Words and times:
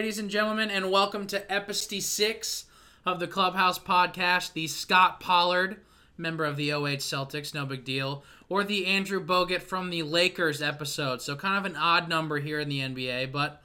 Ladies 0.00 0.18
and 0.18 0.30
gentlemen, 0.30 0.70
and 0.70 0.90
welcome 0.90 1.26
to 1.26 1.52
episode 1.52 2.00
6 2.00 2.64
of 3.04 3.20
the 3.20 3.26
Clubhouse 3.26 3.78
Podcast. 3.78 4.54
The 4.54 4.66
Scot 4.66 5.20
Pollard, 5.20 5.76
member 6.16 6.46
of 6.46 6.56
the 6.56 6.70
08 6.70 7.00
Celtics, 7.00 7.52
no 7.52 7.66
big 7.66 7.84
deal, 7.84 8.24
or 8.48 8.64
the 8.64 8.86
Andrew 8.86 9.22
Bogut 9.22 9.60
from 9.60 9.90
the 9.90 10.02
Lakers 10.02 10.62
episode. 10.62 11.20
So, 11.20 11.36
kind 11.36 11.58
of 11.58 11.70
an 11.70 11.76
odd 11.76 12.08
number 12.08 12.38
here 12.38 12.58
in 12.60 12.70
the 12.70 12.80
NBA, 12.80 13.30
but 13.30 13.60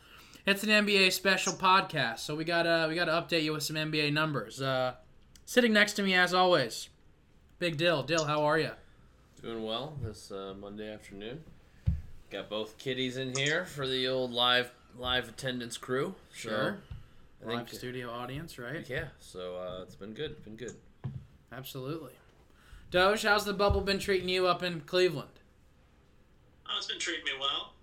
it's 0.46 0.62
an 0.62 0.72
NBA 0.72 1.14
special 1.14 1.54
podcast. 1.54 2.20
So, 2.20 2.36
we 2.36 2.44
gotta 2.44 2.88
we 2.90 2.96
gotta 2.96 3.14
update 3.14 3.44
you 3.44 3.54
with 3.54 3.64
some 3.64 3.78
NBA 3.78 4.12
numbers. 4.12 4.62
Uh, 4.62 4.96
sitting 5.46 5.72
next 5.72 5.94
to 5.94 6.04
me, 6.04 6.16
as 6.16 6.34
always, 6.34 6.90
Big 7.60 7.78
Dyl. 7.78 8.04
Dyl, 8.04 8.26
how 8.26 8.44
are 8.44 8.60
you? 8.60 8.72
Doing 9.42 9.64
well 9.64 9.98
this 10.04 10.34
uh, 10.34 10.54
Monday 10.60 10.94
afternoon. 10.94 11.46
Got 12.30 12.50
both 12.50 12.78
kiddies 12.78 13.16
in 13.16 13.34
here 13.38 13.64
for 13.64 13.88
the 13.88 14.10
old 14.10 14.34
live 14.34 14.74
live 14.98 15.30
attendance 15.30 15.78
crew. 15.78 16.16
So, 16.34 16.50
Sure. 16.50 16.78
I 17.42 17.48
think 17.48 17.60
Live 17.60 17.74
studio 17.74 18.10
audience, 18.10 18.58
right? 18.58 18.88
yeah. 18.90 19.06
So 19.20 19.58
uh, 19.58 19.84
it's 19.84 19.96
been 19.96 20.14
good. 20.14 20.44
Been 20.44 20.56
good. 20.56 20.76
Absolutely. 21.52 22.14
Doge, 22.92 23.24
how's 23.24 23.46
the 23.46 23.54
bubble 23.54 23.82
been 23.82 24.00
treating 24.00 24.30
you 24.30 24.48
up 24.48 24.64
in 24.64 24.82
Cleveland? 24.82 25.30
Oh, 26.68 26.74
it's 26.78 26.88
been 26.88 26.98
treating 27.00 27.24
me 27.26 27.32
well, 27.40 27.74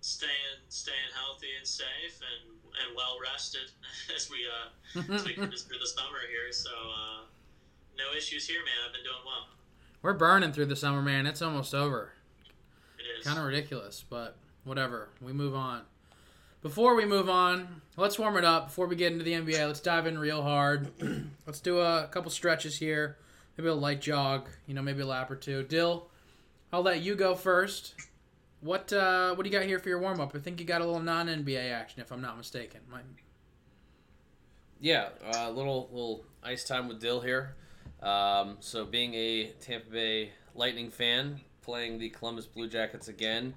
staying 0.00 0.30
staying 0.68 0.96
healthy 1.14 1.46
and 1.58 1.66
safe 1.66 2.20
and 2.20 2.52
and 2.86 2.96
well 2.96 3.16
rested 3.22 3.70
as 4.14 4.30
we 4.30 4.38
uh 4.46 5.14
as 5.14 5.24
we 5.24 5.32
cruise 5.34 5.62
through 5.62 5.78
the 5.78 5.86
summer 5.86 6.18
here. 6.28 6.52
So 6.52 6.70
uh, 6.70 7.22
no 7.96 8.16
issues 8.16 8.46
here, 8.46 8.58
man. 8.60 8.74
I've 8.86 8.92
been 8.92 9.02
doing 9.04 9.24
well. 9.24 9.46
We're 10.02 10.12
burning 10.14 10.52
through 10.52 10.66
the 10.66 10.76
summer, 10.76 11.00
man. 11.00 11.26
It's 11.26 11.40
almost 11.40 11.74
over. 11.74 12.10
It 12.98 13.18
is. 13.20 13.26
Kind 13.26 13.38
of 13.38 13.44
ridiculous, 13.46 14.04
but 14.08 14.36
whatever. 14.64 15.08
We 15.22 15.32
move 15.32 15.54
on. 15.54 15.82
Before 16.66 16.96
we 16.96 17.04
move 17.04 17.30
on, 17.30 17.80
let's 17.96 18.18
warm 18.18 18.36
it 18.36 18.44
up. 18.44 18.66
Before 18.66 18.88
we 18.88 18.96
get 18.96 19.12
into 19.12 19.22
the 19.22 19.34
NBA, 19.34 19.68
let's 19.68 19.78
dive 19.78 20.04
in 20.04 20.18
real 20.18 20.42
hard. 20.42 20.90
let's 21.46 21.60
do 21.60 21.78
a 21.78 22.08
couple 22.10 22.28
stretches 22.28 22.76
here. 22.76 23.18
Maybe 23.56 23.68
a 23.68 23.74
light 23.74 24.00
jog. 24.00 24.48
You 24.66 24.74
know, 24.74 24.82
maybe 24.82 25.02
a 25.02 25.06
lap 25.06 25.30
or 25.30 25.36
two. 25.36 25.62
Dyl, 25.62 26.08
I'll 26.72 26.82
let 26.82 27.02
you 27.02 27.14
go 27.14 27.36
first. 27.36 27.94
What 28.62 28.92
uh, 28.92 29.36
what 29.36 29.44
do 29.44 29.48
you 29.48 29.56
got 29.56 29.64
here 29.64 29.78
for 29.78 29.88
your 29.88 30.00
warm 30.00 30.20
up? 30.20 30.34
I 30.34 30.40
think 30.40 30.58
you 30.58 30.66
got 30.66 30.80
a 30.80 30.84
little 30.84 31.00
non 31.00 31.28
NBA 31.28 31.70
action, 31.70 32.00
if 32.00 32.10
I'm 32.10 32.20
not 32.20 32.36
mistaken. 32.36 32.80
My, 32.90 32.98
Yeah. 34.80 35.10
A 35.24 35.42
uh, 35.44 35.50
little 35.50 35.88
little 35.92 36.24
ice 36.42 36.64
time 36.64 36.88
with 36.88 37.00
Dyl 37.00 37.20
here. 37.20 37.54
Um, 38.02 38.56
so 38.58 38.84
being 38.84 39.14
a 39.14 39.52
Tampa 39.60 39.88
Bay 39.88 40.32
Lightning 40.56 40.90
fan, 40.90 41.40
playing 41.62 42.00
the 42.00 42.08
Columbus 42.08 42.46
Blue 42.46 42.66
Jackets 42.66 43.06
again. 43.06 43.54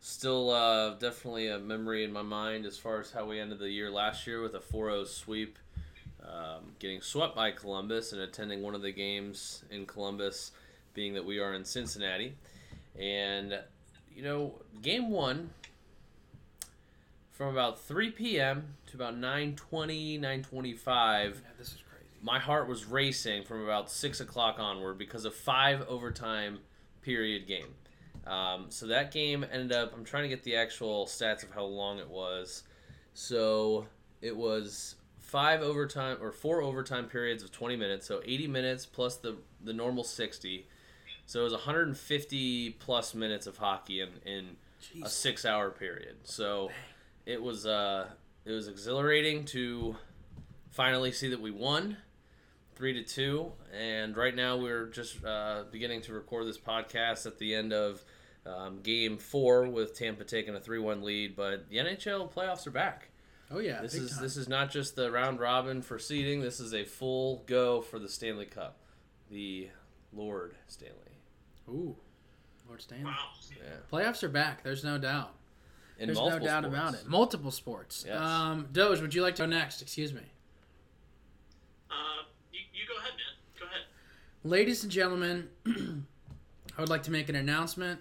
Still, 0.00 0.50
uh, 0.50 0.94
definitely 0.94 1.48
a 1.48 1.58
memory 1.58 2.04
in 2.04 2.12
my 2.12 2.22
mind 2.22 2.66
as 2.66 2.78
far 2.78 3.00
as 3.00 3.10
how 3.10 3.26
we 3.26 3.40
ended 3.40 3.58
the 3.58 3.70
year 3.70 3.90
last 3.90 4.26
year 4.26 4.40
with 4.40 4.54
a 4.54 4.60
4-0 4.60 5.06
sweep, 5.08 5.58
um, 6.22 6.72
getting 6.78 7.00
swept 7.00 7.34
by 7.34 7.50
Columbus 7.50 8.12
and 8.12 8.20
attending 8.20 8.62
one 8.62 8.74
of 8.74 8.82
the 8.82 8.92
games 8.92 9.64
in 9.70 9.86
Columbus, 9.86 10.52
being 10.94 11.14
that 11.14 11.24
we 11.24 11.40
are 11.40 11.52
in 11.52 11.64
Cincinnati, 11.64 12.34
and 12.98 13.58
you 14.14 14.22
know, 14.22 14.54
game 14.82 15.10
one 15.10 15.50
from 17.32 17.48
about 17.48 17.80
3 17.80 18.10
p.m. 18.10 18.74
to 18.86 18.96
about 18.96 19.14
9:20, 19.16 20.20
9:25 20.20 20.84
yeah, 20.84 21.30
this 21.56 21.68
is 21.68 21.74
crazy. 21.88 22.04
my 22.22 22.38
heart 22.38 22.68
was 22.68 22.84
racing 22.84 23.44
from 23.44 23.62
about 23.62 23.90
six 23.90 24.20
o'clock 24.20 24.58
onward 24.58 24.98
because 24.98 25.24
of 25.24 25.34
five 25.34 25.86
overtime 25.88 26.58
period 27.02 27.46
game. 27.46 27.74
Um, 28.26 28.66
so 28.68 28.86
that 28.88 29.12
game 29.12 29.44
ended 29.50 29.72
up. 29.72 29.92
I'm 29.94 30.04
trying 30.04 30.24
to 30.24 30.28
get 30.28 30.44
the 30.44 30.56
actual 30.56 31.06
stats 31.06 31.42
of 31.42 31.50
how 31.50 31.64
long 31.64 31.98
it 31.98 32.08
was. 32.08 32.64
So 33.14 33.86
it 34.20 34.36
was 34.36 34.96
five 35.18 35.60
overtime 35.60 36.18
or 36.20 36.32
four 36.32 36.62
overtime 36.62 37.06
periods 37.06 37.42
of 37.42 37.52
20 37.52 37.76
minutes. 37.76 38.06
So 38.06 38.20
80 38.24 38.48
minutes 38.48 38.86
plus 38.86 39.16
the 39.16 39.36
the 39.62 39.72
normal 39.72 40.04
60. 40.04 40.66
So 41.26 41.40
it 41.40 41.44
was 41.44 41.52
150 41.52 42.70
plus 42.78 43.14
minutes 43.14 43.46
of 43.46 43.56
hockey 43.58 44.00
in 44.00 44.08
in 44.24 44.56
a 45.02 45.08
six 45.08 45.44
hour 45.44 45.70
period. 45.70 46.16
So 46.24 46.70
it 47.26 47.42
was 47.42 47.66
uh 47.66 48.06
it 48.44 48.52
was 48.52 48.68
exhilarating 48.68 49.44
to 49.46 49.96
finally 50.70 51.12
see 51.12 51.28
that 51.28 51.40
we 51.40 51.50
won 51.50 51.96
three 52.78 52.92
to 52.94 53.02
two 53.02 53.50
and 53.76 54.16
right 54.16 54.34
now 54.36 54.56
we're 54.56 54.86
just 54.86 55.22
uh, 55.24 55.64
beginning 55.72 56.00
to 56.00 56.12
record 56.14 56.46
this 56.46 56.56
podcast 56.56 57.26
at 57.26 57.36
the 57.38 57.52
end 57.54 57.72
of 57.72 58.02
um, 58.46 58.80
game 58.82 59.18
four 59.18 59.66
with 59.68 59.94
tampa 59.98 60.22
taking 60.24 60.54
a 60.54 60.60
3-1 60.60 61.02
lead 61.02 61.34
but 61.36 61.68
the 61.68 61.76
nhl 61.76 62.32
playoffs 62.32 62.66
are 62.66 62.70
back 62.70 63.08
Oh 63.50 63.60
yeah, 63.60 63.80
this 63.80 63.94
big 63.94 64.02
is 64.02 64.12
time. 64.12 64.22
this 64.22 64.36
is 64.36 64.48
not 64.48 64.70
just 64.70 64.94
the 64.94 65.10
round 65.10 65.40
robin 65.40 65.82
for 65.82 65.98
seeding 65.98 66.40
this 66.40 66.60
is 66.60 66.72
a 66.72 66.84
full 66.84 67.42
go 67.46 67.80
for 67.82 67.98
the 67.98 68.08
stanley 68.08 68.46
cup 68.46 68.78
the 69.30 69.68
lord 70.12 70.54
stanley 70.68 70.94
Ooh, 71.68 71.96
Lord 72.66 72.80
Stanley. 72.80 73.04
Wow. 73.04 73.16
yeah 73.50 73.64
Playoffs 73.92 74.22
are 74.22 74.28
back. 74.30 74.62
There's 74.62 74.84
no 74.84 74.96
doubt. 74.96 75.34
in 75.98 76.06
There's 76.06 76.18
no 76.18 76.38
doubt 76.38 76.64
sports. 76.64 76.66
about 76.66 76.94
it. 76.94 77.06
Multiple 77.06 77.50
sports. 77.50 78.04
Yes. 78.08 78.18
Um, 78.18 78.68
Doge, 78.72 79.02
would 79.02 79.12
you 79.14 79.20
like 79.20 79.34
to 79.36 79.42
go 79.42 79.46
next? 79.46 79.82
Excuse 79.82 80.14
me. 80.14 80.22
Uh, 81.90 82.24
you, 82.52 82.60
you 82.72 82.86
go 82.88 82.96
ahead, 82.98 83.12
man. 83.12 83.58
Go 83.60 83.66
ahead. 83.66 83.82
Ladies 84.44 84.84
and 84.84 84.92
gentlemen, 84.92 85.48
I 85.66 86.80
would 86.80 86.88
like 86.88 87.02
to 87.04 87.10
make 87.10 87.28
an 87.28 87.34
announcement. 87.34 88.00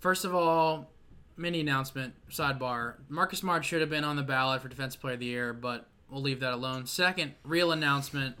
First 0.00 0.24
of 0.24 0.34
all, 0.34 0.90
mini 1.36 1.60
announcement, 1.60 2.14
sidebar. 2.30 2.94
Marcus 3.10 3.40
Smart 3.40 3.66
should 3.66 3.82
have 3.82 3.90
been 3.90 4.04
on 4.04 4.16
the 4.16 4.22
ballot 4.22 4.62
for 4.62 4.68
Defensive 4.68 5.00
Player 5.00 5.14
of 5.14 5.20
the 5.20 5.26
Year, 5.26 5.52
but 5.52 5.86
we'll 6.10 6.22
leave 6.22 6.40
that 6.40 6.54
alone. 6.54 6.86
Second, 6.86 7.34
real 7.44 7.70
announcement. 7.70 8.36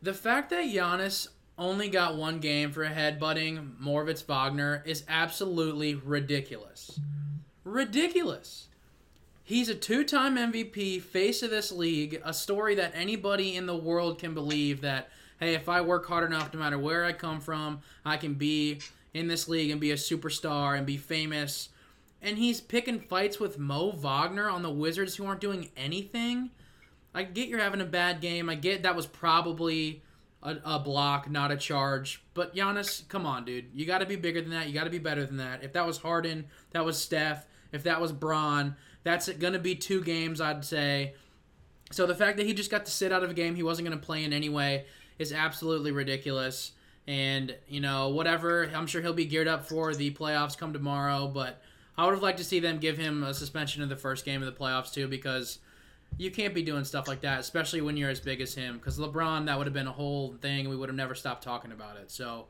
The 0.00 0.14
fact 0.14 0.50
that 0.50 0.66
Giannis 0.66 1.26
only 1.58 1.88
got 1.88 2.16
one 2.16 2.38
game 2.38 2.70
for 2.70 2.84
a 2.84 2.90
headbutting 2.90 3.80
Moritz 3.80 4.22
Wagner 4.22 4.82
is 4.86 5.02
absolutely 5.08 5.96
ridiculous. 5.96 7.00
Ridiculous. 7.64 8.68
He's 9.46 9.68
a 9.68 9.76
two 9.76 10.02
time 10.02 10.36
MVP, 10.36 11.00
face 11.00 11.40
of 11.40 11.50
this 11.50 11.70
league, 11.70 12.20
a 12.24 12.34
story 12.34 12.74
that 12.74 12.90
anybody 12.96 13.54
in 13.54 13.66
the 13.66 13.76
world 13.76 14.18
can 14.18 14.34
believe 14.34 14.80
that, 14.80 15.08
hey, 15.38 15.54
if 15.54 15.68
I 15.68 15.82
work 15.82 16.04
hard 16.06 16.24
enough, 16.24 16.52
no 16.52 16.58
matter 16.58 16.80
where 16.80 17.04
I 17.04 17.12
come 17.12 17.40
from, 17.40 17.78
I 18.04 18.16
can 18.16 18.34
be 18.34 18.80
in 19.14 19.28
this 19.28 19.48
league 19.48 19.70
and 19.70 19.80
be 19.80 19.92
a 19.92 19.96
superstar 19.96 20.76
and 20.76 20.84
be 20.84 20.96
famous. 20.96 21.68
And 22.20 22.38
he's 22.38 22.60
picking 22.60 22.98
fights 22.98 23.38
with 23.38 23.56
Mo 23.56 23.92
Wagner 23.92 24.50
on 24.50 24.62
the 24.62 24.70
Wizards 24.70 25.14
who 25.14 25.26
aren't 25.26 25.40
doing 25.40 25.70
anything. 25.76 26.50
I 27.14 27.22
get 27.22 27.46
you're 27.46 27.60
having 27.60 27.80
a 27.80 27.86
bad 27.86 28.20
game. 28.20 28.50
I 28.50 28.56
get 28.56 28.82
that 28.82 28.96
was 28.96 29.06
probably 29.06 30.02
a, 30.42 30.56
a 30.64 30.78
block, 30.80 31.30
not 31.30 31.52
a 31.52 31.56
charge. 31.56 32.20
But 32.34 32.56
Giannis, 32.56 33.08
come 33.08 33.24
on, 33.24 33.44
dude. 33.44 33.66
You 33.72 33.86
got 33.86 33.98
to 33.98 34.06
be 34.06 34.16
bigger 34.16 34.40
than 34.40 34.50
that. 34.50 34.66
You 34.66 34.74
got 34.74 34.84
to 34.84 34.90
be 34.90 34.98
better 34.98 35.24
than 35.24 35.36
that. 35.36 35.62
If 35.62 35.72
that 35.74 35.86
was 35.86 35.98
Harden, 35.98 36.46
that 36.72 36.84
was 36.84 36.98
Steph. 36.98 37.46
If 37.70 37.84
that 37.84 38.00
was 38.00 38.10
Bron, 38.10 38.74
that's 39.06 39.28
going 39.28 39.52
to 39.52 39.60
be 39.60 39.76
two 39.76 40.02
games, 40.02 40.40
I'd 40.40 40.64
say. 40.64 41.14
So 41.92 42.06
the 42.06 42.14
fact 42.14 42.38
that 42.38 42.46
he 42.46 42.52
just 42.52 42.72
got 42.72 42.84
to 42.86 42.90
sit 42.90 43.12
out 43.12 43.22
of 43.22 43.30
a 43.30 43.34
game 43.34 43.54
he 43.54 43.62
wasn't 43.62 43.86
going 43.86 43.96
to 43.96 44.04
play 44.04 44.24
in 44.24 44.32
anyway 44.32 44.84
is 45.16 45.32
absolutely 45.32 45.92
ridiculous. 45.92 46.72
And, 47.06 47.54
you 47.68 47.80
know, 47.80 48.08
whatever, 48.08 48.68
I'm 48.74 48.88
sure 48.88 49.00
he'll 49.00 49.12
be 49.12 49.24
geared 49.24 49.46
up 49.46 49.64
for 49.64 49.94
the 49.94 50.10
playoffs 50.10 50.58
come 50.58 50.72
tomorrow. 50.72 51.28
But 51.28 51.62
I 51.96 52.04
would 52.04 52.14
have 52.14 52.22
liked 52.22 52.38
to 52.38 52.44
see 52.44 52.58
them 52.58 52.78
give 52.78 52.98
him 52.98 53.22
a 53.22 53.32
suspension 53.32 53.80
in 53.80 53.88
the 53.88 53.94
first 53.94 54.24
game 54.24 54.42
of 54.42 54.52
the 54.52 54.60
playoffs, 54.60 54.92
too, 54.92 55.06
because 55.06 55.60
you 56.18 56.32
can't 56.32 56.52
be 56.52 56.64
doing 56.64 56.82
stuff 56.82 57.06
like 57.06 57.20
that, 57.20 57.38
especially 57.38 57.82
when 57.82 57.96
you're 57.96 58.10
as 58.10 58.18
big 58.18 58.40
as 58.40 58.56
him. 58.56 58.78
Because 58.78 58.98
LeBron, 58.98 59.46
that 59.46 59.56
would 59.56 59.68
have 59.68 59.74
been 59.74 59.86
a 59.86 59.92
whole 59.92 60.34
thing, 60.40 60.68
we 60.68 60.74
would 60.74 60.88
have 60.88 60.96
never 60.96 61.14
stopped 61.14 61.44
talking 61.44 61.70
about 61.70 61.96
it. 61.96 62.10
So, 62.10 62.46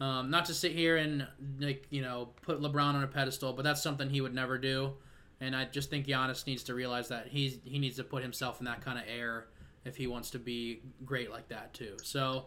um, 0.00 0.28
not 0.28 0.46
to 0.46 0.54
sit 0.54 0.72
here 0.72 0.96
and 0.96 1.24
like 1.60 1.86
you 1.90 2.02
know 2.02 2.30
put 2.42 2.60
LeBron 2.60 2.94
on 2.94 3.04
a 3.04 3.06
pedestal, 3.06 3.52
but 3.52 3.62
that's 3.62 3.80
something 3.80 4.10
he 4.10 4.20
would 4.20 4.34
never 4.34 4.58
do. 4.58 4.94
And 5.40 5.54
I 5.54 5.64
just 5.66 5.90
think 5.90 6.06
Giannis 6.06 6.46
needs 6.46 6.62
to 6.64 6.74
realize 6.74 7.08
that 7.08 7.26
he's 7.28 7.58
he 7.64 7.78
needs 7.78 7.96
to 7.96 8.04
put 8.04 8.22
himself 8.22 8.60
in 8.60 8.66
that 8.66 8.80
kind 8.80 8.98
of 8.98 9.04
air 9.08 9.46
if 9.84 9.96
he 9.96 10.06
wants 10.06 10.30
to 10.30 10.38
be 10.38 10.80
great 11.04 11.30
like 11.30 11.48
that 11.48 11.74
too. 11.74 11.96
So, 12.02 12.46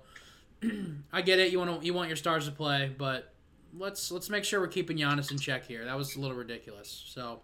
I 1.14 1.22
get 1.22 1.40
it. 1.40 1.52
You 1.52 1.60
want 1.60 1.80
to 1.82 1.86
you 1.86 1.94
want 1.94 2.08
your 2.10 2.16
stars 2.18 2.46
to 2.46 2.52
play, 2.52 2.92
but 2.98 3.34
let's 3.78 4.12
let's 4.12 4.30
make 4.30 4.44
sure 4.44 4.60
we're 4.60 4.68
keeping 4.68 4.98
Giannis 4.98 5.32
in 5.32 5.38
check 5.38 5.66
here. 5.68 5.86
That 5.86 5.98
was 5.98 6.16
a 6.16 6.20
little 6.20 6.38
ridiculous. 6.38 7.04
So. 7.08 7.42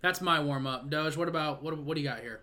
That's 0.00 0.20
my 0.20 0.38
warm 0.38 0.64
up. 0.68 0.88
Doge, 0.90 1.16
what 1.16 1.26
about 1.26 1.60
what? 1.60 1.76
What 1.76 1.96
do 1.96 2.00
you 2.00 2.06
got 2.08 2.20
here? 2.20 2.42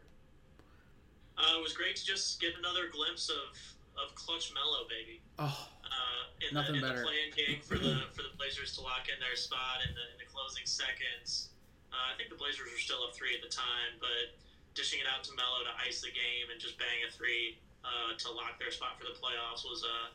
Uh, 1.38 1.57
it 1.57 1.63
was 1.63 1.71
great 1.71 1.95
to 1.95 2.03
just 2.06 2.42
get 2.42 2.51
another 2.59 2.89
glimpse 2.92 3.30
of, 3.30 3.56
of 3.95 4.13
Clutch 4.15 4.51
Melo 4.53 4.83
baby. 4.89 5.21
Oh, 5.39 5.68
Uh, 5.86 6.45
in 6.47 6.53
Nothing 6.53 6.74
the, 6.74 6.77
in 6.80 6.83
better. 6.83 7.00
the 7.00 7.06
playing 7.07 7.31
game 7.36 7.62
for 7.62 7.75
the 7.77 8.03
for 8.12 8.24
the 8.24 8.36
Blazers 8.38 8.75
to 8.75 8.81
lock 8.81 9.07
in 9.07 9.15
their 9.24 9.38
spot 9.38 9.80
in 9.88 9.95
the, 9.95 10.01
in 10.12 10.18
the 10.19 10.25
closing 10.27 10.65
seconds. 10.65 11.51
Uh, 11.95 12.12
I 12.12 12.13
think 12.19 12.27
the 12.27 12.36
Blazers 12.36 12.68
were 12.68 12.75
still 12.83 13.00
up 13.07 13.15
three 13.15 13.31
at 13.31 13.39
the 13.39 13.47
time, 13.47 13.95
but 14.03 14.36
dishing 14.75 15.00
it 15.00 15.07
out 15.07 15.24
to 15.24 15.31
Melo 15.39 15.63
to 15.63 15.71
ice 15.80 16.03
the 16.03 16.12
game 16.12 16.51
and 16.51 16.59
just 16.59 16.75
bang 16.75 17.07
a 17.07 17.09
three 17.15 17.56
uh, 17.88 18.12
to 18.19 18.27
lock 18.36 18.59
their 18.59 18.71
spot 18.75 19.00
for 19.00 19.07
the 19.07 19.15
playoffs 19.15 19.63
was 19.63 19.88
uh, 19.88 20.12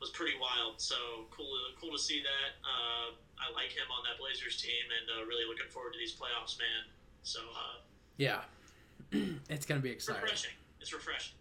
was 0.00 0.08
pretty 0.16 0.40
wild. 0.40 0.80
So 0.80 1.28
cool, 1.28 1.52
cool 1.76 1.92
to 1.92 2.00
see 2.00 2.24
that. 2.24 2.56
Uh, 2.64 3.12
I 3.36 3.52
like 3.52 3.68
him 3.76 3.84
on 3.92 4.00
that 4.08 4.16
Blazers 4.16 4.56
team, 4.56 4.88
and 4.88 5.06
uh, 5.20 5.28
really 5.28 5.44
looking 5.44 5.68
forward 5.68 5.92
to 5.92 5.98
these 6.00 6.16
playoffs, 6.16 6.56
man. 6.56 6.88
So 7.22 7.40
uh, 7.52 7.84
Yeah, 8.16 8.40
it's 9.52 9.66
gonna 9.66 9.84
be 9.84 9.90
exciting. 9.92 10.22
refreshing. 10.22 10.56
It's 10.80 10.92
refreshing. 10.92 11.36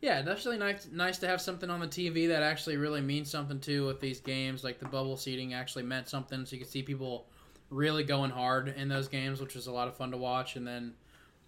Yeah, 0.00 0.22
definitely 0.22 0.58
nice 0.58 0.86
nice 0.92 1.18
to 1.18 1.26
have 1.26 1.40
something 1.40 1.68
on 1.68 1.80
the 1.80 1.88
TV 1.88 2.28
that 2.28 2.42
actually 2.42 2.76
really 2.78 3.00
means 3.02 3.30
something 3.30 3.58
too. 3.60 3.86
With 3.86 4.00
these 4.00 4.20
games, 4.20 4.62
like 4.64 4.78
the 4.78 4.86
bubble 4.86 5.16
seeding 5.16 5.52
actually 5.54 5.82
meant 5.82 6.08
something, 6.08 6.46
so 6.46 6.54
you 6.56 6.62
could 6.62 6.70
see 6.70 6.82
people 6.82 7.26
really 7.70 8.04
going 8.04 8.30
hard 8.30 8.68
in 8.68 8.88
those 8.88 9.08
games, 9.08 9.40
which 9.40 9.54
was 9.54 9.66
a 9.66 9.72
lot 9.72 9.88
of 9.88 9.96
fun 9.96 10.10
to 10.10 10.16
watch. 10.16 10.56
And 10.56 10.66
then 10.66 10.94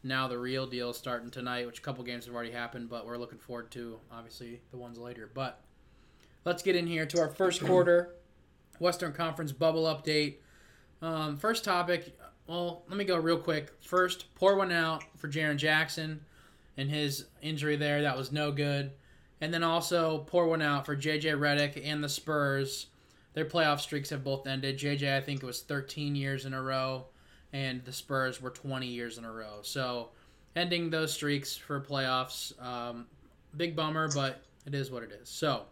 now 0.03 0.29
the 0.29 0.39
real 0.39 0.67
deal 0.67 0.91
is 0.91 0.97
starting 0.97 1.31
tonight, 1.31 1.67
which 1.67 1.79
a 1.79 1.83
couple 1.83 2.03
games 2.05 2.27
have 2.27 2.35
already 2.35 2.53
happened, 2.53 2.89
but 2.89 3.07
we're 3.07 3.19
looking 3.19 3.39
forward 3.39 3.71
to 3.73 3.99
obviously 4.11 4.61
the 4.71 4.77
ones 4.77 4.99
later. 4.99 5.31
But 5.33 5.61
let's 6.45 6.63
get 6.63 6.77
in 6.77 6.87
here 6.87 7.07
to 7.07 7.21
our 7.21 7.29
first 7.29 7.61
quarter 7.67 8.15
Western 8.79 9.13
Conference 9.13 9.53
bubble 9.53 9.85
update. 9.85 10.37
Um, 11.01 11.37
first 11.37 11.65
topic. 11.65 12.17
Well, 12.47 12.85
let 12.89 12.97
me 12.97 13.05
go 13.05 13.17
real 13.17 13.39
quick. 13.39 13.73
First, 13.81 14.35
pour 14.35 14.57
one 14.57 14.73
out 14.73 15.05
for 15.17 15.29
Jaren 15.29 15.57
Jackson 15.57 16.21
and 16.77 16.91
his 16.91 17.27
injury 17.41 17.77
there. 17.77 18.03
That 18.03 18.17
was 18.17 18.33
no 18.33 18.51
good. 18.51 18.93
And 19.41 19.53
then 19.53 19.63
also 19.63 20.19
pour 20.27 20.47
one 20.47 20.63
out 20.63 20.87
for 20.87 20.97
JJ 20.97 21.39
Redick 21.39 21.81
and 21.85 22.03
the 22.03 22.09
Spurs. 22.09 22.87
Their 23.35 23.45
playoff 23.45 23.81
streaks 23.81 24.11
have 24.11 24.23
both 24.25 24.47
ended. 24.47 24.79
JJ, 24.79 25.17
I 25.17 25.21
think 25.21 25.43
it 25.43 25.47
was 25.47 25.63
13 25.63 26.15
years 26.15 26.45
in 26.45 26.53
a 26.53 26.63
row, 26.63 27.07
and 27.53 27.85
the 27.85 27.93
Spurs 27.93 28.43
were 28.43 28.51
20 28.51 28.87
years 28.87 29.19
in 29.19 29.25
a 29.25 29.33
row. 29.33 29.61
So 29.63 30.11
ending 30.55 30.91
those 30.91 31.13
streaks 31.13 31.57
for 31.57 31.81
playoffs, 31.81 32.61
um, 32.63 33.07
big 33.57 33.75
bummer, 33.75 34.09
but 34.15 34.43
it 34.67 34.75
is 34.75 34.91
what 34.91 35.03
it 35.03 35.13
is. 35.13 35.29
So, 35.29 35.65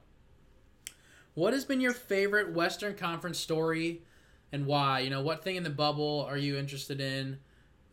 what 1.35 1.53
has 1.53 1.65
been 1.65 1.81
your 1.81 1.93
favorite 1.93 2.53
Western 2.53 2.95
Conference 2.95 3.39
story, 3.39 4.03
and 4.53 4.67
why? 4.67 5.01
You 5.01 5.11
know, 5.11 5.23
what 5.23 5.45
thing 5.45 5.57
in 5.57 5.63
the 5.63 5.71
bubble 5.71 6.27
are 6.29 6.37
you 6.37 6.57
interested 6.57 7.01
in? 7.01 7.39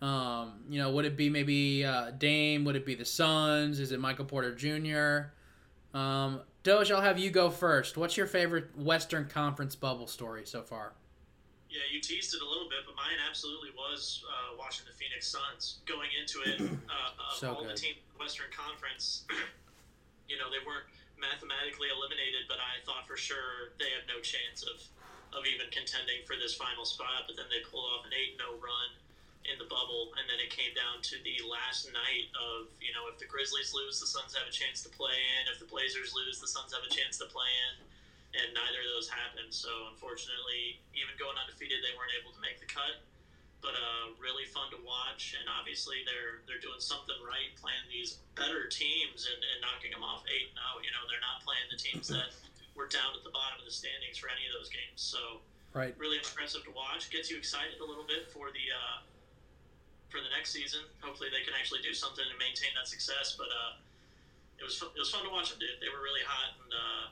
Um, 0.02 0.54
you 0.70 0.80
know, 0.80 0.92
would 0.92 1.06
it 1.06 1.18
be 1.18 1.30
maybe 1.30 1.86
uh, 1.86 2.12
Dame? 2.12 2.66
Would 2.66 2.76
it 2.76 2.86
be 2.86 2.96
the 2.96 3.06
Suns? 3.06 3.80
Is 3.80 3.92
it 3.92 4.00
Michael 4.00 4.26
Porter 4.26 4.54
Jr.? 4.54 5.32
Um, 5.98 6.42
Doge, 6.64 6.92
I'll 6.92 7.02
have 7.02 7.20
you 7.20 7.30
go 7.32 7.50
first. 7.50 7.98
What's 7.98 8.18
your 8.18 8.28
favorite 8.28 8.76
Western 8.78 9.28
Conference 9.28 9.76
bubble 9.76 10.08
story 10.08 10.44
so 10.46 10.62
far? 10.64 10.94
Yeah, 11.70 11.84
you 11.92 12.00
teased 12.00 12.34
it 12.36 12.42
a 12.42 12.48
little 12.48 12.68
bit, 12.68 12.84
but 12.86 12.96
mine 12.96 13.20
absolutely 13.28 13.72
was 13.76 14.24
uh, 14.28 14.56
watching 14.58 14.84
the 14.88 14.96
Phoenix 14.96 15.28
Suns 15.28 15.80
going 15.86 16.10
into 16.16 16.40
it. 16.44 16.60
Uh, 16.88 17.12
of 17.32 17.36
So 17.36 17.52
all 17.54 17.62
good. 17.64 17.76
the 17.76 17.80
team 17.80 17.96
Western 18.20 18.48
Conference, 18.56 19.28
you 20.32 20.40
know, 20.40 20.48
they 20.48 20.64
weren't 20.64 20.88
mathematically 21.20 21.92
eliminated, 21.92 22.48
but 22.48 22.58
I 22.64 22.80
thought 22.88 23.04
for 23.08 23.20
sure 23.20 23.76
they 23.78 23.92
had 23.92 24.08
no 24.08 24.24
chance 24.24 24.64
of, 24.64 24.80
of 25.36 25.44
even 25.46 25.68
contending 25.70 26.24
for 26.24 26.40
this 26.40 26.56
final 26.56 26.88
spot. 26.88 27.28
But 27.28 27.36
then 27.36 27.52
they 27.52 27.60
pulled 27.68 27.86
off 27.92 28.08
an 28.08 28.16
8 28.16 28.40
0 28.40 28.56
run 28.64 28.90
in 29.48 29.58
the 29.58 29.68
bubble, 29.68 30.12
and 30.20 30.28
then 30.28 30.40
it 30.44 30.52
came 30.52 30.76
down 30.76 31.00
to 31.08 31.16
the 31.24 31.40
last 31.48 31.88
night 31.90 32.28
of, 32.36 32.68
you 32.84 32.92
know, 32.92 33.08
if 33.08 33.16
the 33.18 33.28
Grizzlies 33.28 33.72
lose, 33.72 34.00
the 34.00 34.08
Suns 34.08 34.36
have 34.36 34.48
a 34.48 34.52
chance 34.52 34.84
to 34.84 34.92
play 34.92 35.16
in. 35.40 35.48
If 35.48 35.60
the 35.60 35.70
Blazers 35.70 36.12
lose, 36.12 36.40
the 36.40 36.52
Suns 36.52 36.76
have 36.76 36.84
a 36.84 36.92
chance 36.92 37.16
to 37.24 37.28
play 37.32 37.48
in 37.72 37.88
and 38.36 38.52
neither 38.52 38.84
of 38.84 38.90
those 38.92 39.08
happened. 39.08 39.54
So 39.54 39.70
unfortunately, 39.90 40.78
even 40.92 41.16
going 41.16 41.40
undefeated, 41.40 41.80
they 41.80 41.96
weren't 41.96 42.14
able 42.14 42.36
to 42.36 42.42
make 42.44 42.60
the 42.60 42.68
cut. 42.68 43.00
But 43.58 43.74
uh, 43.74 44.14
really 44.22 44.46
fun 44.46 44.70
to 44.70 44.78
watch, 44.86 45.34
and 45.34 45.50
obviously 45.50 46.06
they're 46.06 46.46
they're 46.46 46.62
doing 46.62 46.78
something 46.78 47.18
right, 47.26 47.50
playing 47.58 47.90
these 47.90 48.22
better 48.38 48.70
teams 48.70 49.26
and, 49.26 49.42
and 49.42 49.58
knocking 49.66 49.90
them 49.90 50.06
off 50.06 50.22
eight 50.30 50.46
and 50.54 50.62
zero. 50.62 50.78
You 50.86 50.94
know, 50.94 51.02
they're 51.10 51.26
not 51.26 51.42
playing 51.42 51.66
the 51.74 51.80
teams 51.82 52.06
that 52.14 52.30
were 52.78 52.86
down 52.86 53.18
at 53.18 53.26
the 53.26 53.34
bottom 53.34 53.58
of 53.58 53.66
the 53.66 53.74
standings 53.74 54.22
for 54.22 54.30
any 54.30 54.46
of 54.46 54.54
those 54.54 54.70
games. 54.70 55.02
So 55.02 55.42
Right. 55.74 55.94
really 55.98 56.18
impressive 56.18 56.64
to 56.66 56.74
watch. 56.74 57.10
Gets 57.10 57.30
you 57.34 57.38
excited 57.38 57.82
a 57.82 57.86
little 57.86 58.06
bit 58.06 58.30
for 58.30 58.54
the 58.54 58.66
uh, 58.70 58.98
for 60.10 60.20
the 60.20 60.32
next 60.36 60.52
season. 60.52 60.82
Hopefully, 61.02 61.30
they 61.30 61.44
can 61.44 61.54
actually 61.58 61.84
do 61.84 61.94
something 61.94 62.24
and 62.24 62.38
maintain 62.40 62.72
that 62.76 62.88
success. 62.88 63.36
But 63.38 63.52
uh, 63.52 63.80
it 64.60 64.64
was 64.64 64.82
it 64.82 65.00
was 65.00 65.12
fun 65.12 65.24
to 65.24 65.32
watch 65.32 65.52
them. 65.52 65.60
Dude. 65.60 65.78
They 65.80 65.92
were 65.92 66.04
really 66.04 66.24
hot, 66.26 66.56
and 66.64 66.72
uh, 66.72 67.04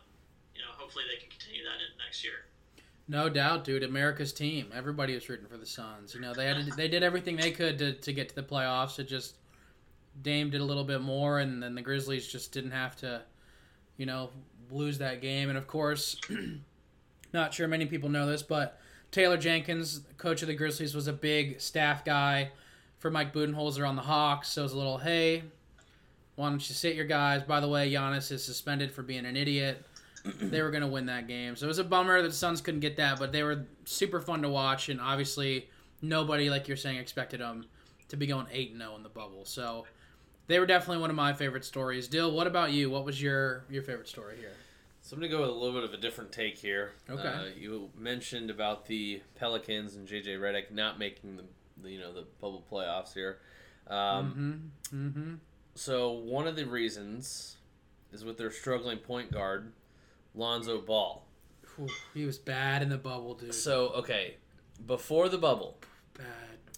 you 0.56 0.62
know, 0.62 0.72
hopefully 0.74 1.06
they 1.10 1.20
can 1.20 1.30
continue 1.30 1.64
that 1.64 1.80
in 1.84 1.92
next 2.00 2.24
year. 2.24 2.48
No 3.08 3.30
doubt, 3.30 3.64
dude. 3.64 3.84
America's 3.84 4.34
team. 4.34 4.72
Everybody 4.74 5.14
was 5.14 5.30
rooting 5.30 5.46
for 5.48 5.58
the 5.58 5.66
Suns. 5.66 6.16
You 6.16 6.22
know, 6.22 6.34
they 6.34 6.48
had 6.48 6.66
to, 6.66 6.72
they 6.76 6.88
did 6.88 7.04
everything 7.04 7.36
they 7.36 7.52
could 7.52 7.78
to, 7.78 7.94
to 7.94 8.14
get 8.14 8.30
to 8.30 8.36
the 8.36 8.44
playoffs. 8.44 8.98
It 8.98 9.08
just 9.08 9.36
Dame 10.22 10.50
did 10.50 10.62
a 10.62 10.64
little 10.64 10.84
bit 10.84 11.02
more, 11.02 11.40
and 11.40 11.62
then 11.62 11.76
the 11.76 11.82
Grizzlies 11.82 12.28
just 12.28 12.52
didn't 12.52 12.72
have 12.72 12.96
to, 12.98 13.22
you 13.98 14.06
know, 14.06 14.32
lose 14.72 14.98
that 14.98 15.22
game. 15.22 15.50
And 15.50 15.58
of 15.58 15.68
course, 15.68 16.20
not 17.34 17.54
sure 17.54 17.68
many 17.68 17.86
people 17.86 18.10
know 18.10 18.26
this, 18.26 18.42
but 18.42 18.80
Taylor 19.12 19.38
Jenkins, 19.38 20.02
coach 20.18 20.42
of 20.42 20.48
the 20.48 20.56
Grizzlies, 20.56 20.96
was 20.96 21.08
a 21.08 21.14
big 21.14 21.62
staff 21.62 22.04
guy 22.04 22.52
for 23.06 23.12
Mike 23.12 23.36
Budenholzer 23.36 23.88
on 23.88 23.96
the 23.96 24.02
Hawks. 24.02 24.50
So 24.50 24.62
it 24.62 24.64
was 24.64 24.74
a 24.74 24.78
little, 24.78 24.98
hey, 24.98 25.44
why 26.38 26.50
don't 26.50 26.68
you 26.68 26.74
sit 26.74 26.96
your 26.96 27.06
guys? 27.06 27.44
By 27.44 27.60
the 27.60 27.68
way, 27.68 27.92
Giannis 27.92 28.32
is 28.32 28.44
suspended 28.44 28.92
for 28.92 29.04
being 29.04 29.28
an 29.28 29.38
idiot 29.38 29.86
they 30.42 30.60
were 30.64 30.72
going 30.72 30.82
to 30.82 30.88
win 30.88 31.06
that 31.06 31.28
game. 31.28 31.56
So 31.56 31.66
it 31.66 31.68
was 31.68 31.78
a 31.78 31.84
bummer 31.84 32.20
that 32.20 32.28
the 32.28 32.34
Suns 32.34 32.62
couldn't 32.62 32.80
get 32.80 32.98
that, 32.98 33.20
but 33.20 33.32
they 33.32 33.44
were 33.44 33.68
super 33.84 34.20
fun 34.20 34.42
to 34.42 34.50
watch, 34.50 34.90
and 34.90 35.00
obviously 35.00 35.70
nobody, 36.02 36.50
like 36.50 36.68
you're 36.68 36.78
saying, 36.78 36.98
expected 36.98 37.42
them 37.42 37.68
to 38.08 38.18
be 38.18 38.26
going 38.26 38.48
eight 38.52 38.72
and 38.72 38.82
zero 38.82 38.96
in 38.96 39.04
the 39.04 39.10
bubble. 39.10 39.46
So 39.46 39.86
they 40.48 40.58
were 40.58 40.66
definitely 40.66 41.02
one 41.02 41.12
of 41.12 41.16
my 41.16 41.32
favorite 41.32 41.64
stories. 41.64 42.08
Dyl, 42.08 42.32
what 42.32 42.48
about 42.48 42.72
you? 42.72 42.90
What 42.90 43.06
was 43.06 43.22
your 43.22 43.66
your 43.70 43.84
favorite 43.84 44.08
story 44.08 44.38
here? 44.38 44.54
So 45.04 45.14
I'm 45.14 45.20
gonna 45.20 45.32
go 45.32 45.42
with 45.42 45.52
a 45.52 45.54
little 45.54 45.80
bit 45.80 45.84
of 45.84 45.94
a 45.94 46.02
different 46.02 46.32
take 46.32 46.58
here. 46.58 46.94
Okay. 47.08 47.22
Uh, 47.22 47.44
you 47.56 47.92
mentioned 47.96 48.50
about 48.50 48.88
the 48.88 49.22
Pelicans 49.36 49.96
and 49.96 50.08
JJ 50.08 50.40
Redick 50.40 50.72
not 50.72 50.98
making 50.98 51.38
the, 51.38 51.44
the 51.82 51.92
you 51.92 52.00
know 52.00 52.14
the 52.14 52.26
bubble 52.40 52.66
playoffs 52.72 53.14
here. 53.14 53.40
Um, 53.88 54.72
mm-hmm. 54.92 55.08
Mm-hmm. 55.08 55.34
So 55.76 56.12
one 56.12 56.48
of 56.48 56.56
the 56.56 56.66
reasons 56.66 57.58
is 58.12 58.24
with 58.24 58.38
their 58.38 58.52
struggling 58.52 58.98
point 58.98 59.32
guard, 59.32 59.74
Lonzo 60.34 60.80
Ball. 60.80 61.24
He 62.14 62.26
was 62.26 62.38
bad 62.38 62.82
in 62.82 62.90
the 62.90 62.98
bubble, 62.98 63.34
dude. 63.34 63.54
So 63.54 63.90
okay, 63.90 64.36
before 64.86 65.30
the 65.30 65.38
bubble, 65.38 65.78
bad. 66.18 66.26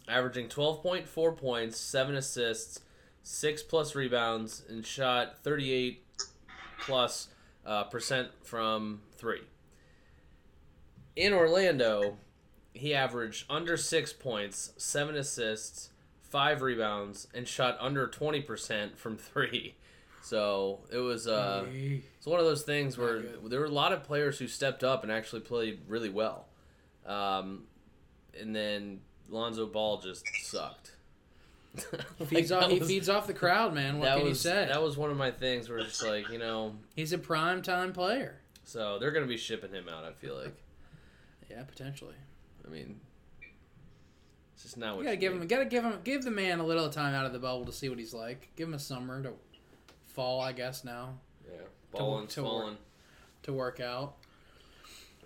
averaging 0.08 0.48
12.4 0.48 1.38
points, 1.38 1.80
seven 1.80 2.16
assists, 2.16 2.80
six 3.22 3.62
plus 3.62 3.94
rebounds, 3.94 4.63
and 4.68 4.86
shot 4.86 5.44
38 5.44 6.04
plus 6.80 7.27
uh, 7.66 7.84
percent 7.84 8.30
from 8.44 9.01
three. 9.18 9.42
In 11.16 11.34
Orlando, 11.34 12.18
he 12.78 12.94
averaged 12.94 13.46
under 13.50 13.78
six 13.78 14.14
points, 14.14 14.72
seven 14.78 15.16
assists, 15.16 15.90
five 16.22 16.62
rebounds, 16.62 17.28
and 17.34 17.48
shot 17.48 17.78
under 17.80 18.08
20% 18.08 18.98
from 18.98 19.18
three. 19.18 19.76
So 20.22 20.80
it 20.92 20.98
was 20.98 21.28
uh, 21.28 21.66
Hey. 21.72 22.02
it's 22.18 22.26
one 22.28 22.40
of 22.40 22.46
those 22.46 22.64
things 22.64 22.98
where 22.98 23.22
there 23.46 23.60
were 23.62 23.66
a 23.66 23.70
lot 23.70 23.94
of 23.94 24.04
players 24.04 24.38
who 24.40 24.48
stepped 24.48 24.84
up 24.84 25.04
and 25.04 25.12
actually 25.12 25.42
played 25.42 25.80
really 25.88 26.10
well. 26.10 26.48
Um, 27.06 27.64
and 28.38 28.54
then 28.56 29.00
Lonzo 29.30 29.66
Ball 29.66 30.00
just 30.02 30.26
sucked. 30.44 30.92
Like, 32.20 32.30
feeds 32.30 32.52
off, 32.52 32.62
that 32.64 32.72
he 32.72 32.80
feeds 32.80 33.08
off 33.08 33.28
the 33.28 33.36
crowd, 33.36 33.74
man. 33.76 34.00
What 34.00 34.06
that 34.06 34.18
can 34.18 34.28
was 34.30 34.44
you 34.44 34.50
say? 34.52 34.66
that 34.68 34.82
was 34.82 34.98
one 34.98 35.12
of 35.12 35.18
my 35.18 35.30
things 35.30 35.70
where 35.70 35.78
it's 35.78 36.02
like 36.04 36.28
you 36.30 36.40
know, 36.40 36.74
He's 36.96 37.14
a 37.14 37.20
prime 37.20 37.62
time 37.62 37.94
player. 37.94 38.40
so 38.64 38.98
they're 38.98 39.12
gonna 39.12 39.28
be 39.28 39.38
shipping 39.38 39.72
him 39.72 39.88
out. 39.88 40.04
I 40.04 40.12
feel 40.14 40.36
like. 40.36 40.56
Yeah, 41.52 41.64
potentially. 41.64 42.16
I 42.68 42.70
mean, 42.70 43.00
it's 44.54 44.64
just 44.64 44.78
not 44.78 44.96
what 44.96 45.02
You 45.02 45.06
gotta 45.06 45.16
you 45.16 45.22
give 45.22 45.34
need. 45.34 45.42
him, 45.42 45.48
gotta 45.48 45.66
give 45.66 45.84
him, 45.84 46.00
give 46.04 46.24
the 46.24 46.32
man 46.32 46.60
a 46.60 46.66
little 46.66 46.90
time 46.90 47.14
out 47.14 47.26
of 47.26 47.34
the 47.34 47.40
bubble 47.40 47.66
to 47.66 47.72
see 47.72 47.90
what 47.90 47.98
he's 48.00 48.14
like. 48.14 48.50
Give 48.56 48.68
him 48.68 48.74
a 48.74 48.80
summer 48.80 49.24
to 49.24 49.34
fall, 50.06 50.42
I 50.42 50.52
guess 50.52 50.84
now. 50.84 51.16
Yeah, 51.46 51.62
balling, 51.92 52.28
to 52.28 52.44
work. 52.44 52.74
to 53.44 53.54
work 53.54 53.80
out. 53.80 54.16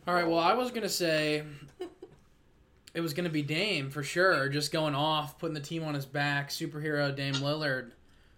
All 0.07 0.13
right. 0.13 0.27
Well, 0.27 0.39
I 0.39 0.53
was 0.53 0.71
gonna 0.71 0.89
say 0.89 1.43
it 2.93 3.01
was 3.01 3.13
gonna 3.13 3.29
be 3.29 3.41
Dame 3.41 3.89
for 3.89 4.03
sure, 4.03 4.49
just 4.49 4.71
going 4.71 4.95
off, 4.95 5.39
putting 5.39 5.53
the 5.53 5.59
team 5.61 5.83
on 5.83 5.93
his 5.93 6.05
back, 6.05 6.49
superhero 6.49 7.15
Dame 7.15 7.35
Lillard. 7.35 7.91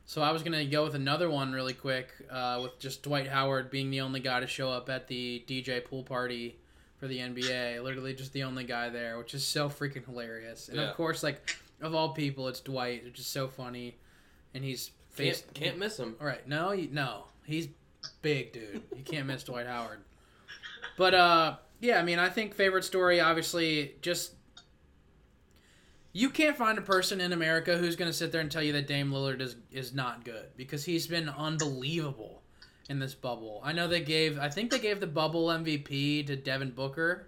So 0.05 0.21
I 0.21 0.31
was 0.31 0.43
gonna 0.43 0.65
go 0.65 0.83
with 0.83 0.95
another 0.95 1.29
one 1.29 1.53
really 1.53 1.73
quick, 1.73 2.09
uh, 2.29 2.59
with 2.63 2.77
just 2.79 3.03
Dwight 3.03 3.27
Howard 3.27 3.69
being 3.71 3.89
the 3.89 4.01
only 4.01 4.19
guy 4.19 4.39
to 4.41 4.47
show 4.47 4.69
up 4.69 4.89
at 4.89 5.07
the 5.07 5.43
DJ 5.47 5.83
pool 5.83 6.03
party 6.03 6.57
for 7.03 7.09
the 7.09 7.19
NBA. 7.19 7.83
Literally, 7.83 8.13
just 8.13 8.31
the 8.31 8.43
only 8.43 8.63
guy 8.63 8.87
there, 8.87 9.17
which 9.17 9.33
is 9.33 9.45
so 9.45 9.67
freaking 9.67 10.05
hilarious. 10.05 10.69
And 10.69 10.77
Yeah. 10.77 10.83
of 10.89 10.95
course, 10.95 11.21
like 11.21 11.57
of 11.81 11.93
all 11.93 12.13
people, 12.13 12.47
it's 12.47 12.61
Dwight, 12.61 13.03
which 13.03 13.19
is 13.19 13.27
so 13.27 13.49
funny, 13.49 13.97
and 14.53 14.63
he's 14.63 14.91
face 15.09 15.41
Can't 15.41 15.53
can't 15.53 15.77
miss 15.79 15.99
him. 15.99 16.15
all 16.21 16.25
right, 16.25 16.47
no, 16.47 16.71
you, 16.71 16.87
no, 16.93 17.25
he's 17.45 17.67
big, 18.21 18.53
dude. 18.53 18.83
You 18.95 19.03
can't 19.03 19.27
miss 19.27 19.43
Dwight 19.43 19.67
Howard. 19.67 19.99
But 20.95 21.13
uh, 21.13 21.55
yeah, 21.81 21.99
I 21.99 22.03
mean, 22.03 22.19
I 22.19 22.29
think 22.29 22.53
favorite 22.55 22.85
story, 22.85 23.19
obviously, 23.19 23.95
just 24.01 24.35
you 26.13 26.29
can't 26.29 26.55
find 26.55 26.77
a 26.77 26.81
person 26.81 27.19
in 27.19 27.33
America 27.33 27.77
who's 27.77 27.97
going 27.97 28.09
to 28.09 28.15
sit 28.17 28.31
there 28.31 28.39
and 28.39 28.49
tell 28.49 28.63
you 28.63 28.71
that 28.71 28.87
Dame 28.87 29.11
Lillard 29.11 29.41
is 29.41 29.57
is 29.73 29.93
not 29.93 30.23
good 30.23 30.45
because 30.55 30.85
he's 30.85 31.05
been 31.05 31.27
unbelievable 31.27 32.42
in 32.89 32.99
this 32.99 33.13
bubble. 33.15 33.61
I 33.63 33.71
know 33.71 33.87
they 33.87 34.01
gave, 34.01 34.37
I 34.39 34.49
think 34.49 34.71
they 34.71 34.79
gave 34.79 34.99
the 34.99 35.07
bubble 35.07 35.47
MVP 35.47 36.27
to 36.27 36.35
Devin 36.35 36.71
Booker, 36.71 37.27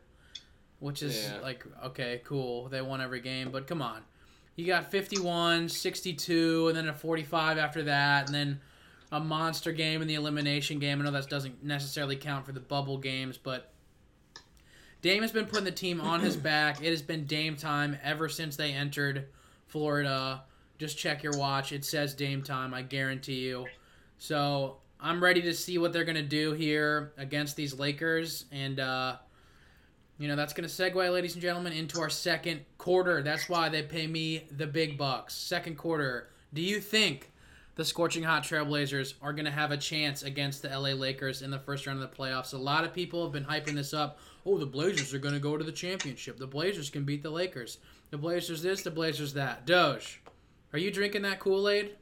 which 0.79 1.01
is 1.01 1.24
Yeah. 1.24 1.39
like 1.41 1.65
okay, 1.85 2.21
cool. 2.25 2.67
They 2.69 2.81
won 2.81 3.01
every 3.01 3.21
game, 3.21 3.51
but 3.51 3.67
come 3.67 3.81
on. 3.81 4.01
You 4.57 4.65
got 4.65 4.89
51, 4.91 5.67
62, 5.69 6.67
and 6.69 6.77
then 6.77 6.88
a 6.88 6.93
45 6.93 7.57
after 7.57 7.83
that, 7.83 8.27
and 8.27 8.35
then 8.35 8.62
a 9.12 9.19
monster 9.19 9.71
game 9.71 10.01
in 10.01 10.07
the 10.07 10.15
elimination 10.15 10.79
game. 10.79 11.00
I 11.01 11.03
know 11.05 11.12
that 11.12 11.29
doesn't 11.29 11.63
necessarily 11.63 12.15
count 12.15 12.45
for 12.45 12.51
the 12.53 12.59
bubble 12.59 12.97
games, 12.97 13.38
but 13.38 13.71
Dame 15.01 15.21
has 15.21 15.31
been 15.31 15.45
putting 15.45 15.65
the 15.65 15.71
team 15.71 16.01
on 16.01 16.19
his 16.21 16.35
back. 16.51 16.81
It 16.81 16.89
has 16.89 17.01
been 17.01 17.25
Dame 17.25 17.55
time 17.55 17.97
ever 18.03 18.27
since 18.29 18.55
they 18.55 18.71
entered 18.71 19.27
Florida. 19.67 20.43
Just 20.77 20.97
check 20.97 21.24
your 21.24 21.38
watch. 21.38 21.71
It 21.71 21.85
says 21.85 22.13
Dame 22.13 22.41
time, 22.41 22.74
I 22.74 22.81
guarantee 22.81 23.41
you. 23.47 23.65
So 24.17 24.77
I'm 25.05 25.21
ready 25.21 25.43
to 25.43 25.53
see 25.53 25.77
what 25.77 25.93
they're 25.93 26.03
going 26.03 26.15
to 26.15 26.24
do 26.24 26.53
here 26.53 27.13
against 27.15 27.55
these 27.55 27.77
Lakers. 27.77 28.45
And, 28.51 28.79
uh, 28.79 29.17
you 30.17 30.27
know, 30.27 30.35
that's 30.35 30.51
going 30.51 30.67
to 30.67 30.74
segue, 30.74 30.95
ladies 31.13 31.33
and 31.33 31.43
gentlemen, 31.43 31.74
into 31.74 32.01
our 32.01 32.09
second 32.09 32.62
quarter. 32.79 33.21
That's 33.21 33.47
why 33.47 33.69
they 33.69 33.83
pay 33.83 34.07
me 34.07 34.47
the 34.50 34.65
big 34.65 34.97
bucks. 34.97 35.35
Second 35.35 35.77
quarter. 35.77 36.31
Do 36.55 36.62
you 36.63 36.79
think 36.79 37.31
the 37.75 37.85
scorching 37.85 38.24
hot 38.24 38.41
Trailblazers 38.45 39.13
are 39.21 39.31
going 39.31 39.45
to 39.45 39.51
have 39.51 39.69
a 39.69 39.77
chance 39.77 40.24
against 40.24 40.63
the 40.63 40.69
LA 40.69 40.93
Lakers 40.93 41.43
in 41.43 41.51
the 41.51 41.59
first 41.59 41.85
round 41.85 42.01
of 42.01 42.09
the 42.09 42.17
playoffs? 42.17 42.55
A 42.55 42.57
lot 42.57 42.83
of 42.83 42.91
people 42.91 43.21
have 43.21 43.31
been 43.31 43.45
hyping 43.45 43.75
this 43.75 43.93
up. 43.93 44.17
Oh, 44.43 44.57
the 44.57 44.65
Blazers 44.65 45.13
are 45.13 45.19
going 45.19 45.35
to 45.35 45.39
go 45.39 45.55
to 45.55 45.63
the 45.63 45.71
championship. 45.71 46.39
The 46.39 46.47
Blazers 46.47 46.89
can 46.89 47.03
beat 47.03 47.21
the 47.21 47.29
Lakers. 47.29 47.77
The 48.09 48.17
Blazers 48.17 48.63
this, 48.63 48.81
the 48.81 48.89
Blazers 48.89 49.33
that. 49.33 49.67
Doge, 49.67 50.24
are 50.74 50.79
you 50.79 50.89
drinking 50.89 51.21
that 51.21 51.39
Kool 51.39 51.69
Aid? 51.69 51.95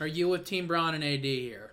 Are 0.00 0.06
you 0.06 0.30
with 0.30 0.46
Team 0.46 0.66
Bron 0.66 0.94
and 0.94 1.04
AD 1.04 1.22
here? 1.22 1.72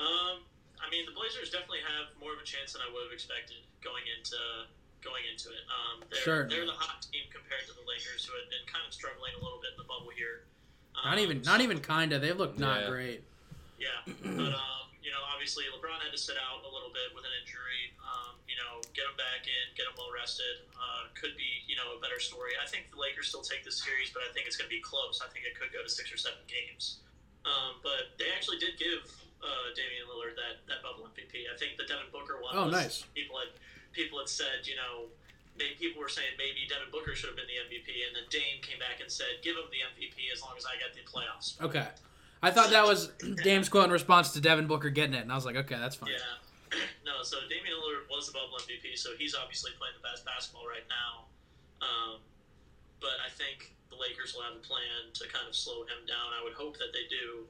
Um, 0.00 0.40
I 0.80 0.88
mean, 0.88 1.04
the 1.04 1.12
Blazers 1.12 1.52
definitely 1.52 1.84
have 1.84 2.08
more 2.16 2.32
of 2.32 2.40
a 2.40 2.46
chance 2.48 2.72
than 2.72 2.80
I 2.80 2.88
would 2.88 3.04
have 3.04 3.12
expected 3.12 3.60
going 3.84 4.08
into 4.08 4.40
going 5.04 5.24
into 5.32 5.48
it. 5.48 5.64
Um, 5.72 6.04
they're, 6.12 6.20
Sure. 6.20 6.42
they're 6.48 6.68
the 6.68 6.76
hot 6.76 7.00
team 7.08 7.24
compared 7.32 7.64
to 7.64 7.72
the 7.72 7.80
Lakers, 7.88 8.20
who 8.28 8.36
had 8.36 8.52
been 8.52 8.64
kind 8.68 8.84
of 8.84 8.92
struggling 8.92 9.32
a 9.32 9.40
little 9.40 9.56
bit 9.56 9.72
in 9.72 9.80
the 9.80 9.88
bubble 9.88 10.12
here. 10.12 10.44
Not 10.92 11.16
Um, 11.16 11.24
even, 11.24 11.40
not 11.40 11.60
even 11.64 11.80
kinda. 11.80 12.18
They 12.20 12.32
look 12.36 12.58
not 12.60 12.84
Yeah. 12.84 12.88
great. 12.92 13.20
Yeah, 13.80 14.04
but 14.36 14.52
um, 14.52 14.92
you 15.00 15.08
know, 15.10 15.22
obviously 15.24 15.64
LeBron 15.72 16.04
had 16.04 16.12
to 16.12 16.20
sit 16.20 16.36
out 16.36 16.64
a 16.64 16.68
little 16.68 16.92
bit 16.92 17.14
with 17.16 17.24
an 17.24 17.32
injury. 17.40 17.96
Um, 18.04 18.36
you 18.46 18.56
know, 18.60 18.82
get 18.92 19.08
him 19.08 19.16
back 19.16 19.48
in, 19.48 19.64
get 19.74 19.86
him 19.88 19.96
well 19.96 20.12
rested. 20.12 20.68
Uh, 20.76 21.08
could 21.16 21.32
be 21.36 21.64
you 21.66 21.76
know 21.76 21.96
a 21.96 22.00
better 22.00 22.20
story. 22.20 22.52
I 22.60 22.66
think 22.68 22.90
the 22.92 22.98
Lakers 23.00 23.28
still 23.32 23.40
take 23.40 23.64
this 23.64 23.80
series, 23.80 24.10
but 24.12 24.20
I 24.22 24.28
think 24.36 24.46
it's 24.46 24.56
going 24.60 24.68
to 24.68 24.74
be 24.76 24.82
close. 24.84 25.22
I 25.24 25.28
think 25.32 25.46
it 25.48 25.56
could 25.56 25.72
go 25.72 25.82
to 25.82 25.88
six 25.88 26.12
or 26.12 26.18
seven 26.20 26.44
games. 26.44 27.00
Um, 27.48 27.80
but 27.82 28.12
they 28.20 28.28
actually 28.36 28.58
did 28.60 28.76
give 28.76 29.08
uh, 29.40 29.68
Damian 29.76 30.06
Lillard 30.08 30.36
that, 30.36 30.62
that 30.68 30.80
bubble 30.84 31.08
MVP. 31.08 31.48
I 31.48 31.56
think 31.56 31.80
the 31.80 31.88
Devin 31.88 32.12
Booker 32.12 32.40
one. 32.40 32.54
Oh, 32.56 32.68
was, 32.68 32.72
nice. 32.72 32.96
People 33.16 33.40
had 33.40 33.52
people 33.92 34.20
had 34.20 34.28
said 34.28 34.64
you 34.64 34.76
know. 34.76 35.10
Maybe 35.58 35.76
people 35.76 36.00
were 36.00 36.08
saying 36.08 36.40
maybe 36.40 36.64
Devin 36.64 36.88
Booker 36.88 37.12
should 37.12 37.28
have 37.28 37.36
been 37.36 37.50
the 37.50 37.60
MVP, 37.60 37.92
and 38.08 38.16
then 38.16 38.24
Dame 38.32 38.64
came 38.64 38.80
back 38.80 39.04
and 39.04 39.12
said, 39.12 39.44
"Give 39.44 39.60
him 39.60 39.68
the 39.68 39.84
MVP 39.84 40.32
as 40.32 40.40
long 40.40 40.56
as 40.56 40.64
I 40.64 40.78
get 40.80 40.96
the 40.96 41.04
playoffs." 41.04 41.60
Okay. 41.60 41.84
I 42.42 42.50
thought 42.50 42.70
that 42.70 42.86
was 42.86 43.12
Dame's 43.44 43.68
quote 43.68 43.84
in 43.84 43.92
response 43.92 44.32
to 44.32 44.40
Devin 44.40 44.66
Booker 44.66 44.88
getting 44.88 45.14
it, 45.14 45.22
and 45.22 45.32
I 45.32 45.36
was 45.36 45.44
like, 45.44 45.56
okay, 45.56 45.76
that's 45.76 45.96
fine. 45.96 46.10
Yeah. 46.10 46.80
no, 47.04 47.22
so 47.22 47.36
Damian 47.48 47.76
Lillard 47.76 48.08
was 48.08 48.26
the 48.28 48.32
bubble 48.32 48.56
MVP, 48.64 48.96
so 48.96 49.10
he's 49.18 49.34
obviously 49.34 49.72
playing 49.76 49.94
the 50.00 50.06
best 50.06 50.24
basketball 50.24 50.64
right 50.64 50.86
now. 50.88 51.28
Um, 51.84 52.20
but 53.00 53.20
I 53.20 53.28
think 53.28 53.76
the 53.92 53.96
Lakers 53.96 54.32
will 54.32 54.44
have 54.44 54.56
a 54.56 54.64
plan 54.64 55.12
to 55.12 55.28
kind 55.28 55.48
of 55.48 55.56
slow 55.56 55.84
him 55.84 56.04
down. 56.08 56.32
I 56.32 56.40
would 56.44 56.56
hope 56.56 56.78
that 56.80 56.92
they 56.92 57.04
do 57.08 57.44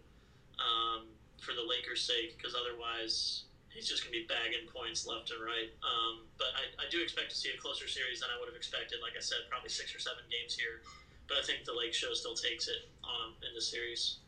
um, 0.59 1.07
for 1.41 1.53
the 1.53 1.65
Lakers' 1.65 2.03
sake, 2.05 2.37
because 2.37 2.55
otherwise 2.55 3.45
he's 3.71 3.89
just 3.89 4.05
going 4.05 4.13
to 4.13 4.21
be 4.21 4.27
bagging 4.29 4.69
points 4.69 5.07
left 5.07 5.31
and 5.31 5.41
right. 5.43 5.73
Um, 5.83 6.27
but 6.39 6.53
I, 6.55 6.85
I 6.85 6.87
do 6.91 7.01
expect 7.03 7.31
to 7.31 7.37
see 7.37 7.51
a 7.57 7.59
closer 7.61 7.89
series 7.89 8.21
than 8.21 8.29
I 8.35 8.39
would 8.39 8.49
have 8.49 8.57
expected. 8.57 8.99
Like 9.03 9.17
I 9.17 9.21
said, 9.21 9.49
probably 9.49 9.71
six 9.71 9.95
or 9.95 9.99
seven 9.99 10.23
games 10.31 10.55
here. 10.55 10.83
But 11.29 11.39
I 11.39 11.43
think 11.43 11.65
the 11.65 11.73
Lake 11.73 11.95
Show 11.95 12.13
still 12.13 12.35
takes 12.35 12.67
it 12.69 12.91
on 13.05 13.31
him 13.31 13.35
in 13.49 13.55
the 13.55 13.61
series. 13.63 14.19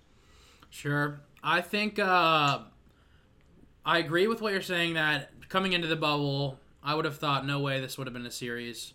Sure. 0.71 1.21
I 1.43 1.61
think 1.61 1.99
uh, 1.99 2.61
I 3.85 3.99
agree 3.99 4.27
with 4.27 4.41
what 4.41 4.53
you're 4.53 4.63
saying 4.63 4.95
that 4.95 5.31
coming 5.49 5.73
into 5.73 5.89
the 5.89 5.97
bubble, 5.97 6.59
I 6.83 6.95
would 6.95 7.05
have 7.05 7.19
thought 7.19 7.45
no 7.45 7.61
way 7.61 7.81
this 7.81 7.99
would 7.99 8.07
have 8.07 8.15
been 8.15 8.25
a 8.25 8.31
series 8.31 8.95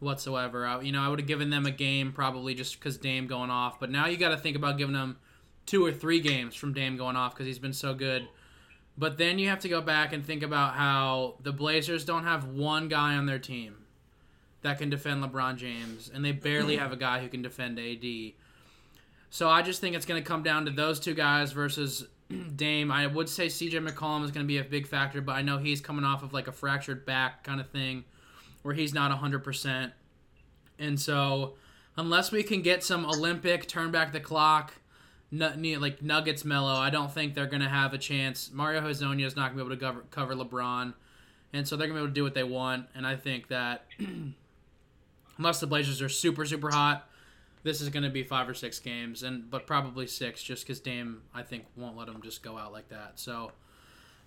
whatsoever. 0.00 0.66
I, 0.66 0.80
you 0.82 0.92
know, 0.92 1.00
I 1.00 1.08
would 1.08 1.20
have 1.20 1.28
given 1.28 1.50
them 1.50 1.66
a 1.66 1.70
game 1.70 2.12
probably 2.12 2.54
just 2.54 2.78
because 2.78 2.98
Dame 2.98 3.26
going 3.26 3.50
off. 3.50 3.78
But 3.78 3.90
now 3.90 4.06
you 4.06 4.16
got 4.16 4.30
to 4.30 4.36
think 4.36 4.56
about 4.56 4.76
giving 4.76 4.94
them 4.94 5.16
two 5.66 5.84
or 5.84 5.92
three 5.92 6.20
games 6.20 6.54
from 6.54 6.72
Dame 6.72 6.96
going 6.96 7.16
off 7.16 7.34
because 7.34 7.46
he's 7.46 7.58
been 7.58 7.72
so 7.72 7.94
good. 7.94 8.28
But 8.96 9.18
then 9.18 9.38
you 9.38 9.48
have 9.48 9.60
to 9.60 9.68
go 9.68 9.80
back 9.80 10.12
and 10.12 10.24
think 10.24 10.42
about 10.42 10.74
how 10.74 11.36
the 11.42 11.52
Blazers 11.52 12.04
don't 12.04 12.24
have 12.24 12.46
one 12.46 12.88
guy 12.88 13.16
on 13.16 13.26
their 13.26 13.38
team 13.38 13.76
that 14.62 14.78
can 14.78 14.88
defend 14.88 15.22
LeBron 15.22 15.56
James, 15.56 16.10
and 16.12 16.24
they 16.24 16.32
barely 16.32 16.76
have 16.76 16.92
a 16.92 16.96
guy 16.96 17.20
who 17.20 17.28
can 17.28 17.42
defend 17.42 17.78
AD. 17.78 18.32
So 19.30 19.48
I 19.48 19.62
just 19.62 19.80
think 19.80 19.96
it's 19.96 20.06
going 20.06 20.22
to 20.22 20.26
come 20.26 20.42
down 20.42 20.64
to 20.66 20.70
those 20.70 21.00
two 21.00 21.12
guys 21.12 21.52
versus 21.52 22.06
Dame. 22.56 22.90
I 22.90 23.06
would 23.06 23.28
say 23.28 23.48
CJ 23.48 23.86
McCollum 23.86 24.24
is 24.24 24.30
going 24.30 24.44
to 24.44 24.48
be 24.48 24.58
a 24.58 24.64
big 24.64 24.86
factor, 24.86 25.20
but 25.20 25.32
I 25.32 25.42
know 25.42 25.58
he's 25.58 25.80
coming 25.80 26.04
off 26.04 26.22
of 26.22 26.32
like 26.32 26.46
a 26.46 26.52
fractured 26.52 27.04
back 27.04 27.42
kind 27.42 27.60
of 27.60 27.68
thing 27.68 28.04
where 28.62 28.74
he's 28.74 28.94
not 28.94 29.10
100%. 29.10 29.92
And 30.78 30.98
so 30.98 31.54
unless 31.96 32.32
we 32.32 32.42
can 32.42 32.62
get 32.62 32.82
some 32.82 33.04
Olympic 33.04 33.68
turn 33.68 33.90
back 33.90 34.12
the 34.12 34.20
clock 34.20 34.74
like 35.38 36.02
Nuggets 36.02 36.44
Melo, 36.44 36.74
I 36.74 36.90
don't 36.90 37.12
think 37.12 37.34
they're 37.34 37.46
going 37.46 37.62
to 37.62 37.68
have 37.68 37.94
a 37.94 37.98
chance. 37.98 38.50
Mario 38.52 38.80
Hezonja 38.80 39.24
is 39.24 39.36
not 39.36 39.54
going 39.54 39.58
to 39.58 39.64
be 39.64 39.74
able 39.74 39.76
to 39.76 40.10
cover, 40.10 40.34
cover 40.34 40.34
LeBron. 40.34 40.94
And 41.52 41.66
so 41.66 41.76
they're 41.76 41.86
going 41.86 41.98
to 41.98 42.02
be 42.02 42.04
able 42.04 42.10
to 42.10 42.14
do 42.14 42.24
what 42.24 42.34
they 42.34 42.44
want. 42.44 42.86
And 42.94 43.06
I 43.06 43.16
think 43.16 43.48
that 43.48 43.86
unless 45.38 45.60
the 45.60 45.66
Blazers 45.66 46.02
are 46.02 46.08
super, 46.08 46.44
super 46.44 46.70
hot, 46.70 47.08
this 47.64 47.80
is 47.80 47.88
going 47.88 48.02
to 48.02 48.10
be 48.10 48.22
five 48.22 48.48
or 48.48 48.54
six 48.54 48.78
games, 48.78 49.22
and 49.22 49.50
but 49.50 49.66
probably 49.66 50.06
six, 50.06 50.42
just 50.42 50.64
because 50.64 50.80
Dame 50.80 51.22
I 51.34 51.42
think 51.42 51.64
won't 51.76 51.96
let 51.96 52.08
him 52.08 52.20
just 52.22 52.42
go 52.42 52.58
out 52.58 52.72
like 52.72 52.90
that. 52.90 53.12
So 53.14 53.52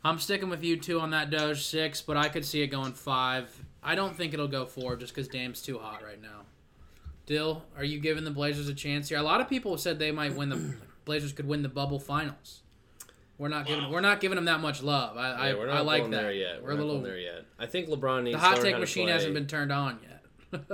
I'm 0.04 0.20
sticking 0.20 0.50
with 0.50 0.64
you 0.64 0.76
two 0.76 1.00
on 1.00 1.12
that 1.12 1.30
Doge 1.30 1.64
six, 1.64 2.02
but 2.02 2.18
I 2.18 2.30
could 2.30 2.44
see 2.44 2.62
it 2.62 2.68
going 2.68 2.94
five. 2.94 3.64
I 3.84 3.96
don't 3.96 4.16
think 4.16 4.34
it'll 4.34 4.48
go 4.48 4.66
four, 4.66 4.96
just 4.96 5.14
because 5.14 5.28
Dame's 5.28 5.62
too 5.62 5.78
hot 5.78 6.04
right 6.04 6.22
now. 6.22 6.46
Dyl, 7.28 7.64
are 7.78 7.84
you 7.84 8.00
giving 8.00 8.24
the 8.24 8.32
Blazers 8.32 8.70
a 8.70 8.74
chance 8.74 9.10
here? 9.10 9.20
A 9.20 9.24
lot 9.24 9.40
of 9.40 9.48
people 9.48 9.78
said 9.78 10.00
they 10.00 10.12
might 10.12 10.36
win 10.36 10.50
the 10.50 10.76
Blazers 11.08 11.32
could 11.32 11.48
win 11.48 11.64
the 11.64 11.70
bubble 11.70 12.00
finals. 12.00 12.62
We're 13.38 13.48
not 13.48 13.66
giving 13.66 13.90
we're 13.90 14.02
not 14.02 14.20
giving 14.20 14.36
them 14.36 14.46
that 14.46 14.60
much 14.60 14.84
love. 14.84 15.16
I 15.18 15.50
I, 15.50 15.54
we're 15.54 15.68
not 15.68 15.78
I 15.78 15.80
like 15.80 16.04
that. 16.04 16.12
there 16.12 16.32
yet. 16.34 16.62
We're, 16.62 16.76
We're, 16.76 16.82
a 16.82 16.86
little. 16.86 17.02
there 17.02 17.18
yet. 17.18 17.46
I 17.58 17.66
think 17.66 17.88
LeBron 17.88 18.24
needs 18.24 18.36
The 18.36 18.42
to 18.42 18.46
hot 18.46 18.56
learn 18.58 18.66
take 18.66 18.80
machine 18.80 19.08
hasn't 19.08 19.34
been 19.34 19.48
turned 19.48 19.72
on 19.72 20.00
yet. 20.04 20.24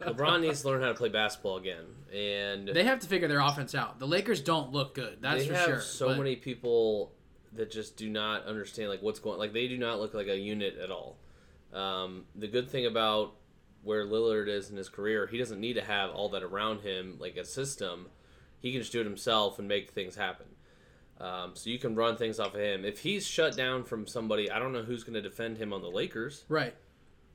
LeBron 0.00 0.42
needs 0.42 0.60
to 0.62 0.68
learn 0.68 0.82
how 0.82 0.88
to 0.88 0.94
play 0.94 1.08
basketball 1.08 1.56
again, 1.56 1.84
and 2.12 2.68
They 2.68 2.84
have 2.84 3.00
to 3.00 3.06
figure 3.06 3.28
their 3.28 3.40
offense 3.40 3.74
out. 3.74 3.98
The 3.98 4.06
Lakers 4.06 4.40
don't 4.40 4.72
look 4.72 4.94
good. 4.94 5.18
That's 5.20 5.46
for 5.46 5.54
sure. 5.54 5.80
so 5.80 6.08
but- 6.08 6.18
many 6.18 6.36
people 6.36 7.12
that 7.54 7.70
just 7.70 7.96
do 7.96 8.08
not 8.10 8.44
understand 8.44 8.88
like 8.90 9.02
what's 9.02 9.18
going. 9.20 9.38
Like 9.38 9.52
they 9.54 9.68
do 9.68 9.78
not 9.78 9.98
look 10.00 10.12
like 10.14 10.26
a 10.28 10.36
unit 10.36 10.76
at 10.78 10.90
all. 10.90 11.16
Um, 11.72 12.24
the 12.34 12.48
good 12.48 12.68
thing 12.68 12.84
about 12.86 13.34
where 13.82 14.04
Lillard 14.06 14.48
is 14.48 14.70
in 14.70 14.76
his 14.76 14.88
career, 14.88 15.26
he 15.26 15.38
doesn't 15.38 15.60
need 15.60 15.74
to 15.74 15.82
have 15.82 16.10
all 16.10 16.28
that 16.30 16.42
around 16.42 16.80
him, 16.80 17.16
like 17.18 17.36
a 17.36 17.44
system. 17.44 18.08
He 18.62 18.72
can 18.72 18.80
just 18.80 18.92
do 18.92 19.00
it 19.00 19.04
himself 19.04 19.58
and 19.58 19.68
make 19.68 19.90
things 19.90 20.14
happen. 20.16 20.46
Um, 21.20 21.50
so 21.54 21.68
you 21.68 21.78
can 21.78 21.94
run 21.94 22.16
things 22.16 22.40
off 22.40 22.54
of 22.54 22.60
him. 22.60 22.84
If 22.84 23.00
he's 23.00 23.26
shut 23.26 23.56
down 23.56 23.84
from 23.84 24.06
somebody, 24.06 24.50
I 24.50 24.58
don't 24.58 24.72
know 24.72 24.82
who's 24.82 25.04
going 25.04 25.14
to 25.14 25.20
defend 25.20 25.58
him 25.58 25.72
on 25.72 25.82
the 25.82 25.90
Lakers. 25.90 26.44
Right. 26.48 26.74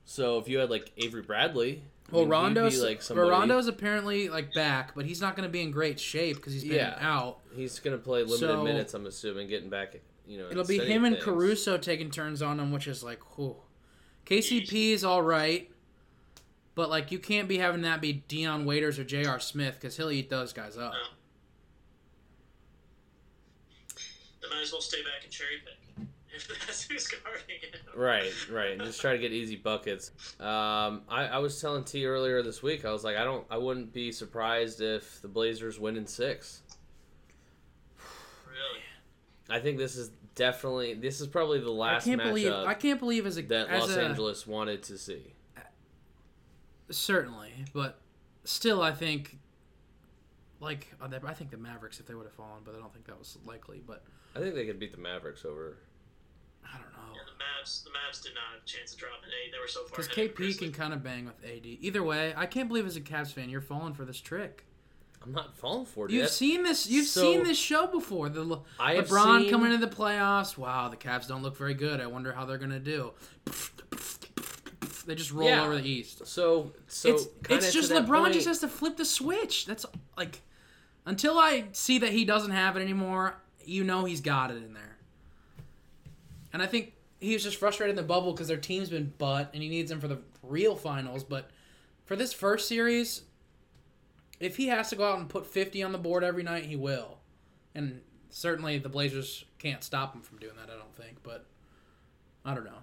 So 0.04 0.38
if 0.38 0.48
you 0.48 0.58
had 0.58 0.70
like 0.70 0.90
Avery 0.96 1.22
Bradley, 1.22 1.82
I 2.10 2.12
Well, 2.16 2.22
mean, 2.22 2.28
he'd 2.28 2.32
Rondo's 2.32 2.80
be 2.80 2.86
like 2.86 3.02
somebody. 3.02 3.28
Rondo's 3.30 3.66
apparently 3.68 4.28
like 4.30 4.52
back, 4.54 4.94
but 4.94 5.04
he's 5.06 5.20
not 5.20 5.36
going 5.36 5.46
to 5.46 5.52
be 5.52 5.60
in 5.62 5.70
great 5.70 6.00
shape 6.00 6.36
because 6.36 6.54
he's 6.54 6.64
been 6.64 6.72
Yeah. 6.76 6.98
out. 7.00 7.40
He's 7.54 7.78
going 7.78 7.96
to 7.96 8.02
play 8.02 8.20
limited 8.22 8.38
So- 8.40 8.64
minutes. 8.64 8.94
I'm 8.94 9.06
assuming, 9.06 9.48
getting 9.48 9.68
back. 9.70 9.94
You 10.26 10.38
know, 10.38 10.50
It'll 10.50 10.64
be 10.64 10.78
him 10.78 11.04
and 11.04 11.14
things. 11.16 11.24
Caruso 11.24 11.78
taking 11.78 12.10
turns 12.10 12.42
on 12.42 12.58
him, 12.60 12.72
which 12.72 12.86
is 12.86 13.02
like, 13.04 13.20
whew. 13.38 13.56
KCP 14.26 14.92
is 14.92 15.02
all 15.04 15.22
right, 15.22 15.70
but 16.74 16.90
like 16.90 17.10
you 17.10 17.18
can't 17.18 17.48
be 17.48 17.56
having 17.58 17.80
that 17.82 18.02
be 18.02 18.12
Dion 18.28 18.66
Waiters 18.66 18.98
or 18.98 19.04
J.R. 19.04 19.40
Smith 19.40 19.76
because 19.80 19.96
he'll 19.96 20.10
eat 20.10 20.28
those 20.28 20.52
guys 20.52 20.76
up. 20.76 20.92
No. 20.92 20.98
They 24.48 24.56
might 24.56 24.62
as 24.62 24.72
well 24.72 24.80
stay 24.80 25.02
back 25.02 25.24
and 25.24 25.32
cherry 25.32 25.56
pick 25.64 26.06
if 26.34 26.66
that's 26.66 26.82
who's 26.82 27.06
guarding 27.06 27.56
him. 27.60 27.80
Right, 27.94 28.32
right, 28.50 28.72
and 28.72 28.82
just 28.82 29.00
try 29.00 29.12
to 29.12 29.18
get 29.18 29.32
easy 29.32 29.56
buckets. 29.56 30.12
Um, 30.38 31.02
I, 31.08 31.28
I 31.32 31.38
was 31.38 31.60
telling 31.60 31.84
T 31.84 32.06
earlier 32.06 32.42
this 32.42 32.62
week. 32.62 32.84
I 32.84 32.92
was 32.92 33.04
like, 33.04 33.16
I 33.16 33.24
don't, 33.24 33.44
I 33.50 33.58
wouldn't 33.58 33.92
be 33.92 34.12
surprised 34.12 34.80
if 34.80 35.20
the 35.22 35.28
Blazers 35.28 35.80
win 35.80 35.96
in 35.96 36.06
six. 36.06 36.62
Really? 38.46 38.82
I 39.50 39.60
think 39.60 39.78
this 39.78 39.96
is 39.96 40.10
definitely, 40.34 40.94
this 40.94 41.20
is 41.20 41.26
probably 41.26 41.60
the 41.60 41.70
last 41.72 42.06
I 42.06 42.10
can't 42.10 42.22
believe 42.22 42.52
matchup 42.52 42.66
I 42.66 42.74
can't 42.74 43.00
believe 43.00 43.26
as 43.26 43.38
a 43.38 43.42
that 43.42 43.68
as 43.68 43.80
Los 43.88 43.96
a, 43.96 44.02
Angeles 44.02 44.46
wanted 44.46 44.82
to 44.84 44.98
see. 44.98 45.34
certainly, 46.90 47.52
but 47.72 47.98
still, 48.44 48.82
I 48.82 48.92
think 48.92 49.38
like 50.60 50.86
uh, 51.00 51.08
I 51.26 51.34
think 51.34 51.50
the 51.50 51.56
Mavericks 51.56 52.00
if 52.00 52.06
they 52.06 52.14
would 52.14 52.26
have 52.26 52.32
fallen, 52.34 52.62
but 52.64 52.74
I 52.74 52.78
don't 52.78 52.92
think 52.92 53.06
that 53.06 53.18
was 53.18 53.38
likely. 53.46 53.82
But 53.86 54.02
I 54.34 54.40
think 54.40 54.54
they 54.54 54.66
could 54.66 54.78
beat 54.78 54.92
the 54.92 54.98
Mavericks 54.98 55.44
over. 55.44 55.76
I 56.64 56.72
don't 56.76 56.92
know. 56.92 57.14
Yeah, 57.14 57.20
the 57.24 57.32
Mavs. 57.62 57.84
The 57.84 57.90
Mavs 57.90 58.22
did 58.22 58.34
not 58.34 58.42
have 58.54 58.62
a 58.62 58.66
chance 58.66 58.92
of 58.92 58.98
dropping 58.98 59.30
eight. 59.44 59.52
They 59.52 59.58
were 59.58 59.68
so 59.68 59.84
far. 59.84 59.96
Because 59.96 60.08
KP 60.08 60.58
can 60.58 60.72
kind 60.72 60.92
of 60.92 61.02
bang 61.02 61.24
with 61.26 61.36
AD. 61.44 61.64
Either 61.64 62.02
way, 62.02 62.34
I 62.36 62.46
can't 62.46 62.68
believe 62.68 62.86
as 62.86 62.96
a 62.96 63.00
Cavs 63.00 63.32
fan 63.32 63.48
you're 63.48 63.60
falling 63.60 63.94
for 63.94 64.04
this 64.04 64.20
trick. 64.20 64.64
I'm 65.22 65.32
not 65.32 65.56
falling 65.56 65.86
for 65.86 66.06
it. 66.06 66.12
You've 66.12 66.22
yet. 66.22 66.30
seen 66.30 66.62
this. 66.62 66.86
You've 66.88 67.06
So- 67.06 67.20
seen 67.22 67.42
this 67.42 67.58
show 67.58 67.86
before. 67.86 68.28
The 68.28 68.44
Le- 68.44 68.62
I 68.78 68.96
LeBron 68.96 69.40
seen- 69.42 69.50
coming 69.50 69.72
into 69.72 69.84
the 69.84 69.92
playoffs. 69.94 70.56
Wow, 70.56 70.88
the 70.88 70.96
Cavs 70.96 71.26
don't 71.26 71.42
look 71.42 71.56
very 71.56 71.74
good. 71.74 72.00
I 72.00 72.06
wonder 72.06 72.32
how 72.32 72.44
they're 72.44 72.58
gonna 72.58 72.78
do. 72.78 73.12
They 75.06 75.14
just 75.14 75.32
roll 75.32 75.48
Yeah. 75.48 75.64
over 75.64 75.76
the 75.76 75.88
East. 75.88 76.26
So, 76.26 76.72
so 76.86 77.14
it's 77.14 77.26
it's 77.48 77.72
just 77.72 77.90
LeBron 77.90 78.20
point- 78.24 78.34
just 78.34 78.46
has 78.46 78.58
to 78.60 78.68
flip 78.68 78.96
the 78.98 79.06
switch. 79.06 79.64
That's 79.64 79.86
like 80.18 80.42
until 81.08 81.38
I 81.38 81.64
see 81.72 81.98
that 82.00 82.12
he 82.12 82.26
doesn't 82.26 82.50
have 82.50 82.76
it 82.76 82.80
anymore, 82.80 83.40
you 83.64 83.82
know 83.82 84.04
he's 84.04 84.20
got 84.20 84.50
it 84.50 84.58
in 84.58 84.74
there. 84.74 84.98
And 86.52 86.62
I 86.62 86.66
think 86.66 86.92
he 87.18 87.32
was 87.32 87.42
just 87.42 87.56
frustrated 87.56 87.90
in 87.90 87.96
the 87.96 88.06
bubble 88.06 88.32
because 88.32 88.48
their 88.48 88.58
team's 88.58 88.90
been 88.90 89.14
butt, 89.16 89.48
and 89.54 89.62
he 89.62 89.70
needs 89.70 89.88
them 89.88 90.00
for 90.00 90.08
the 90.08 90.18
real 90.42 90.76
finals. 90.76 91.24
But 91.24 91.50
for 92.04 92.14
this 92.14 92.34
first 92.34 92.68
series, 92.68 93.22
if 94.38 94.58
he 94.58 94.66
has 94.66 94.90
to 94.90 94.96
go 94.96 95.10
out 95.10 95.18
and 95.18 95.30
put 95.30 95.46
50 95.46 95.82
on 95.82 95.92
the 95.92 95.98
board 95.98 96.22
every 96.22 96.42
night, 96.42 96.66
he 96.66 96.76
will. 96.76 97.16
And 97.74 98.02
certainly 98.28 98.78
the 98.78 98.90
Blazers 98.90 99.46
can't 99.58 99.82
stop 99.82 100.14
him 100.14 100.20
from 100.20 100.38
doing 100.38 100.56
that, 100.56 100.70
I 100.70 100.76
don't 100.76 100.94
think. 100.94 101.22
But 101.22 101.46
I 102.44 102.54
don't 102.54 102.64
know. 102.64 102.82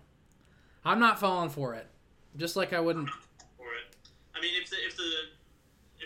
I'm 0.83 0.99
not 0.99 1.19
falling 1.19 1.51
for 1.51 1.75
it. 1.75 1.85
Just 2.37 2.55
like 2.55 2.73
I 2.73 2.79
wouldn't. 2.79 3.09
for 3.09 3.67
it. 3.67 3.95
I 4.35 4.41
mean, 4.41 4.53
if 4.59 4.69
the 4.71 4.77
if 4.77 4.97
the 4.97 5.11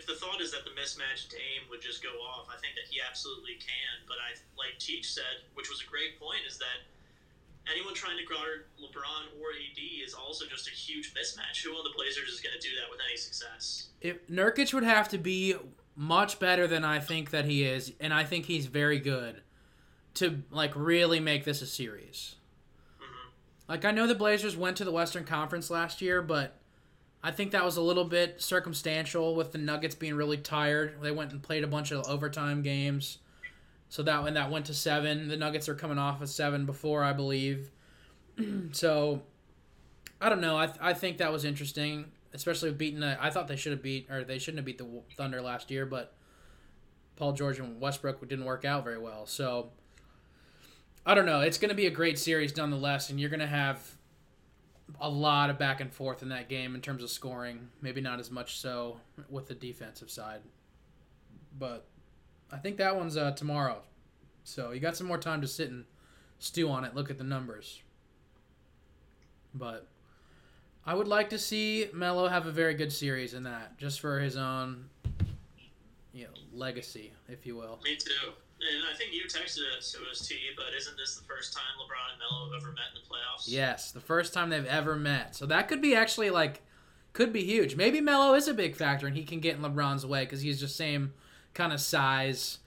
the 0.10 0.18
thought 0.18 0.42
is 0.42 0.52
that 0.52 0.66
the 0.66 0.74
mismatched 0.74 1.30
Dame 1.30 1.70
would 1.70 1.82
just 1.82 2.02
go 2.02 2.10
off, 2.18 2.50
I 2.50 2.58
think 2.58 2.74
that 2.74 2.90
he 2.90 2.98
absolutely 2.98 3.62
can. 3.62 4.02
But 4.10 4.18
I 4.18 4.34
like 4.58 4.82
Teej 4.82 5.06
said, 5.06 5.46
which 5.54 5.70
was 5.70 5.86
a 5.86 5.88
great 5.88 6.20
point, 6.20 6.42
is 6.50 6.58
that 6.58 6.90
anyone 7.70 7.94
trying 7.94 8.18
to 8.18 8.26
guard 8.26 8.66
LeBron 8.82 9.38
or 9.38 9.54
AD 9.54 9.80
is 10.04 10.18
also 10.18 10.46
just 10.50 10.68
a 10.68 10.72
huge 10.72 11.14
mismatch. 11.14 11.62
Who 11.64 11.72
on 11.78 11.84
the 11.86 11.94
Blazers 11.96 12.30
is 12.30 12.42
going 12.42 12.58
to 12.58 12.60
do 12.60 12.74
that 12.82 12.90
with 12.90 13.00
any 13.06 13.18
success? 13.18 13.90
If 14.02 14.28
Nurkic 14.28 14.74
would 14.74 14.84
have 14.84 15.08
to 15.10 15.20
be 15.20 15.56
much 15.96 16.40
better 16.40 16.66
than 16.66 16.84
I 16.84 17.00
think 17.00 17.30
that 17.30 17.46
he 17.46 17.64
is, 17.64 17.94
and 18.00 18.12
I 18.12 18.24
think 18.24 18.46
he's 18.46 18.66
very 18.66 19.00
good 19.00 19.42
to 20.16 20.42
like 20.50 20.72
really 20.76 21.20
make 21.20 21.46
this 21.46 21.62
a 21.62 21.68
series. 21.68 22.36
hmm 23.00 23.30
Like 23.68 23.86
I 23.86 23.92
know 23.92 24.08
the 24.08 24.16
Blazers 24.16 24.58
went 24.58 24.76
to 24.78 24.86
the 24.86 24.92
Western 24.92 25.24
Conference 25.24 25.70
last 25.70 26.02
year, 26.02 26.24
but 26.24 26.59
I 27.22 27.32
think 27.32 27.52
that 27.52 27.66
was 27.66 27.78
a 27.78 27.82
little 27.82 28.06
bit 28.06 28.42
circumstantial 28.42 29.36
with 29.36 29.52
the 29.52 29.58
Nuggets 29.58 29.96
being 29.96 30.16
really 30.16 30.38
tired. 30.38 30.96
They 31.02 31.12
went 31.12 31.32
and 31.32 31.44
played 31.44 31.64
a 31.64 31.68
bunch 31.68 31.92
of 31.92 32.08
overtime 32.08 32.62
games. 32.62 33.18
So 33.90 34.04
that 34.04 34.24
when 34.24 34.36
that 34.36 34.52
went 34.52 34.68
to 34.68 34.74
7, 34.74 35.28
the 35.28 35.36
Nuggets 35.36 35.68
are 35.68 35.76
coming 35.76 35.98
off 35.98 36.22
of 36.22 36.30
7 36.30 36.66
before, 36.66 37.04
I 37.04 37.12
believe. 37.12 37.72
so 38.72 39.24
I 40.22 40.30
don't 40.30 40.42
know. 40.42 40.58
I, 40.58 40.72
I 40.80 40.94
think 40.94 41.18
that 41.18 41.32
was 41.32 41.44
interesting, 41.44 42.06
especially 42.34 42.70
with 42.70 42.78
beating 42.78 43.00
the, 43.00 43.18
I 43.20 43.32
thought 43.32 43.48
they 43.48 43.56
should 43.56 43.72
have 43.72 43.82
beat 43.82 44.10
or 44.10 44.24
they 44.24 44.38
shouldn't 44.38 44.60
have 44.60 44.66
beat 44.66 44.78
the 44.78 44.88
Thunder 45.18 45.42
last 45.42 45.72
year, 45.72 45.86
but 45.86 46.14
Paul 47.16 47.34
George 47.34 47.60
and 47.60 47.82
Westbrook 47.82 48.22
didn't 48.30 48.46
work 48.46 48.64
out 48.64 48.84
very 48.86 49.00
well. 49.00 49.26
So 49.26 49.72
I 51.06 51.16
don't 51.16 51.26
know. 51.26 51.42
It's 51.42 51.58
going 51.58 51.70
to 51.70 51.76
be 51.76 51.88
a 51.88 51.92
great 51.92 52.20
series 52.20 52.56
nonetheless, 52.56 53.10
and 53.10 53.20
you're 53.20 53.30
going 53.30 53.40
to 53.40 53.48
have 53.48 53.98
a 55.00 55.10
lot 55.10 55.50
of 55.50 55.58
back 55.58 55.82
and 55.82 55.92
forth 55.92 56.22
in 56.22 56.30
that 56.30 56.50
game 56.50 56.76
in 56.76 56.82
terms 56.82 57.04
of 57.04 57.10
scoring. 57.10 57.70
Maybe 57.82 58.02
not 58.02 58.20
as 58.20 58.32
much 58.32 58.60
so 58.60 58.98
with 59.30 59.48
the 59.48 59.56
defensive 59.56 60.10
side, 60.10 60.42
but 61.58 61.88
I 62.52 62.58
think 62.58 62.78
that 62.78 62.96
one's 62.96 63.18
uh, 63.18 63.32
tomorrow. 63.32 63.82
So 64.44 64.72
you 64.72 64.80
got 64.80 64.98
some 64.98 65.08
more 65.08 65.18
time 65.18 65.42
to 65.42 65.48
sit 65.48 65.70
and 65.70 65.86
stew 66.40 66.70
on 66.70 66.84
it. 66.84 66.96
Look 66.96 67.12
at 67.12 67.18
the 67.18 67.24
numbers. 67.24 67.82
But 69.54 69.88
I 70.86 70.94
would 70.94 71.08
like 71.08 71.30
to 71.32 71.38
see 71.38 71.90
Melo 71.94 72.28
have 72.28 72.48
a 72.48 72.52
very 72.52 72.74
good 72.74 72.92
series 72.92 73.34
in 73.34 73.44
that, 73.44 73.78
just 73.78 74.00
for 74.00 74.20
his 74.20 74.38
own, 74.38 74.86
you 76.14 76.26
know, 76.26 76.32
legacy, 76.54 77.12
if 77.28 77.46
you 77.46 77.56
will. 77.56 77.80
Me 77.84 77.96
too. 77.96 78.32
And 78.60 78.84
I 78.92 78.98
think 78.98 79.14
you 79.14 79.24
texted 79.24 79.62
it 79.78 79.82
to 79.82 80.00
us, 80.12 80.28
T. 80.28 80.36
But 80.56 80.76
isn't 80.78 80.98
this 80.98 81.16
the 81.16 81.24
first 81.24 81.54
time 81.54 81.64
LeBron 81.80 82.12
and 82.12 82.20
Melo 82.20 82.52
have 82.52 82.62
ever 82.62 82.74
met 82.74 82.92
in 82.94 83.02
the 83.02 83.08
playoffs? 83.08 83.46
Yes, 83.48 83.92
the 83.92 84.02
first 84.02 84.34
time 84.34 84.50
they've 84.50 84.66
ever 84.66 84.96
met. 84.96 85.36
So 85.36 85.46
that 85.46 85.70
could 85.70 85.82
be 85.82 85.96
actually 85.96 86.30
like, 86.30 86.62
could 87.14 87.32
be 87.32 87.44
huge. 87.44 87.76
Maybe 87.76 88.02
Melo 88.02 88.34
is 88.34 88.48
a 88.48 88.54
big 88.54 88.76
factor 88.76 89.08
and 89.08 89.16
he 89.16 89.24
can 89.24 89.40
get 89.40 89.56
in 89.56 89.62
LeBron's 89.62 90.06
way 90.06 90.26
because 90.26 90.42
he's 90.42 90.60
just 90.60 90.76
same 90.76 91.14
kind 91.54 91.74
of 91.74 91.80
size, 91.80 92.60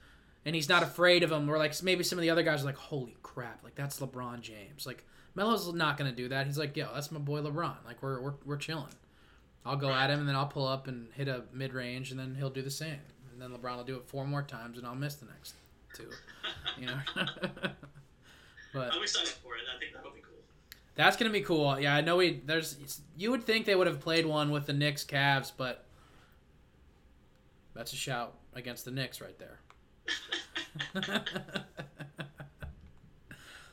and 0.45 0.55
he's 0.55 0.67
not 0.67 0.83
afraid 0.83 1.23
of 1.23 1.31
him. 1.31 1.49
Or 1.49 1.57
like 1.57 1.81
maybe 1.83 2.03
some 2.03 2.17
of 2.17 2.23
the 2.23 2.29
other 2.29 2.43
guys 2.43 2.63
are 2.63 2.65
like, 2.65 2.75
holy 2.75 3.15
crap, 3.21 3.63
like 3.63 3.75
that's 3.75 3.99
LeBron 3.99 4.41
James. 4.41 4.85
Like 4.85 5.05
Melo's 5.35 5.71
not 5.73 5.97
gonna 5.97 6.11
do 6.11 6.27
that. 6.29 6.47
He's 6.47 6.57
like, 6.57 6.75
yo, 6.75 6.89
that's 6.93 7.11
my 7.11 7.19
boy 7.19 7.41
LeBron. 7.41 7.85
Like 7.85 8.01
we're 8.01 8.19
we're 8.19 8.33
we're 8.45 8.57
chilling. 8.57 8.93
I'll 9.65 9.77
go 9.77 9.91
at 9.91 10.09
him 10.09 10.19
and 10.19 10.27
then 10.27 10.35
I'll 10.35 10.47
pull 10.47 10.67
up 10.67 10.87
and 10.87 11.07
hit 11.13 11.27
a 11.27 11.43
mid 11.53 11.73
range 11.73 12.11
and 12.11 12.19
then 12.19 12.35
he'll 12.35 12.49
do 12.49 12.61
the 12.61 12.71
same. 12.71 12.99
And 13.31 13.41
then 13.41 13.51
LeBron 13.51 13.77
will 13.77 13.83
do 13.83 13.95
it 13.95 14.05
four 14.05 14.25
more 14.25 14.43
times 14.43 14.77
and 14.77 14.85
I'll 14.85 14.95
miss 14.95 15.15
the 15.15 15.25
next 15.25 15.55
two. 15.93 16.09
You 16.79 16.87
know. 16.87 16.97
but 18.73 18.93
I'm 18.93 19.01
excited 19.01 19.29
for 19.29 19.55
it. 19.55 19.61
I 19.73 19.79
think 19.79 19.93
that'll 19.93 20.11
be 20.11 20.21
cool. 20.21 20.39
that's 20.95 21.17
gonna 21.17 21.31
be 21.31 21.41
cool. 21.41 21.79
Yeah, 21.79 21.95
I 21.95 22.01
know 22.01 22.17
we 22.17 22.41
there's 22.45 23.01
you 23.17 23.31
would 23.31 23.43
think 23.43 23.65
they 23.65 23.75
would 23.75 23.87
have 23.87 23.99
played 23.99 24.25
one 24.25 24.51
with 24.51 24.65
the 24.65 24.73
Knicks 24.73 25.03
Cavs, 25.03 25.51
but 25.55 25.85
that's 27.73 27.93
a 27.93 27.97
shout 27.97 28.33
against 28.53 28.85
the 28.85 28.91
Knicks 28.91 29.21
right 29.21 29.37
there. 29.39 29.59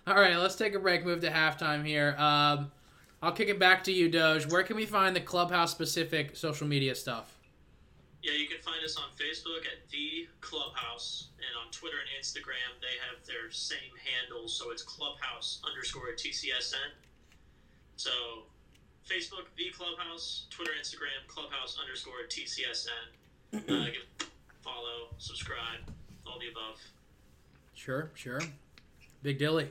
All 0.07 0.15
right, 0.15 0.37
let's 0.37 0.57
take 0.57 0.75
a 0.75 0.79
break. 0.79 1.05
Move 1.05 1.21
to 1.21 1.31
halftime 1.31 1.85
here. 1.85 2.17
Um, 2.19 2.73
I'll 3.23 3.33
kick 3.33 3.49
it 3.49 3.59
back 3.59 3.85
to 3.85 3.93
you, 3.93 4.09
Doge. 4.09 4.47
Where 4.47 4.63
can 4.63 4.77
we 4.77 4.87
find 4.87 5.15
the 5.15 5.21
clubhouse 5.21 5.71
specific 5.71 6.35
social 6.37 6.67
media 6.67 6.95
stuff? 6.95 7.37
Yeah, 8.23 8.33
you 8.33 8.47
can 8.47 8.61
find 8.61 8.85
us 8.85 8.97
on 8.97 9.09
Facebook 9.17 9.65
at 9.65 9.89
the 9.91 10.29
Clubhouse, 10.41 11.29
and 11.39 11.49
on 11.57 11.73
Twitter 11.73 11.97
and 11.97 12.11
Instagram 12.21 12.77
they 12.81 13.01
have 13.09 13.25
their 13.27 13.51
same 13.51 13.97
handles, 13.97 14.53
so 14.53 14.71
it's 14.71 14.83
Clubhouse 14.83 15.63
underscore 15.65 16.13
TCSN. 16.13 16.93
So, 17.97 18.11
Facebook 19.09 19.49
the 19.57 19.71
Clubhouse, 19.71 20.47
Twitter, 20.51 20.73
Instagram 20.79 21.27
Clubhouse 21.29 21.79
underscore 21.81 22.29
TCSN. 22.29 22.89
Uh, 23.53 23.87
give 23.87 24.29
follow, 24.63 25.09
subscribe, 25.19 25.81
all 26.27 26.39
the 26.39 26.49
above. 26.49 26.79
Sure, 27.75 28.11
sure. 28.15 28.41
Big 29.23 29.39
Dilly. 29.39 29.71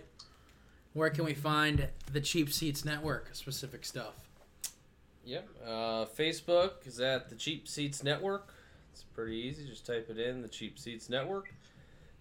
Where 0.93 1.09
can 1.09 1.23
we 1.23 1.33
find 1.33 1.87
the 2.11 2.19
Cheap 2.19 2.51
Seats 2.51 2.83
Network 2.83 3.29
specific 3.33 3.85
stuff? 3.85 4.28
Yep. 5.29 5.47
Uh, 5.63 6.05
Facebook 6.17 6.87
is 6.87 6.99
at 6.99 7.29
the 7.29 7.35
Cheap 7.35 7.67
Seats 7.67 8.03
Network. 8.03 8.51
It's 8.91 9.03
pretty 9.03 9.35
easy. 9.35 9.63
Just 9.67 9.85
type 9.85 10.09
it 10.09 10.17
in, 10.17 10.41
the 10.41 10.47
Cheap 10.47 10.79
Seats 10.79 11.07
Network. 11.07 11.53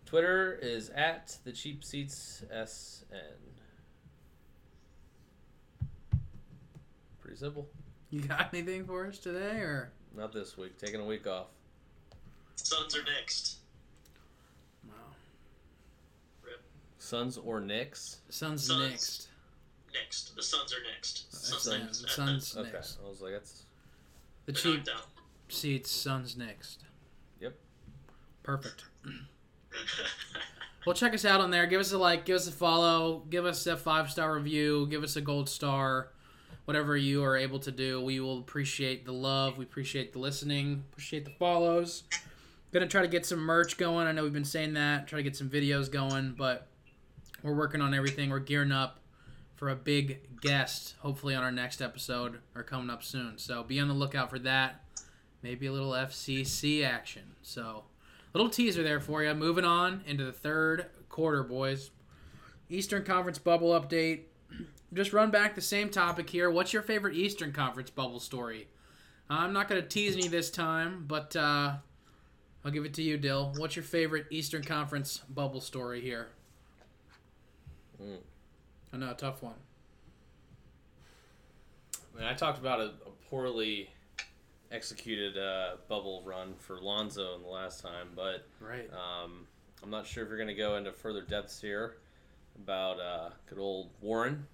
Twitter 0.04 0.58
is 0.60 0.90
at 0.90 1.38
the 1.42 1.52
Cheap 1.52 1.82
Seats 1.84 2.44
SN. 2.50 3.06
Pretty 7.22 7.38
simple. 7.38 7.66
You 8.10 8.20
got 8.20 8.52
anything 8.52 8.84
for 8.84 9.06
us 9.06 9.18
today, 9.18 9.56
or 9.60 9.90
Not 10.14 10.34
this 10.34 10.58
week. 10.58 10.76
Taking 10.76 11.00
a 11.00 11.04
week 11.06 11.26
off. 11.26 11.46
Suns 12.56 12.94
are 12.94 13.04
next. 13.04 13.56
wow, 14.86 14.92
Suns 16.98 17.38
or 17.38 17.58
Knicks? 17.60 18.18
Suns, 18.28 18.66
Suns. 18.66 18.90
next? 18.90 19.28
Next. 19.94 20.34
The 20.36 20.42
Suns 20.42 20.72
are 20.72 20.82
next. 20.94 21.32
Suns 21.34 21.66
Yeah, 21.70 21.78
next. 21.84 22.02
the 22.02 22.08
Suns 22.08 22.56
Okay. 22.56 22.72
next. 22.72 22.98
I 23.04 23.08
was 23.08 23.20
like, 23.20 23.32
that's 23.32 23.64
The 24.46 24.52
They're 24.52 24.60
Cheap 24.62 24.86
knocked. 24.86 25.06
Seats 25.48 25.90
Suns 25.90 26.36
next. 26.36 26.84
Yep. 27.40 27.58
Perfect. 28.42 28.84
Well, 30.86 30.94
check 30.94 31.12
us 31.12 31.26
out 31.26 31.40
on 31.42 31.50
there. 31.50 31.66
Give 31.66 31.80
us 31.80 31.92
a 31.92 31.98
like, 31.98 32.24
give 32.24 32.36
us 32.36 32.48
a 32.48 32.52
follow, 32.52 33.22
give 33.28 33.44
us 33.44 33.66
a 33.66 33.76
five 33.76 34.10
star 34.10 34.32
review, 34.34 34.86
give 34.88 35.02
us 35.02 35.16
a 35.16 35.20
gold 35.20 35.48
star, 35.50 36.08
whatever 36.64 36.96
you 36.96 37.22
are 37.24 37.36
able 37.36 37.58
to 37.58 37.70
do. 37.70 38.00
We 38.02 38.20
will 38.20 38.38
appreciate 38.38 39.04
the 39.04 39.12
love. 39.12 39.58
We 39.58 39.64
appreciate 39.64 40.14
the 40.14 40.18
listening. 40.18 40.84
Appreciate 40.92 41.26
the 41.26 41.32
follows. 41.32 42.04
Gonna 42.72 42.86
try 42.86 43.02
to 43.02 43.08
get 43.08 43.26
some 43.26 43.40
merch 43.40 43.76
going. 43.76 44.06
I 44.06 44.12
know 44.12 44.22
we've 44.22 44.32
been 44.32 44.44
saying 44.46 44.74
that. 44.74 45.06
Try 45.08 45.18
to 45.18 45.22
get 45.22 45.36
some 45.36 45.50
videos 45.50 45.90
going, 45.90 46.34
but 46.38 46.68
we're 47.42 47.54
working 47.56 47.82
on 47.82 47.92
everything. 47.92 48.30
We're 48.30 48.38
gearing 48.38 48.72
up 48.72 48.98
for 49.58 49.68
a 49.68 49.76
big 49.76 50.40
guest, 50.40 50.94
hopefully 51.00 51.34
on 51.34 51.42
our 51.42 51.50
next 51.50 51.82
episode 51.82 52.38
or 52.54 52.62
coming 52.62 52.90
up 52.90 53.02
soon. 53.02 53.38
So 53.38 53.64
be 53.64 53.80
on 53.80 53.88
the 53.88 53.94
lookout 53.94 54.30
for 54.30 54.38
that. 54.38 54.84
Maybe 55.42 55.66
a 55.66 55.72
little 55.72 55.90
FCC 55.90 56.84
action. 56.84 57.34
So 57.42 57.82
little 58.32 58.48
teaser 58.48 58.84
there 58.84 59.00
for 59.00 59.24
you. 59.24 59.34
Moving 59.34 59.64
on 59.64 60.02
into 60.06 60.24
the 60.24 60.32
third 60.32 60.86
quarter, 61.08 61.42
boys. 61.42 61.90
Eastern 62.70 63.04
Conference 63.04 63.38
bubble 63.38 63.70
update. 63.70 64.22
Just 64.94 65.12
run 65.12 65.32
back 65.32 65.56
the 65.56 65.60
same 65.60 65.90
topic 65.90 66.30
here. 66.30 66.50
What's 66.50 66.72
your 66.72 66.82
favorite 66.82 67.16
Eastern 67.16 67.52
Conference 67.52 67.90
bubble 67.90 68.20
story? 68.20 68.68
I'm 69.28 69.52
not 69.52 69.68
going 69.68 69.82
to 69.82 69.86
tease 69.86 70.14
any 70.14 70.28
this 70.28 70.50
time, 70.50 71.04
but 71.08 71.34
uh, 71.34 71.74
I'll 72.64 72.70
give 72.70 72.84
it 72.84 72.94
to 72.94 73.02
you, 73.02 73.18
Dill. 73.18 73.52
What's 73.56 73.74
your 73.74 73.82
favorite 73.82 74.26
Eastern 74.30 74.62
Conference 74.62 75.18
bubble 75.28 75.60
story 75.60 76.00
here? 76.00 76.28
Mm. 78.00 78.18
I 78.92 78.96
know, 78.96 79.10
a 79.10 79.14
tough 79.14 79.42
one. 79.42 79.54
I 82.14 82.18
mean, 82.18 82.26
I 82.26 82.34
talked 82.34 82.58
about 82.58 82.80
a, 82.80 82.84
a 83.06 83.10
poorly 83.30 83.90
executed 84.72 85.36
a 85.36 85.76
bubble 85.88 86.22
run 86.24 86.54
for 86.58 86.80
Lonzo 86.80 87.34
in 87.36 87.42
the 87.42 87.48
last 87.48 87.82
time, 87.82 88.08
but 88.14 88.46
Right. 88.60 88.90
um, 88.92 89.46
I'm 89.82 89.90
not 89.90 90.06
sure 90.06 90.22
if 90.24 90.28
you're 90.28 90.38
going 90.38 90.48
to 90.48 90.54
go 90.54 90.76
into 90.76 90.92
further 90.92 91.22
depths 91.22 91.60
here 91.60 91.96
about 92.56 92.98
uh, 93.00 93.30
good 93.48 93.58
old 93.58 93.90
Warren. 94.00 94.46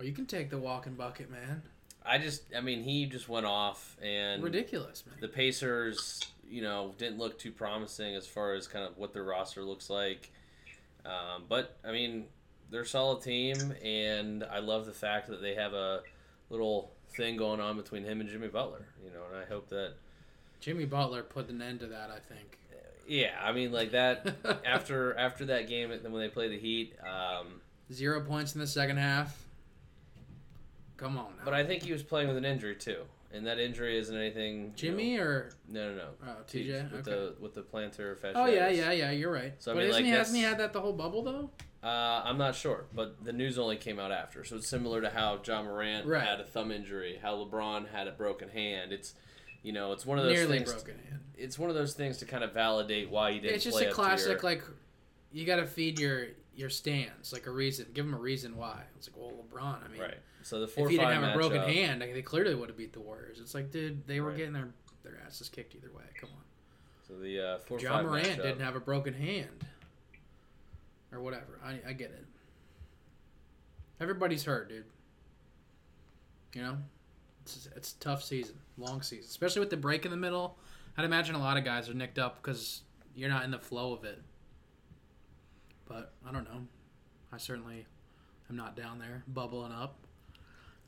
Oh, 0.00 0.02
you 0.02 0.12
can 0.12 0.26
take 0.26 0.50
the 0.50 0.58
walking 0.58 0.94
bucket, 0.94 1.30
man. 1.30 1.62
I 2.04 2.18
just, 2.18 2.42
I 2.56 2.60
mean, 2.60 2.82
he 2.82 3.06
just 3.06 3.28
went 3.28 3.46
off, 3.46 3.96
and 4.02 4.42
Ridiculous, 4.42 5.04
man. 5.06 5.14
the 5.20 5.28
Pacers, 5.28 6.20
you 6.48 6.60
know, 6.60 6.94
didn't 6.98 7.18
look 7.18 7.38
too 7.38 7.52
promising 7.52 8.16
as 8.16 8.26
far 8.26 8.54
as 8.54 8.66
kind 8.66 8.84
of 8.84 8.98
what 8.98 9.12
their 9.12 9.22
roster 9.22 9.62
looks 9.62 9.88
like. 9.88 10.32
Um, 11.06 11.44
but 11.48 11.76
I 11.84 11.92
mean, 11.92 12.24
they're 12.72 12.80
a 12.82 12.86
solid 12.86 13.22
team, 13.22 13.56
and 13.84 14.42
I 14.44 14.58
love 14.58 14.86
the 14.86 14.92
fact 14.92 15.28
that 15.28 15.40
they 15.40 15.54
have 15.54 15.74
a 15.74 16.00
little 16.50 16.90
thing 17.16 17.36
going 17.36 17.60
on 17.60 17.76
between 17.76 18.02
him 18.04 18.20
and 18.20 18.28
Jimmy 18.28 18.48
Butler. 18.48 18.86
You 19.04 19.10
know, 19.10 19.20
and 19.32 19.38
I 19.40 19.44
hope 19.46 19.68
that, 19.68 19.92
Jimmy 20.60 20.84
Butler 20.86 21.22
put 21.22 21.48
an 21.48 21.60
end 21.62 21.80
to 21.80 21.86
that, 21.88 22.10
I 22.10 22.18
think. 22.18 22.58
yeah, 23.06 23.32
I 23.42 23.52
mean, 23.52 23.70
like 23.72 23.92
that 23.92 24.34
after 24.66 25.16
after 25.16 25.44
that 25.46 25.68
game 25.68 25.90
when 25.90 26.20
they 26.20 26.28
play 26.28 26.48
the 26.48 26.58
Heat. 26.58 26.94
Um, 27.02 27.60
Zero 27.92 28.20
points 28.22 28.54
in 28.54 28.60
the 28.60 28.66
second 28.66 28.96
half. 28.96 29.36
Come 30.96 31.18
on 31.18 31.36
now. 31.36 31.42
but 31.44 31.52
I 31.52 31.64
think 31.64 31.82
he 31.82 31.92
was 31.92 32.02
playing 32.02 32.28
with 32.28 32.36
an 32.36 32.44
injury 32.44 32.76
too, 32.76 33.02
and 33.32 33.46
that 33.46 33.58
injury 33.58 33.98
isn't 33.98 34.16
anything. 34.16 34.66
you 34.66 34.72
Jimmy 34.76 35.16
or 35.18 35.50
no, 35.68 35.90
no, 35.90 35.96
no. 35.96 36.08
oh, 36.28 36.36
TJ? 36.48 36.92
with 36.92 37.06
Okay. 37.06 37.10
the 37.10 37.34
with 37.40 37.54
the 37.54 37.62
plantar 37.62 38.16
fasciitis. 38.16 38.32
Oh 38.36 38.46
yeah, 38.46 38.68
yeah, 38.68 38.92
yeah. 38.92 39.10
You're 39.10 39.32
right. 39.32 39.52
So, 39.58 39.72
I 39.72 39.74
but 39.74 39.80
mean, 39.80 39.88
isn't 39.90 40.02
like, 40.02 40.04
he, 40.06 40.10
hasn't 40.12 40.36
he 40.38 40.42
had 40.44 40.58
that 40.58 40.72
the 40.72 40.80
whole 40.80 40.92
bubble 40.92 41.22
though? 41.22 41.50
Uh, 41.82 42.22
I'm 42.24 42.38
not 42.38 42.54
sure, 42.54 42.84
but 42.94 43.24
the 43.24 43.32
news 43.32 43.58
only 43.58 43.76
came 43.76 43.98
out 43.98 44.12
after. 44.12 44.44
So 44.44 44.56
it's 44.56 44.68
similar 44.68 45.00
to 45.00 45.10
how 45.10 45.40
Ja 45.44 45.62
Morant 45.62 46.06
Right. 46.06 46.22
had 46.22 46.38
a 46.40 46.44
thumb 46.44 46.70
injury, 46.70 47.18
how 47.20 47.34
LeBron 47.36 47.88
had 47.90 48.06
a 48.06 48.12
broken 48.12 48.48
hand. 48.48 48.92
It's, 48.92 49.14
you 49.64 49.72
know, 49.72 49.92
it's 49.92 50.06
one 50.06 50.18
of 50.18 50.24
those 50.24 50.34
Nearly 50.34 50.58
things. 50.58 50.72
broken 50.72 50.98
hand. 51.08 51.20
It's 51.36 51.58
one 51.58 51.70
of 51.70 51.74
those 51.76 51.94
things 51.94 52.18
to 52.18 52.24
kind 52.24 52.44
of 52.44 52.52
validate 52.54 53.10
why 53.10 53.30
you 53.30 53.40
didn't 53.40 53.56
It's 53.56 53.64
just 53.64 53.80
a 53.80 53.88
up 53.88 53.94
classic. 53.94 54.28
your- 54.28 54.40
Like 54.42 54.62
you 55.32 55.44
got 55.44 55.56
to 55.56 55.66
feed 55.66 55.98
your 55.98 56.26
your 56.54 56.68
stands 56.68 57.32
like 57.32 57.46
a 57.46 57.50
reason. 57.50 57.86
Give 57.94 58.04
them 58.04 58.14
a 58.14 58.18
reason 58.18 58.56
why. 58.56 58.82
It's 58.96 59.08
like 59.08 59.16
well, 59.16 59.32
LeBron. 59.50 59.84
I 59.84 59.88
mean, 59.88 60.00
right. 60.02 60.18
So 60.42 60.60
the 60.60 60.68
four 60.68 60.84
if 60.84 60.90
he 60.92 60.98
didn't 60.98 61.14
have 61.20 61.34
a 61.34 61.36
broken 61.36 61.62
matchup- 61.62 61.72
hand, 61.72 62.00
like, 62.00 62.12
they 62.12 62.20
clearly 62.22 62.54
would 62.54 62.68
have 62.68 62.76
beat 62.76 62.92
the 62.92 63.00
Warriors. 63.00 63.38
It's 63.40 63.54
like, 63.54 63.70
dude, 63.72 64.06
they 64.06 64.20
were 64.20 64.28
Right. 64.28 64.36
getting 64.36 64.52
their 64.52 64.68
their 65.02 65.18
asses 65.26 65.48
kicked 65.48 65.74
either 65.74 65.90
way. 65.90 66.04
Come 66.14 66.28
on. 66.36 66.44
So 67.08 67.18
the 67.18 67.40
uh, 67.40 67.58
four 67.60 67.80
Ja 67.80 68.02
Morant 68.02 68.26
matchup, 68.26 68.36
didn't 68.42 68.60
have 68.60 68.76
a 68.76 68.80
broken 68.80 69.14
hand 69.14 69.64
or 71.12 71.20
whatever. 71.20 71.58
I, 71.64 71.78
I 71.88 71.92
get 71.92 72.10
it. 72.10 72.24
Everybody's 74.00 74.44
hurt, 74.44 74.68
dude. 74.68 74.84
You 76.54 76.62
know, 76.62 76.76
it's 77.42 77.68
it's 77.76 77.92
a 77.92 77.98
tough 77.98 78.22
season, 78.22 78.56
long 78.76 79.02
season, 79.02 79.26
especially 79.28 79.60
with 79.60 79.70
the 79.70 79.76
break 79.76 80.04
in 80.04 80.10
the 80.10 80.16
middle. 80.16 80.58
I'd 80.96 81.04
imagine 81.04 81.34
a 81.34 81.38
lot 81.38 81.56
of 81.56 81.64
guys 81.64 81.88
are 81.88 81.94
nicked 81.94 82.18
up 82.18 82.42
because 82.42 82.82
you're 83.14 83.30
not 83.30 83.44
in 83.44 83.50
the 83.50 83.58
flow 83.58 83.92
of 83.92 84.04
it. 84.04 84.20
But 85.86 86.12
I 86.26 86.32
don't 86.32 86.44
know. 86.44 86.66
I 87.32 87.38
certainly 87.38 87.86
am 88.50 88.56
not 88.56 88.76
down 88.76 88.98
there 88.98 89.24
bubbling 89.26 89.72
up. 89.72 89.96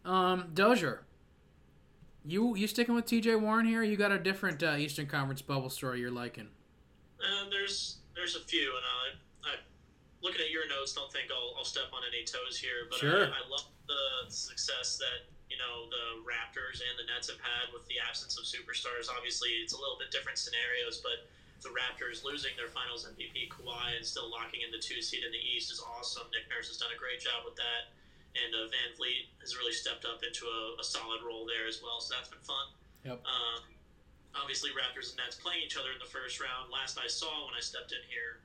Um, 0.04 0.50
Dozier, 0.52 1.02
you 2.26 2.54
you 2.56 2.66
sticking 2.66 2.94
with 2.94 3.06
T.J. 3.06 3.36
Warren 3.36 3.66
here? 3.66 3.82
You 3.82 3.96
got 3.96 4.12
a 4.12 4.18
different 4.18 4.62
uh, 4.62 4.76
Eastern 4.76 5.06
Conference 5.06 5.40
bubble 5.40 5.70
story 5.70 6.00
you're 6.00 6.10
liking? 6.10 6.48
Uh, 7.20 7.48
there's 7.50 7.98
there's 8.14 8.36
a 8.36 8.40
few, 8.40 8.72
and 8.76 8.84
I, 9.46 9.50
I 9.50 9.54
looking 10.24 10.40
at 10.40 10.50
your 10.50 10.64
notes, 10.66 10.96
don't 10.96 11.12
think 11.12 11.28
I'll, 11.28 11.52
I'll 11.60 11.68
step 11.68 11.92
on 11.92 12.00
any 12.08 12.24
toes 12.24 12.56
here, 12.56 12.88
but 12.88 12.98
Sure. 12.98 13.28
I, 13.28 13.36
I 13.36 13.42
love 13.52 13.68
the 13.84 14.32
success 14.32 14.96
that 14.96 15.28
you 15.52 15.60
know 15.60 15.86
the 15.92 16.24
Raptors 16.24 16.80
and 16.80 16.96
the 16.96 17.04
Nets 17.12 17.28
have 17.28 17.38
had 17.44 17.68
with 17.76 17.84
the 17.86 18.00
absence 18.00 18.40
of 18.40 18.48
superstars. 18.48 19.12
Obviously, 19.12 19.60
it's 19.60 19.76
a 19.76 19.78
little 19.78 20.00
bit 20.00 20.08
different 20.08 20.40
scenarios, 20.40 21.04
but 21.04 21.28
the 21.60 21.68
Raptors 21.76 22.24
losing 22.24 22.56
their 22.56 22.72
Finals 22.72 23.04
MVP 23.04 23.52
Kawhi 23.52 24.00
and 24.00 24.04
still 24.04 24.32
locking 24.32 24.64
in 24.64 24.72
the 24.72 24.80
two 24.80 25.04
seed 25.04 25.22
in 25.24 25.30
the 25.32 25.40
East 25.40 25.68
is 25.70 25.78
awesome. 25.84 26.24
Nick 26.32 26.48
Nurse 26.48 26.72
has 26.72 26.80
done 26.80 26.90
a 26.92 26.98
great 26.98 27.20
job 27.20 27.44
with 27.44 27.56
that, 27.60 27.92
and 28.36 28.50
uh, 28.56 28.68
VanVleet 28.72 29.28
has 29.44 29.56
really 29.60 29.72
stepped 29.76 30.08
up 30.08 30.24
into 30.24 30.48
a, 30.48 30.80
a 30.80 30.84
solid 30.84 31.20
role 31.20 31.44
there 31.44 31.68
as 31.68 31.84
well. 31.84 32.00
So 32.00 32.16
that's 32.16 32.32
been 32.32 32.42
fun. 32.44 32.72
Yep. 33.04 33.20
Um, 33.24 33.60
obviously, 34.36 34.72
Raptors 34.72 35.12
and 35.12 35.20
Nets 35.20 35.36
playing 35.36 35.60
each 35.64 35.76
other 35.76 35.92
in 35.92 36.00
the 36.00 36.08
first 36.08 36.40
round. 36.40 36.72
Last 36.72 36.96
I 36.96 37.08
saw 37.08 37.48
when 37.48 37.56
I 37.56 37.60
stepped 37.60 37.92
in 37.92 38.00
here, 38.08 38.40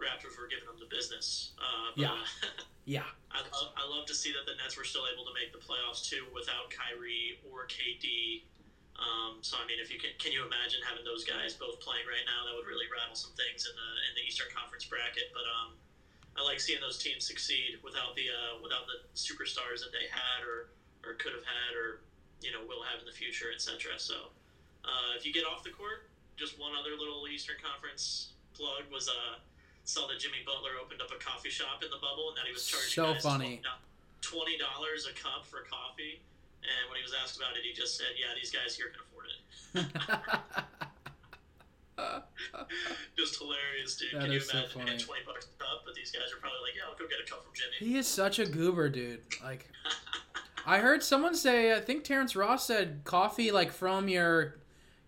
Raptors 0.00 0.36
were 0.36 0.48
giving 0.48 0.64
them 0.66 0.80
the 0.80 0.88
business. 0.88 1.52
Uh, 1.60 1.92
but, 1.94 2.02
Yeah. 2.02 2.12
uh, 2.16 2.62
Yeah. 2.88 3.06
I 3.30 3.44
love, 3.54 3.70
I 3.76 3.84
love 3.86 4.06
to 4.10 4.14
see 4.16 4.32
that 4.32 4.46
the 4.50 4.56
Nets 4.58 4.74
were 4.76 4.82
still 4.88 5.06
able 5.06 5.22
to 5.28 5.30
make 5.36 5.52
the 5.52 5.62
playoffs 5.62 6.02
too 6.02 6.26
without 6.34 6.70
Kyrie 6.74 7.38
or 7.46 7.68
KD. 7.70 8.42
Um, 8.98 9.38
so 9.40 9.56
I 9.56 9.64
mean, 9.68 9.78
if 9.78 9.92
you 9.92 9.98
can, 10.00 10.10
can 10.18 10.32
you 10.32 10.42
imagine 10.42 10.80
having 10.82 11.04
those 11.04 11.22
guys 11.22 11.54
both 11.54 11.78
playing 11.78 12.04
right 12.08 12.24
now? 12.26 12.42
That 12.44 12.56
would 12.56 12.66
really 12.66 12.90
rattle 12.90 13.14
some 13.14 13.30
things 13.38 13.64
in 13.68 13.72
the 13.76 13.90
in 14.10 14.12
the 14.18 14.24
Eastern 14.26 14.48
Conference 14.50 14.82
bracket. 14.84 15.30
But 15.32 15.46
um, 15.46 15.76
I 16.36 16.42
like 16.42 16.58
seeing 16.58 16.80
those 16.82 16.98
teams 16.98 17.22
succeed 17.24 17.78
without 17.84 18.16
the 18.16 18.26
uh, 18.28 18.58
without 18.60 18.90
the 18.90 18.98
superstars 19.14 19.80
that 19.86 19.92
they 19.94 20.10
had 20.10 20.42
or 20.42 20.68
or 21.06 21.14
could 21.20 21.32
have 21.32 21.46
had 21.46 21.76
or 21.78 22.00
you 22.42 22.50
know 22.50 22.60
will 22.66 22.82
have 22.82 22.98
in 22.98 23.06
the 23.06 23.14
future, 23.14 23.48
etc. 23.54 23.96
So 23.96 24.34
uh, 24.84 25.14
if 25.16 25.24
you 25.24 25.32
get 25.32 25.44
off 25.46 25.62
the 25.62 25.70
court, 25.72 26.10
just 26.36 26.58
one 26.58 26.72
other 26.74 26.92
little 26.98 27.24
Eastern 27.30 27.56
Conference 27.62 28.34
plug 28.52 28.84
was 28.90 29.06
uh 29.08 29.38
saw 29.90 30.06
that 30.06 30.18
Jimmy 30.22 30.38
Butler 30.46 30.78
opened 30.82 31.02
up 31.02 31.10
a 31.10 31.18
coffee 31.18 31.50
shop 31.50 31.82
in 31.82 31.90
the 31.90 31.98
bubble 31.98 32.28
and 32.30 32.36
that 32.38 32.46
he 32.46 32.52
was 32.54 32.64
charging 32.66 32.90
So 32.94 33.14
funny. 33.18 33.60
twenty 34.22 34.56
dollars 34.56 35.06
a 35.10 35.14
cup 35.18 35.44
for 35.46 35.66
coffee. 35.66 36.22
And 36.62 36.90
when 36.90 36.96
he 36.98 37.02
was 37.02 37.14
asked 37.16 37.36
about 37.36 37.56
it, 37.56 37.64
he 37.64 37.72
just 37.72 37.96
said, 37.98 38.14
"Yeah, 38.18 38.32
these 38.38 38.52
guys 38.52 38.76
here 38.76 38.92
can 38.94 39.02
afford 39.02 39.26
it." 39.32 39.34
Just 43.16 43.38
hilarious, 43.38 43.96
dude. 43.96 44.12
That 44.14 44.22
can 44.22 44.30
you 44.32 44.38
is 44.38 44.48
so 44.48 44.58
imagine 44.58 44.78
funny. 44.80 44.98
twenty 44.98 45.22
bucks 45.26 45.46
a 45.46 45.62
cup? 45.62 45.82
But 45.84 45.94
these 45.94 46.10
guys 46.10 46.32
are 46.32 46.40
probably 46.40 46.58
like, 46.64 46.74
"Yeah, 46.76 46.88
I'll 46.88 46.96
go 46.98 47.06
get 47.08 47.18
a 47.24 47.30
cup 47.30 47.44
from 47.44 47.52
Jimmy." 47.54 47.90
he 47.92 47.98
is 47.98 48.06
such 48.06 48.38
a 48.38 48.46
goober, 48.46 48.88
dude. 48.88 49.20
Like, 49.42 49.68
I 50.66 50.78
heard 50.78 51.02
someone 51.02 51.34
say, 51.34 51.74
I 51.76 51.80
think 51.80 52.04
Terrence 52.04 52.34
Ross 52.36 52.66
said 52.66 53.00
coffee 53.04 53.50
like 53.50 53.70
from 53.72 54.08
your 54.08 54.56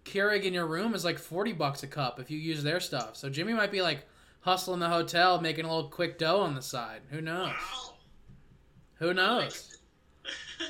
Keurig 0.05 0.43
in 0.45 0.53
your 0.53 0.67
room 0.67 0.95
is 0.95 1.05
like 1.05 1.19
forty 1.19 1.53
bucks 1.53 1.83
a 1.83 1.87
cup 1.87 2.21
if 2.21 2.31
you 2.31 2.39
use 2.39 2.63
their 2.63 2.81
stuff. 2.81 3.17
So 3.17 3.31
Jimmy 3.31 3.55
might 3.55 3.73
be 3.73 3.81
like 3.83 4.07
hustling 4.43 4.81
the 4.81 4.89
hotel, 4.89 5.41
making 5.41 5.65
a 5.65 5.75
little 5.75 5.91
quick 5.91 6.19
dough 6.19 6.41
on 6.41 6.55
the 6.55 6.63
side. 6.63 7.01
Who 7.11 7.21
knows? 7.21 7.49
Wow. 7.49 7.95
Who 8.97 9.15
knows? 9.15 9.79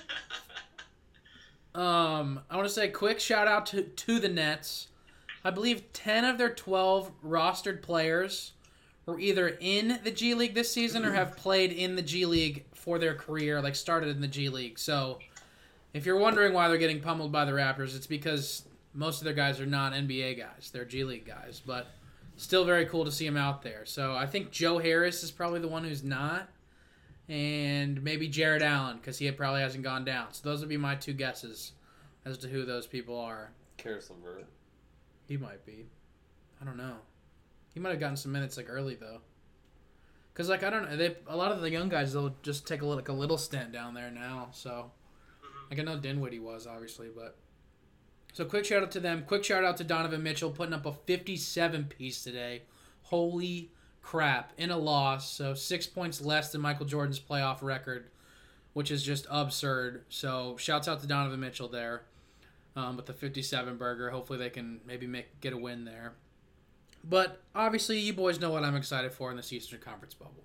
Um, 1.74 2.40
I 2.50 2.56
want 2.56 2.68
to 2.68 2.74
say 2.74 2.88
a 2.88 2.90
quick 2.90 3.18
shout 3.18 3.48
out 3.48 3.66
to, 3.66 3.82
to 3.82 4.20
the 4.20 4.28
Nets. 4.28 4.88
I 5.44 5.50
believe 5.50 5.92
10 5.92 6.24
of 6.24 6.38
their 6.38 6.50
12 6.50 7.10
rostered 7.24 7.82
players 7.82 8.52
were 9.06 9.18
either 9.18 9.56
in 9.60 9.98
the 10.04 10.10
G 10.10 10.34
League 10.34 10.54
this 10.54 10.70
season 10.70 11.04
or 11.04 11.12
have 11.12 11.36
played 11.38 11.72
in 11.72 11.96
the 11.96 12.02
G 12.02 12.26
League 12.26 12.66
for 12.74 12.98
their 12.98 13.14
career, 13.14 13.60
like 13.62 13.74
started 13.74 14.10
in 14.10 14.20
the 14.20 14.28
G 14.28 14.48
League. 14.48 14.78
So 14.78 15.18
if 15.94 16.04
you're 16.04 16.18
wondering 16.18 16.52
why 16.52 16.68
they're 16.68 16.76
getting 16.76 17.00
pummeled 17.00 17.32
by 17.32 17.44
the 17.44 17.52
Raptors, 17.52 17.96
it's 17.96 18.06
because 18.06 18.64
most 18.92 19.20
of 19.20 19.24
their 19.24 19.32
guys 19.32 19.58
are 19.58 19.66
not 19.66 19.94
NBA 19.94 20.38
guys. 20.38 20.70
They're 20.72 20.84
G 20.84 21.04
League 21.04 21.24
guys, 21.24 21.62
but 21.64 21.86
still 22.36 22.64
very 22.64 22.86
cool 22.86 23.04
to 23.04 23.12
see 23.12 23.26
him 23.26 23.36
out 23.36 23.62
there. 23.62 23.84
So 23.84 24.14
I 24.14 24.26
think 24.26 24.50
Joe 24.50 24.78
Harris 24.78 25.22
is 25.22 25.30
probably 25.30 25.60
the 25.60 25.68
one 25.68 25.84
who's 25.84 26.02
not. 26.02 26.48
And 27.28 28.02
maybe 28.02 28.28
Jarrett 28.28 28.62
Allen 28.62 28.96
because 28.96 29.18
he 29.18 29.30
probably 29.30 29.62
hasn't 29.62 29.84
gone 29.84 30.04
down. 30.04 30.32
So 30.32 30.48
those 30.48 30.60
would 30.60 30.68
be 30.68 30.76
my 30.76 30.96
two 30.96 31.12
guesses 31.12 31.72
as 32.24 32.38
to 32.38 32.48
who 32.48 32.64
those 32.64 32.86
people 32.86 33.18
are. 33.18 33.52
Caris 33.76 34.10
LeVert. 34.10 34.46
He 35.26 35.36
might 35.36 35.64
be. 35.64 35.86
I 36.60 36.64
don't 36.64 36.76
know. 36.76 36.96
He 37.72 37.80
might 37.80 37.90
have 37.90 38.00
gotten 38.00 38.16
some 38.16 38.32
minutes 38.32 38.56
like 38.56 38.66
early 38.68 38.96
though. 38.96 39.20
Cause 40.34 40.48
like 40.48 40.62
I 40.62 40.70
don't 40.70 40.90
know, 40.90 40.96
they 40.96 41.16
a 41.26 41.36
lot 41.36 41.52
of 41.52 41.60
the 41.60 41.70
young 41.70 41.88
guys 41.88 42.12
they'll 42.12 42.34
just 42.42 42.66
take 42.66 42.80
a 42.80 42.84
little, 42.84 42.96
like 42.96 43.08
a 43.08 43.12
little 43.12 43.38
stint 43.38 43.72
down 43.72 43.94
there 43.94 44.10
now. 44.10 44.48
So 44.52 44.70
mm-hmm. 44.70 45.70
like 45.70 45.78
I 45.78 45.82
know 45.82 45.98
Dinwiddie 45.98 46.38
was 46.38 46.66
obviously, 46.66 47.08
but 47.14 47.36
so 48.32 48.44
quick 48.44 48.64
shout 48.64 48.82
out 48.82 48.90
to 48.92 49.00
them. 49.00 49.24
Quick 49.26 49.44
shout 49.44 49.64
out 49.64 49.76
to 49.76 49.84
Donovan 49.84 50.22
Mitchell 50.22 50.50
putting 50.50 50.74
up 50.74 50.86
a 50.86 50.92
57 50.92 51.84
piece 51.84 52.22
today. 52.22 52.62
Holy 53.02 53.70
crap! 54.00 54.52
In 54.56 54.70
a 54.70 54.78
loss, 54.78 55.30
so 55.30 55.54
six 55.54 55.86
points 55.86 56.20
less 56.20 56.52
than 56.52 56.60
Michael 56.60 56.86
Jordan's 56.86 57.20
playoff 57.20 57.62
record, 57.62 58.10
which 58.72 58.90
is 58.90 59.02
just 59.02 59.26
absurd. 59.30 60.04
So 60.08 60.56
shouts 60.58 60.88
out 60.88 61.00
to 61.00 61.06
Donovan 61.06 61.40
Mitchell 61.40 61.68
there 61.68 62.02
um, 62.74 62.96
with 62.96 63.06
the 63.06 63.12
57 63.12 63.76
burger. 63.76 64.10
Hopefully 64.10 64.38
they 64.38 64.50
can 64.50 64.80
maybe 64.86 65.06
make 65.06 65.40
get 65.40 65.52
a 65.52 65.58
win 65.58 65.84
there. 65.84 66.14
But 67.04 67.40
obviously, 67.54 67.98
you 67.98 68.12
boys 68.12 68.40
know 68.40 68.50
what 68.50 68.64
I'm 68.64 68.76
excited 68.76 69.12
for 69.12 69.30
in 69.30 69.36
this 69.36 69.52
Eastern 69.52 69.80
Conference 69.80 70.14
bubble. 70.14 70.44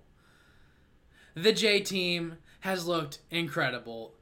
The 1.34 1.52
J 1.52 1.80
team 1.80 2.38
has 2.60 2.86
looked 2.86 3.20
incredible. 3.30 4.14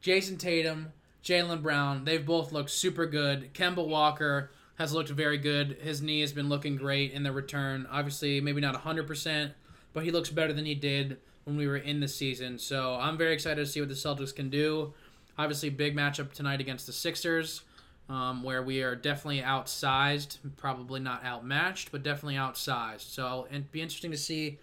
Jayson 0.00 0.38
Tatum, 0.38 0.92
Jaylen 1.24 1.62
Brown, 1.62 2.04
they've 2.04 2.24
both 2.24 2.52
looked 2.52 2.70
super 2.70 3.06
good. 3.06 3.54
Kemba 3.54 3.86
Walker 3.86 4.50
has 4.76 4.92
looked 4.92 5.08
very 5.10 5.38
good. 5.38 5.78
His 5.80 6.02
knee 6.02 6.20
has 6.20 6.32
been 6.32 6.48
looking 6.48 6.76
great 6.76 7.12
in 7.12 7.22
the 7.22 7.32
return. 7.32 7.86
Obviously, 7.90 8.40
maybe 8.40 8.60
not 8.60 8.74
100%, 8.82 9.52
but 9.92 10.04
he 10.04 10.10
looks 10.10 10.30
better 10.30 10.52
than 10.52 10.64
he 10.66 10.74
did 10.74 11.16
when 11.44 11.56
we 11.56 11.66
were 11.66 11.76
in 11.76 12.00
the 12.00 12.08
season. 12.08 12.58
So 12.58 12.94
I'm 13.00 13.16
very 13.16 13.32
excited 13.32 13.64
to 13.64 13.70
see 13.70 13.80
what 13.80 13.88
the 13.88 13.94
Celtics 13.94 14.34
can 14.34 14.50
do. 14.50 14.92
Obviously, 15.38 15.70
big 15.70 15.96
matchup 15.96 16.32
tonight 16.32 16.60
against 16.60 16.86
the 16.86 16.92
Sixers. 16.92 17.62
um, 18.08 18.42
where 18.42 18.62
we 18.62 18.82
are 18.82 18.94
definitely 18.94 19.40
outsized, 19.40 20.36
probably 20.56 21.00
not 21.00 21.24
outmatched, 21.24 21.90
but 21.90 22.02
definitely 22.02 22.34
outsized. 22.34 23.00
So 23.10 23.46
it'd 23.50 23.72
be 23.72 23.80
interesting 23.80 24.10
to 24.10 24.18
see 24.18 24.58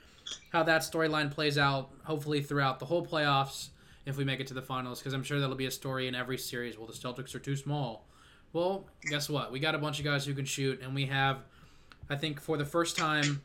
how 0.52 0.63
that 0.63 0.82
storyline 0.82 1.32
plays 1.32 1.58
out. 1.58 1.89
Hopefully 2.04 2.41
throughout 2.43 2.80
the 2.80 2.86
whole 2.86 3.06
playoffs, 3.06 3.69
if 4.06 4.18
we 4.18 4.24
make 4.24 4.40
it 4.40 4.48
to 4.48 4.54
the 4.54 4.62
finals, 4.62 5.00
because 5.00 5.14
I'm 5.14 5.24
sure 5.24 5.40
that'll 5.40 5.56
be 5.56 5.66
a 5.66 5.72
story 5.72 6.08
in 6.08 6.16
every 6.16 6.38
series. 6.38 6.78
Well, 6.78 6.88
the 6.88 6.94
Celtics 6.94 7.36
are 7.36 7.40
too 7.40 7.56
small. 7.56 8.08
Well, 8.54 8.86
guess 9.04 9.30
what? 9.30 9.52
We 9.52 9.60
got 9.60 9.76
a 9.76 9.78
bunch 9.78 10.00
of 10.00 10.06
guys 10.06 10.26
who 10.26 10.34
can 10.34 10.46
shoot, 10.46 10.82
and 10.82 10.94
we 10.94 11.06
have, 11.06 11.38
I 12.10 12.16
think, 12.16 12.42
for 12.42 12.58
the 12.58 12.66
first 12.66 12.98
time 12.98 13.42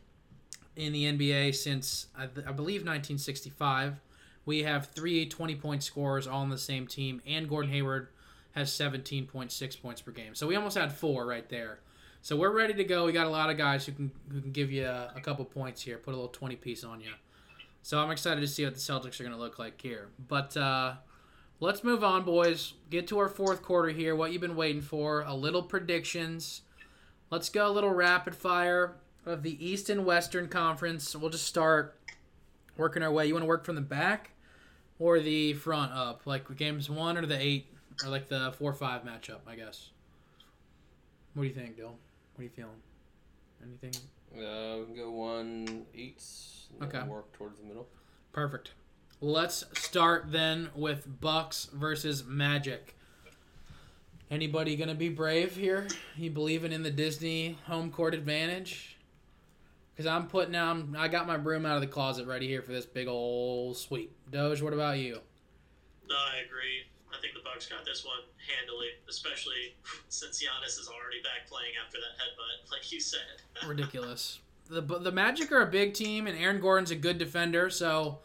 in 0.74 0.92
the 0.92 1.04
NBA 1.04 1.54
since 1.54 2.06
I, 2.16 2.24
I 2.24 2.52
believe 2.52 2.82
1965, 2.82 4.00
we 4.44 4.62
have 4.62 4.88
three 4.88 5.26
20 5.26 5.56
point 5.56 5.82
scorers 5.82 6.26
all 6.26 6.42
on 6.42 6.50
the 6.50 6.58
same 6.58 6.86
team, 6.86 7.20
and 7.26 7.48
Gordon 7.48 7.70
Hayward 7.70 8.08
has 8.52 8.70
17.6 8.70 9.82
points 9.82 10.00
per 10.00 10.10
game. 10.12 10.34
So 10.34 10.46
we 10.46 10.56
almost 10.56 10.76
had 10.76 10.92
four 10.92 11.26
right 11.26 11.48
there. 11.48 11.80
So 12.22 12.36
we're 12.36 12.50
ready 12.50 12.74
to 12.74 12.84
go. 12.84 13.04
We 13.04 13.12
got 13.12 13.26
a 13.26 13.30
lot 13.30 13.50
of 13.50 13.56
guys 13.56 13.86
who 13.86 13.92
can 13.92 14.10
who 14.32 14.40
can 14.40 14.50
give 14.50 14.72
you 14.72 14.86
a, 14.86 15.12
a 15.14 15.20
couple 15.20 15.44
points 15.44 15.82
here, 15.82 15.98
put 15.98 16.12
a 16.12 16.16
little 16.16 16.28
20 16.28 16.56
piece 16.56 16.82
on 16.82 17.00
you. 17.00 17.10
So 17.86 18.00
I'm 18.00 18.10
excited 18.10 18.40
to 18.40 18.48
see 18.48 18.64
what 18.64 18.74
the 18.74 18.80
Celtics 18.80 19.20
are 19.20 19.22
going 19.22 19.36
to 19.36 19.40
look 19.40 19.60
like 19.60 19.80
here. 19.80 20.08
But 20.26 20.56
uh, 20.56 20.94
let's 21.60 21.84
move 21.84 22.02
on, 22.02 22.24
boys. 22.24 22.74
Get 22.90 23.06
to 23.06 23.18
our 23.18 23.28
fourth 23.28 23.62
quarter 23.62 23.90
here. 23.90 24.16
What 24.16 24.32
you've 24.32 24.40
been 24.40 24.56
waiting 24.56 24.82
for? 24.82 25.20
A 25.20 25.32
little 25.32 25.62
predictions. 25.62 26.62
Let's 27.30 27.48
go 27.48 27.68
a 27.68 27.70
little 27.70 27.92
rapid 27.92 28.34
fire 28.34 28.96
of 29.24 29.44
the 29.44 29.64
East 29.64 29.88
and 29.88 30.04
Western 30.04 30.48
Conference. 30.48 31.14
We'll 31.14 31.30
just 31.30 31.46
start 31.46 31.96
working 32.76 33.04
our 33.04 33.12
way. 33.12 33.28
You 33.28 33.34
want 33.34 33.44
to 33.44 33.48
work 33.48 33.64
from 33.64 33.76
the 33.76 33.82
back 33.82 34.32
or 34.98 35.20
the 35.20 35.52
front 35.52 35.92
up, 35.92 36.22
like 36.26 36.56
games 36.56 36.90
one 36.90 37.16
or 37.16 37.24
the 37.24 37.40
eight, 37.40 37.72
or 38.02 38.10
like 38.10 38.26
the 38.26 38.52
four 38.58 38.72
five 38.72 39.04
matchup, 39.04 39.42
I 39.46 39.54
guess. 39.54 39.90
What 41.34 41.44
do 41.44 41.48
you 41.48 41.54
think, 41.54 41.76
Dyl? 41.76 41.94
What 42.34 42.40
are 42.40 42.42
you 42.42 42.50
feeling? 42.50 42.82
Anything? 43.62 43.92
Uh, 44.34 44.78
we 44.80 44.84
can 44.86 44.96
go 44.96 45.10
one 45.10 45.86
eight. 45.94 46.22
and 46.80 46.94
Okay. 46.94 47.06
Work 47.06 47.32
towards 47.32 47.58
the 47.58 47.64
middle. 47.64 47.88
Perfect. 48.32 48.72
Let's 49.20 49.64
start 49.74 50.30
then 50.30 50.68
with 50.74 51.20
Bucks 51.20 51.70
versus 51.72 52.24
Magic. 52.24 52.94
Anybody 54.30 54.76
gonna 54.76 54.94
be 54.94 55.08
brave 55.08 55.56
here? 55.56 55.86
You 56.16 56.30
believing 56.30 56.72
in 56.72 56.82
the 56.82 56.90
Disney 56.90 57.56
home 57.66 57.90
court 57.90 58.12
advantage? 58.12 58.96
Because 59.94 60.06
I'm 60.06 60.26
putting 60.26 60.52
down. 60.52 60.94
I 60.98 61.08
got 61.08 61.26
my 61.26 61.38
broom 61.38 61.64
out 61.64 61.76
of 61.76 61.80
the 61.80 61.86
closet 61.86 62.26
ready 62.26 62.46
here 62.46 62.60
for 62.60 62.72
this 62.72 62.84
big 62.84 63.08
old 63.08 63.76
sweep. 63.76 64.12
Doge, 64.30 64.60
what 64.60 64.74
about 64.74 64.98
you? 64.98 65.20
No, 66.08 66.14
I 66.14 66.44
agree. 66.44 66.82
I 67.16 67.20
think 67.20 67.34
the 67.34 67.40
Bucks 67.40 67.66
got 67.66 67.84
this 67.84 68.04
one 68.04 68.20
handily, 68.46 68.88
especially 69.08 69.74
since 70.08 70.42
Giannis 70.42 70.78
is 70.78 70.88
already 70.88 71.22
back 71.22 71.48
playing 71.48 71.72
after 71.82 71.98
that 71.98 72.16
headbutt, 72.20 72.70
like 72.72 72.90
you 72.92 73.00
said. 73.00 73.42
Ridiculous. 73.66 74.40
The 74.68 74.82
the 74.82 75.12
Magic 75.12 75.52
are 75.52 75.62
a 75.62 75.70
big 75.70 75.94
team, 75.94 76.26
and 76.26 76.36
Aaron 76.36 76.60
Gordon's 76.60 76.90
a 76.90 76.96
good 76.96 77.18
defender, 77.18 77.70
so 77.70 78.18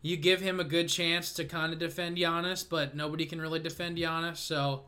you 0.00 0.16
give 0.16 0.40
him 0.40 0.60
a 0.60 0.64
good 0.64 0.88
chance 0.88 1.32
to 1.34 1.44
kind 1.44 1.72
of 1.72 1.78
defend 1.78 2.16
Giannis, 2.16 2.68
but 2.68 2.94
nobody 2.94 3.26
can 3.26 3.40
really 3.40 3.58
defend 3.58 3.98
Giannis. 3.98 4.36
So 4.36 4.84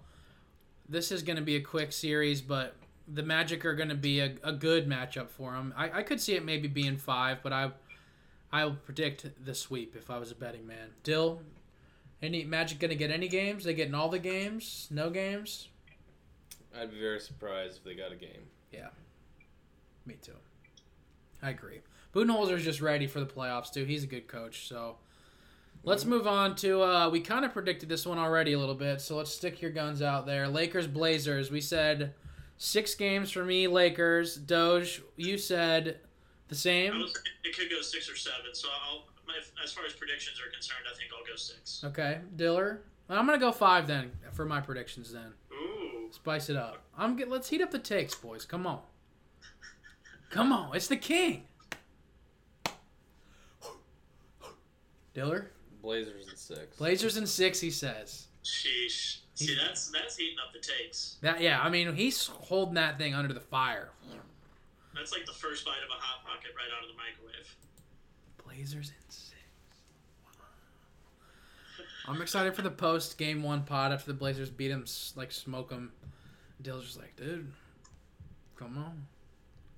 this 0.88 1.10
is 1.10 1.22
going 1.22 1.36
to 1.36 1.42
be 1.42 1.56
a 1.56 1.60
quick 1.60 1.92
series, 1.92 2.40
but 2.40 2.76
the 3.06 3.22
Magic 3.22 3.64
are 3.64 3.74
going 3.74 3.88
to 3.88 3.94
be 3.94 4.20
a, 4.20 4.34
a 4.42 4.52
good 4.52 4.88
matchup 4.88 5.30
for 5.30 5.54
him. 5.54 5.74
I, 5.76 5.98
I 5.98 6.02
could 6.02 6.20
see 6.20 6.34
it 6.34 6.44
maybe 6.44 6.68
being 6.68 6.96
five, 6.96 7.42
but 7.42 7.52
I 7.52 7.72
I 8.52 8.64
will 8.64 8.76
predict 8.76 9.26
the 9.44 9.54
sweep 9.54 9.96
if 9.96 10.10
I 10.10 10.18
was 10.18 10.30
a 10.30 10.34
betting 10.36 10.66
man. 10.66 10.90
Dyl, 11.02 11.40
any 12.24 12.44
Magic 12.44 12.78
going 12.78 12.90
to 12.90 12.96
get 12.96 13.10
any 13.10 13.28
games? 13.28 13.64
They 13.64 13.74
getting 13.74 13.94
all 13.94 14.08
the 14.08 14.18
games? 14.18 14.88
No 14.90 15.10
games? 15.10 15.68
I'd 16.76 16.90
be 16.90 16.98
very 16.98 17.20
surprised 17.20 17.76
if 17.78 17.84
they 17.84 17.94
got 17.94 18.10
a 18.10 18.16
game. 18.16 18.42
Yeah, 18.72 18.88
me 20.06 20.14
too. 20.20 20.32
I 21.42 21.50
agree. 21.50 21.80
Budenholzer's 22.12 22.64
just 22.64 22.80
ready 22.80 23.06
for 23.06 23.20
the 23.20 23.26
playoffs 23.26 23.72
too. 23.72 23.84
He's 23.84 24.02
a 24.02 24.08
good 24.08 24.26
coach. 24.26 24.66
So 24.68 24.96
let's 25.84 26.04
move 26.04 26.26
on 26.26 26.56
to. 26.56 26.82
Uh, 26.82 27.08
we 27.10 27.20
kind 27.20 27.44
of 27.44 27.52
predicted 27.52 27.88
this 27.88 28.06
one 28.06 28.18
already 28.18 28.54
a 28.54 28.58
little 28.58 28.74
bit. 28.74 29.00
So 29.00 29.16
let's 29.16 29.30
stick 29.32 29.62
your 29.62 29.70
guns 29.70 30.02
out 30.02 30.26
there. 30.26 30.48
Lakers 30.48 30.86
Blazers. 30.88 31.50
We 31.50 31.60
said 31.60 32.14
six 32.56 32.94
games 32.94 33.30
for 33.30 33.44
me. 33.44 33.68
Lakers. 33.68 34.36
Doge. 34.36 35.02
You 35.16 35.38
said 35.38 36.00
the 36.48 36.54
I 36.54 36.58
same. 36.58 36.98
was, 36.98 37.12
it 37.44 37.56
could 37.56 37.70
go 37.70 37.80
six 37.82 38.10
or 38.10 38.16
seven, 38.16 38.52
so 38.52 38.68
I'll. 38.88 39.04
My, 39.26 39.34
as 39.62 39.72
far 39.72 39.84
as 39.86 39.92
predictions 39.94 40.38
are 40.40 40.50
concerned, 40.52 40.84
I 40.90 40.94
think 40.96 41.10
I'll 41.16 41.24
go 41.26 41.36
six. 41.36 41.82
Okay. 41.84 42.18
Diller. 42.36 42.82
I'm 43.08 43.26
gonna 43.26 43.38
go 43.38 43.52
five 43.52 43.86
then 43.86 44.10
for 44.32 44.44
my 44.46 44.60
predictions. 44.60 45.12
Then 45.12 45.32
Ooh, 45.52 46.08
spice 46.10 46.48
it 46.50 46.56
up. 46.56 46.82
I'm. 46.96 47.16
get- 47.16 47.28
Let's 47.28 47.48
heat 47.48 47.60
up 47.62 47.70
the 47.70 47.78
takes, 47.78 48.14
boys. 48.14 48.44
Come 48.44 48.66
on. 48.66 48.80
Come 50.30 50.52
on. 50.52 50.74
It's 50.74 50.88
the 50.88 50.96
king. 50.96 51.44
Diller. 55.12 55.50
Blazers 55.82 56.26
and 56.28 56.38
six. 56.38 56.76
Blazers 56.76 57.16
and 57.16 57.28
six, 57.28 57.60
he 57.60 57.70
says. 57.70 58.26
sheesh. 58.42 59.18
See, 59.34 59.56
that's 59.60 59.90
that's 59.90 60.16
heating 60.16 60.36
up 60.46 60.52
the 60.52 60.60
takes. 60.60 61.16
That 61.20 61.40
yeah, 61.40 61.60
I 61.60 61.68
mean 61.68 61.94
he's 61.94 62.26
holding 62.28 62.74
that 62.74 62.98
thing 62.98 63.14
under 63.14 63.32
the 63.34 63.40
fire. 63.40 63.90
That's 64.94 65.12
like 65.12 65.26
the 65.26 65.32
first 65.32 65.64
bite 65.64 65.82
of 65.84 65.90
a 65.90 66.00
hot 66.00 66.24
pocket 66.24 66.52
right 66.56 66.70
out 66.76 66.84
of 66.84 66.88
the 66.88 66.96
microwave. 66.96 67.56
Blazers 68.54 68.88
in 68.90 69.10
six. 69.10 69.32
I'm 72.06 72.20
excited 72.20 72.54
for 72.54 72.62
the 72.62 72.70
post 72.70 73.16
game 73.18 73.42
one 73.42 73.62
pod 73.64 73.92
after 73.92 74.12
the 74.12 74.18
Blazers 74.18 74.50
beat 74.50 74.70
him, 74.70 74.82
s- 74.82 75.14
like 75.16 75.32
smoke 75.32 75.70
him. 75.70 75.90
Dyl's 76.62 76.84
just 76.84 76.98
like, 76.98 77.16
dude, 77.16 77.50
come 78.58 78.76
on, 78.78 79.06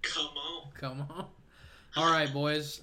Come 0.02 0.26
on. 0.36 0.68
come 0.74 1.00
on. 1.10 1.26
All 1.96 2.10
right, 2.12 2.30
boys. 2.32 2.80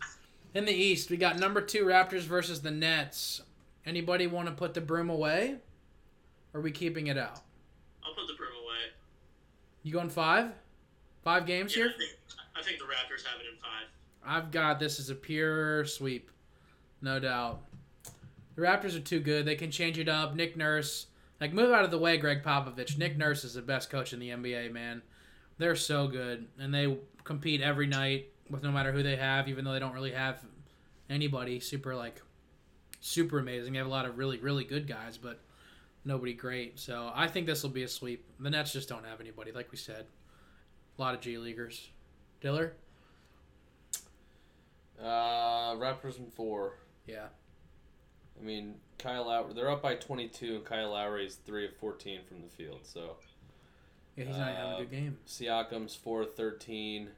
In 0.55 0.65
the 0.65 0.71
East, 0.73 1.09
we 1.09 1.17
got 1.17 1.37
number 1.39 1.61
two 1.61 1.83
Raptors 1.85 2.21
versus 2.21 2.61
the 2.61 2.71
Nets. 2.71 3.41
Anybody 3.85 4.27
want 4.27 4.47
to 4.47 4.53
put 4.53 4.73
the 4.73 4.81
broom 4.81 5.09
away? 5.09 5.55
Or 6.53 6.59
are 6.59 6.63
we 6.63 6.71
keeping 6.71 7.07
it 7.07 7.17
out? 7.17 7.41
I'll 8.03 8.13
put 8.13 8.27
the 8.27 8.33
broom 8.37 8.51
away. 8.63 8.93
You 9.83 9.91
going 9.93 10.09
five? 10.09 10.51
Five 11.23 11.45
games 11.45 11.75
Yeah, 11.75 11.83
here? 11.83 11.93
I 11.93 11.97
think, 11.97 12.11
I 12.55 12.61
think 12.63 12.77
the 12.79 12.85
Raptors 12.85 13.25
have 13.25 13.39
it 13.41 13.47
in 13.51 13.57
five. 13.59 13.87
I've 14.25 14.51
got 14.51 14.79
this 14.79 14.99
as 14.99 15.09
a 15.09 15.15
pure 15.15 15.85
sweep, 15.85 16.31
no 17.01 17.19
doubt. 17.19 17.61
The 18.55 18.61
Raptors 18.61 18.95
are 18.95 19.01
too 19.01 19.19
good. 19.19 19.45
They 19.45 19.55
can 19.55 19.71
change 19.71 19.97
it 19.97 20.07
up. 20.07 20.35
Nick 20.35 20.55
Nurse, 20.55 21.07
like 21.41 21.53
move 21.53 21.71
out 21.71 21.83
of 21.83 21.91
the 21.91 21.97
way, 21.97 22.17
Gregg 22.17 22.43
Popovich. 22.43 22.97
Nick 22.97 23.17
Nurse 23.17 23.43
is 23.43 23.55
the 23.55 23.61
best 23.61 23.89
coach 23.89 24.13
in 24.13 24.19
the 24.19 24.29
NBA, 24.29 24.71
man. 24.71 25.01
They're 25.57 25.75
so 25.75 26.07
good, 26.07 26.47
and 26.59 26.73
they 26.73 26.97
compete 27.23 27.61
every 27.61 27.87
night 27.87 28.27
with 28.49 28.63
no 28.63 28.71
matter 28.71 28.91
who 28.91 29.03
they 29.03 29.15
have, 29.15 29.47
even 29.47 29.65
though 29.65 29.73
they 29.73 29.79
don't 29.79 29.93
really 29.93 30.11
have 30.11 30.43
anybody 31.09 31.59
super 31.59 31.95
like 31.95 32.21
super 32.99 33.39
amazing. 33.39 33.73
They 33.73 33.79
have 33.79 33.87
a 33.87 33.91
lot 33.91 34.05
of 34.05 34.17
really 34.17 34.37
really 34.39 34.63
good 34.63 34.87
guys, 34.87 35.17
but 35.17 35.39
nobody 36.05 36.33
great. 36.33 36.79
So 36.79 37.11
I 37.13 37.27
think 37.27 37.47
this 37.47 37.63
will 37.63 37.69
be 37.69 37.83
a 37.83 37.87
sweep. 37.87 38.25
The 38.39 38.49
Nets 38.49 38.73
just 38.73 38.89
don't 38.89 39.05
have 39.05 39.19
anybody, 39.19 39.51
like 39.51 39.71
we 39.71 39.77
said. 39.77 40.05
A 40.97 41.01
lot 41.01 41.15
of 41.15 41.21
G 41.21 41.37
leaguers. 41.37 41.89
Diller, 42.41 42.73
Uh, 45.01 45.75
Raptors 45.75 46.17
in 46.19 46.27
four. 46.27 46.77
yeah. 47.07 47.27
I 48.39 48.43
mean, 48.43 48.75
Kyle 48.97 49.27
Lowry. 49.27 49.53
They're 49.53 49.69
up 49.69 49.81
by 49.83 49.93
22, 49.95 50.55
and 50.55 50.65
Kyle 50.65 50.91
Lowry 50.91 51.25
is 51.27 51.35
three 51.35 51.65
of 51.65 51.75
14 51.77 52.21
from 52.27 52.41
the 52.41 52.49
field. 52.49 52.79
So 52.83 53.17
Yeah, 54.15 54.25
he's 54.25 54.37
not 54.37 54.55
having 54.55 54.71
a 54.71 54.75
Uh, 54.75 54.79
good 54.79 54.91
game. 54.91 55.17
Siakam's 55.27 55.95
four 55.95 56.21
of 56.23 56.33
13. 56.35 57.09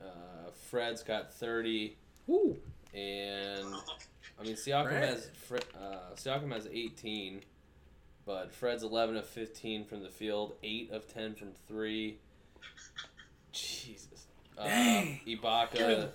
Uh, 0.00 0.50
Fred's 0.70 1.02
got 1.02 1.32
30, 1.34 1.96
Woo! 2.26 2.56
and 2.94 3.64
I 4.38 4.42
mean 4.44 4.54
Siakam 4.54 4.88
Fred. 4.88 5.08
has 5.08 5.30
Fred, 5.34 5.64
uh, 5.80 6.14
Siakam 6.16 6.52
has 6.52 6.66
18, 6.70 7.42
but 8.26 8.52
Fred's 8.52 8.82
11 8.84 9.16
of 9.16 9.26
15 9.26 9.84
from 9.84 10.02
the 10.02 10.08
field, 10.10 10.54
eight 10.62 10.90
of 10.92 11.06
10 11.12 11.34
from 11.34 11.52
three. 11.68 12.18
Jesus. 13.52 14.26
Uh, 14.58 14.64
Dang. 14.64 15.20
Ibaka. 15.26 16.10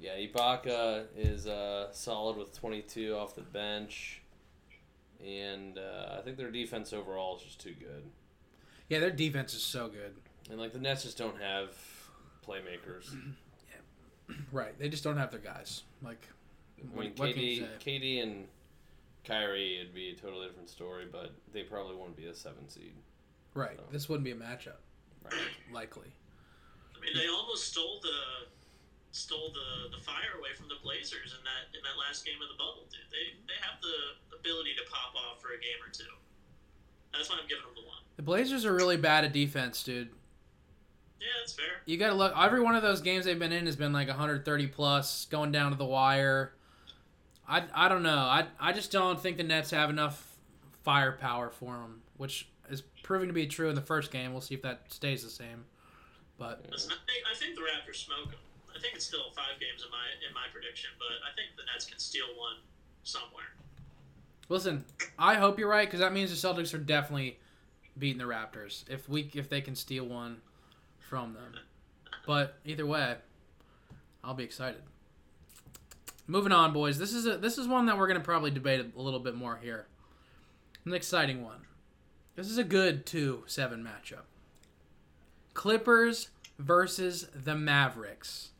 Hot 0.00 0.06
hand. 0.10 0.22
Yeah, 0.22 0.32
Ibaka 0.32 1.06
is 1.16 1.46
uh, 1.46 1.92
solid 1.92 2.36
with 2.36 2.56
22 2.58 3.14
off 3.14 3.34
the 3.34 3.42
bench, 3.42 4.22
and 5.24 5.78
uh, 5.78 6.16
I 6.18 6.22
think 6.22 6.36
their 6.36 6.50
defense 6.50 6.92
overall 6.92 7.36
is 7.36 7.42
just 7.42 7.60
too 7.60 7.74
good. 7.78 8.04
Yeah, 8.88 9.00
their 9.00 9.10
defense 9.10 9.54
is 9.54 9.62
so 9.62 9.88
good. 9.88 10.14
And 10.50 10.58
like 10.58 10.72
the 10.72 10.78
Nets 10.78 11.02
just 11.02 11.18
don't 11.18 11.40
have 11.40 11.70
playmakers. 12.46 13.14
Yeah, 14.30 14.36
right. 14.52 14.78
They 14.78 14.88
just 14.88 15.04
don't 15.04 15.16
have 15.16 15.30
their 15.30 15.40
guys. 15.40 15.82
Like, 16.02 16.26
I 16.80 16.84
what, 16.94 17.02
mean, 17.04 17.12
what 17.16 17.34
can 17.34 17.42
you 17.42 17.62
KD, 17.62 17.66
say? 17.82 17.98
KD 18.00 18.22
and 18.22 18.44
Kyrie 19.24 19.78
would 19.82 19.94
be 19.94 20.10
a 20.10 20.14
totally 20.14 20.46
different 20.46 20.70
story, 20.70 21.04
but 21.10 21.32
they 21.52 21.62
probably 21.62 21.96
won't 21.96 22.16
be 22.16 22.26
a 22.26 22.34
seven 22.34 22.68
seed. 22.68 22.92
Right. 23.54 23.76
so. 23.76 23.82
This 23.90 24.08
wouldn't 24.08 24.24
be 24.24 24.30
a 24.30 24.34
matchup, 24.36 24.80
Right. 25.24 25.34
likely. 25.72 26.08
I 26.96 27.00
mean, 27.00 27.14
they 27.14 27.28
almost 27.28 27.68
stole 27.72 28.00
the 28.02 28.46
stole 29.12 29.52
the, 29.52 29.96
the 29.96 30.02
fire 30.02 30.36
away 30.38 30.52
from 30.56 30.68
the 30.68 30.78
Blazers 30.82 31.34
in 31.36 31.42
that 31.44 31.72
in 31.76 31.82
that 31.82 31.96
last 31.98 32.24
game 32.24 32.40
of 32.42 32.48
the 32.48 32.58
bubble, 32.58 32.86
dude. 32.90 33.08
They 33.10 33.36
they 33.48 33.58
have 33.60 33.80
the 33.80 34.36
ability 34.36 34.74
to 34.76 34.84
pop 34.90 35.14
off 35.16 35.40
for 35.40 35.56
a 35.56 35.60
game 35.60 35.80
or 35.80 35.90
two. 35.90 36.08
That's 37.12 37.28
why 37.30 37.36
I'm 37.40 37.48
giving 37.48 37.64
them 37.64 37.74
the 37.74 37.86
one. 37.86 37.98
The 38.16 38.22
Blazers 38.22 38.64
are 38.64 38.74
really 38.74 38.96
bad 38.96 39.24
at 39.24 39.32
defense, 39.32 39.82
dude. 39.82 40.10
Yeah, 41.20 41.26
that's 41.40 41.52
fair. 41.52 41.82
You 41.86 41.96
got 41.96 42.08
to 42.08 42.14
look. 42.14 42.32
Every 42.36 42.60
one 42.60 42.76
of 42.76 42.82
those 42.82 43.00
games 43.00 43.24
they've 43.24 43.38
been 43.38 43.52
in 43.52 43.66
has 43.66 43.76
been 43.76 43.92
like 43.92 44.08
130 44.08 44.66
plus, 44.68 45.26
going 45.26 45.50
down 45.50 45.72
to 45.72 45.78
the 45.78 45.84
wire. 45.84 46.52
I, 47.48 47.64
I 47.74 47.88
don't 47.88 48.02
know. 48.02 48.18
I, 48.18 48.46
I 48.60 48.72
just 48.72 48.92
don't 48.92 49.18
think 49.20 49.38
the 49.38 49.42
Nets 49.42 49.70
have 49.70 49.90
enough 49.90 50.36
firepower 50.84 51.50
for 51.50 51.72
them, 51.72 52.02
which 52.18 52.48
is 52.70 52.82
proving 53.02 53.28
to 53.28 53.32
be 53.32 53.46
true 53.46 53.68
in 53.68 53.74
the 53.74 53.80
first 53.80 54.10
game. 54.10 54.32
We'll 54.32 54.42
see 54.42 54.54
if 54.54 54.62
that 54.62 54.82
stays 54.88 55.24
the 55.24 55.30
same. 55.30 55.64
But 56.38 56.66
Listen, 56.70 56.92
I 56.92 56.96
think, 57.10 57.24
I 57.30 57.34
think 57.36 57.56
the 57.56 57.62
Raptors 57.62 58.04
smoke 58.04 58.30
them. 58.30 58.40
I 58.78 58.80
think 58.80 58.94
it's 58.94 59.06
still 59.06 59.30
five 59.34 59.58
games 59.58 59.82
in 59.82 59.90
my 59.90 60.06
in 60.26 60.32
my 60.32 60.46
prediction, 60.52 60.90
but 60.98 61.18
I 61.26 61.34
think 61.34 61.56
the 61.56 61.64
Nets 61.72 61.84
can 61.84 61.98
steal 61.98 62.26
one 62.36 62.56
somewhere. 63.02 63.50
listen, 64.48 64.84
I 65.18 65.34
hope 65.34 65.58
you're 65.58 65.68
right 65.68 65.86
because 65.86 66.00
that 66.00 66.12
means 66.12 66.30
the 66.30 66.48
Celtics 66.48 66.72
are 66.74 66.78
definitely 66.78 67.38
beating 67.98 68.18
the 68.18 68.24
Raptors 68.24 68.88
if 68.88 69.08
we 69.08 69.30
if 69.34 69.48
they 69.48 69.60
can 69.60 69.74
steal 69.74 70.06
one 70.06 70.38
from 71.00 71.34
them. 71.34 71.54
But 72.26 72.58
either 72.64 72.86
way, 72.86 73.16
I'll 74.22 74.34
be 74.34 74.44
excited. 74.44 74.82
Moving 76.26 76.52
on, 76.52 76.72
boys. 76.72 76.98
This 76.98 77.12
is 77.12 77.26
a 77.26 77.36
this 77.38 77.58
is 77.58 77.66
one 77.66 77.86
that 77.86 77.98
we're 77.98 78.06
gonna 78.06 78.20
probably 78.20 78.50
debate 78.50 78.84
a 78.96 79.00
little 79.00 79.20
bit 79.20 79.34
more 79.34 79.58
here. 79.60 79.86
An 80.84 80.94
exciting 80.94 81.42
one. 81.42 81.62
This 82.36 82.48
is 82.48 82.58
a 82.58 82.64
good 82.64 83.06
two 83.06 83.42
seven 83.46 83.82
matchup. 83.82 84.24
Clippers 85.54 86.28
versus 86.58 87.28
the 87.34 87.56
Mavericks. 87.56 88.50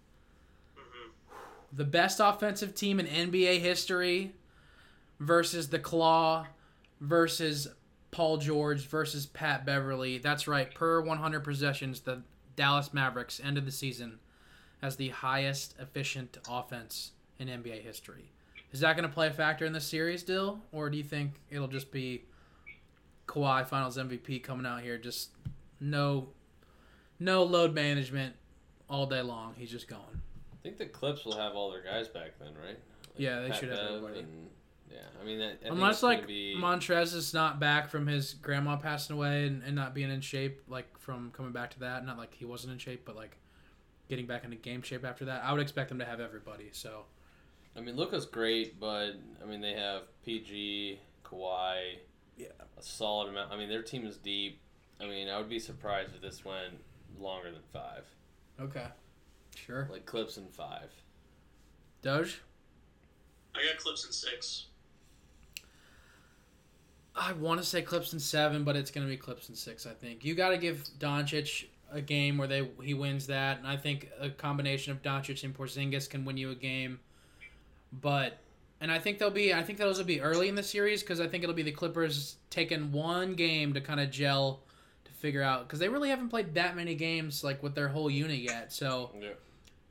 The 1.73 1.85
best 1.85 2.21
offensive 2.21 2.75
team 2.75 2.99
in 2.99 3.07
NBA 3.07 3.61
history 3.61 4.33
versus 5.21 5.69
the 5.69 5.79
Claw 5.79 6.47
versus 7.01 7.69
Paul 8.11 8.39
George 8.39 8.87
versus 8.87 9.27
Pat 9.27 9.67
Beverley. 9.67 10.19
That's 10.19 10.49
right. 10.49 10.73
Per 10.75 11.01
100 11.01 11.41
possessions, 11.41 12.01
the 12.01 12.23
Dallas 12.57 12.93
Mavericks 12.93 13.41
ended 13.43 13.67
the 13.67 13.73
season 13.73 14.19
as 14.83 14.97
the 14.97 15.11
highest 15.11 15.75
efficient 15.79 16.39
offense 16.49 17.13
in 17.39 17.49
NBA 17.49 17.83
history. 17.83 18.31
Is 18.73 18.81
that 18.81 18.97
going 18.97 19.09
to 19.09 19.15
play 19.15 19.29
a 19.29 19.33
factor 19.33 19.65
in 19.65 19.73
this 19.73 19.87
series, 19.87 20.23
Dyl? 20.23 20.61
Or 20.73 20.91
do 20.91 20.97
you 20.97 21.05
think 21.05 21.33
it'll 21.51 21.69
just 21.69 21.91
be 21.91 22.25
Kawhi 23.27 23.67
Finals 23.67 23.97
MVP 23.97 24.43
coming 24.43 24.67
out 24.67 24.83
here, 24.83 24.99
just 24.99 25.31
no, 25.81 26.29
no 27.19 27.45
load 27.45 27.75
management 27.75 28.35
all 28.89 29.07
day 29.07 29.23
long? 29.23 29.55
He's 29.57 29.71
just 29.71 29.89
going. 29.89 30.23
I 30.69 30.71
think 30.77 30.79
the 30.93 30.99
Clips 30.99 31.25
will 31.25 31.37
have 31.39 31.55
all 31.55 31.71
their 31.71 31.83
guys 31.83 32.09
back 32.09 32.33
then, 32.39 32.53
right? 32.63 32.79
Yeah, 33.17 33.41
they 33.41 33.49
Pat 33.49 33.59
should 33.59 33.69
have 33.71 33.79
Bev 33.79 33.87
everybody. 33.97 34.21
and- 34.21 34.51
yeah, 34.91 34.99
I 35.21 35.25
mean, 35.25 35.39
that, 35.39 35.59
I 35.65 35.69
Unless 35.69 36.03
like 36.03 36.27
be, 36.27 36.57
Montrezl 36.59 37.15
is 37.15 37.35
not 37.35 37.61
back 37.61 37.89
from 37.91 38.07
his 38.07 38.35
grandma 38.35 38.77
passing 38.77 39.17
away 39.17 39.47
and, 39.47 39.63
and 39.63 39.75
not 39.77 39.95
being 39.95 40.11
in 40.11 40.21
shape, 40.23 40.63
like 40.67 40.99
from 40.99 41.31
coming 41.33 41.53
back 41.53 41.71
to 41.73 41.81
that. 41.81 42.05
Not 42.07 42.17
like 42.17 42.35
he 42.35 42.45
wasn't 42.47 42.73
in 42.73 42.79
shape, 42.79 43.03
but 43.05 43.15
like 43.15 43.37
getting 44.09 44.27
back 44.27 44.45
into 44.45 44.57
game 44.57 44.81
shape 44.83 45.05
after 45.05 45.27
that. 45.27 45.45
I 45.45 45.53
would 45.53 45.61
expect 45.61 45.91
them 45.91 45.99
to 45.99 46.07
have 46.07 46.21
everybody. 46.21 46.71
So 46.73 47.05
I 47.77 47.81
mean, 47.81 47.97
Luka's 47.97 48.25
great, 48.25 48.81
but 48.81 49.13
I 49.43 49.47
mean, 49.47 49.61
they 49.61 49.75
have 49.75 50.03
PG, 50.25 50.99
Kawhi, 51.25 51.97
Yeah. 52.39 52.47
a 52.79 52.83
solid 52.83 53.29
amount. 53.29 53.53
I 53.53 53.57
mean, 53.59 53.69
their 53.69 53.83
team 53.83 54.07
is 54.07 54.17
deep. 54.17 54.59
I 55.01 55.07
mean, 55.07 55.29
I 55.29 55.37
would 55.39 55.51
be 55.51 55.59
surprised 55.59 56.15
if 56.15 56.23
this 56.23 56.45
went 56.47 56.75
longer 57.21 57.51
than 57.53 57.61
five, 57.75 58.05
okay, 58.59 58.87
sure. 59.67 59.89
like 59.91 60.07
Clips 60.07 60.37
in 60.37 60.47
five. 60.49 60.91
Doge, 62.03 62.41
I 63.55 63.59
got 63.59 63.79
Clips 63.79 64.05
in 64.07 64.13
six. 64.13 64.67
I 67.17 67.33
want 67.33 67.61
to 67.61 67.67
say 67.67 67.83
Clips 67.83 68.13
in 68.13 68.21
seven, 68.21 68.65
but 68.65 68.77
it's 68.77 68.91
gonna 68.91 69.07
be 69.07 69.17
Clips 69.17 69.49
in 69.49 69.55
six. 69.55 69.87
I 69.87 69.93
think 69.93 70.25
you 70.25 70.35
got 70.35 70.51
to 70.51 70.59
give 70.59 70.89
Doncic 70.99 71.67
a 71.91 72.01
game 72.01 72.39
where 72.39 72.49
they 72.49 72.69
he 72.83 72.95
wins 72.95 73.27
that, 73.27 73.59
and 73.59 73.67
I 73.67 73.77
think 73.77 74.11
a 74.21 74.31
combination 74.31 74.93
of 74.93 75.03
Doncic 75.03 75.43
and 75.43 75.57
Porzingis 75.57 76.09
can 76.09 76.25
win 76.25 76.37
you 76.37 76.51
a 76.51 76.55
game. 76.55 77.01
But 77.93 78.39
and 78.81 78.93
I 78.93 78.99
think 78.99 79.19
they'll 79.19 79.31
be 79.31 79.53
I 79.53 79.63
think 79.63 79.79
those 79.79 79.99
will 79.99 80.05
be 80.05 80.21
early 80.21 80.49
in 80.49 80.55
the 80.55 80.63
series 80.63 81.03
because 81.03 81.21
I 81.21 81.27
think 81.27 81.43
it'll 81.43 81.57
be 81.57 81.63
the 81.63 81.73
Clippers 81.73 82.37
taking 82.51 82.93
one 82.93 83.35
game 83.35 83.73
to 83.75 83.81
kind 83.81 84.01
of 84.01 84.11
gel 84.11 84.61
to 85.05 85.13
figure 85.13 85.43
out 85.43 85.67
because 85.67 85.79
they 85.79 85.89
really 85.89 86.11
haven't 86.11 86.29
played 86.29 86.55
that 86.55 86.77
many 86.77 86.95
games 86.95 87.43
like 87.43 87.63
with 87.63 87.75
their 87.75 87.89
whole 87.89 88.11
unit 88.11 88.39
yet. 88.39 88.73
So 88.73 89.11
Yeah. 89.19 89.31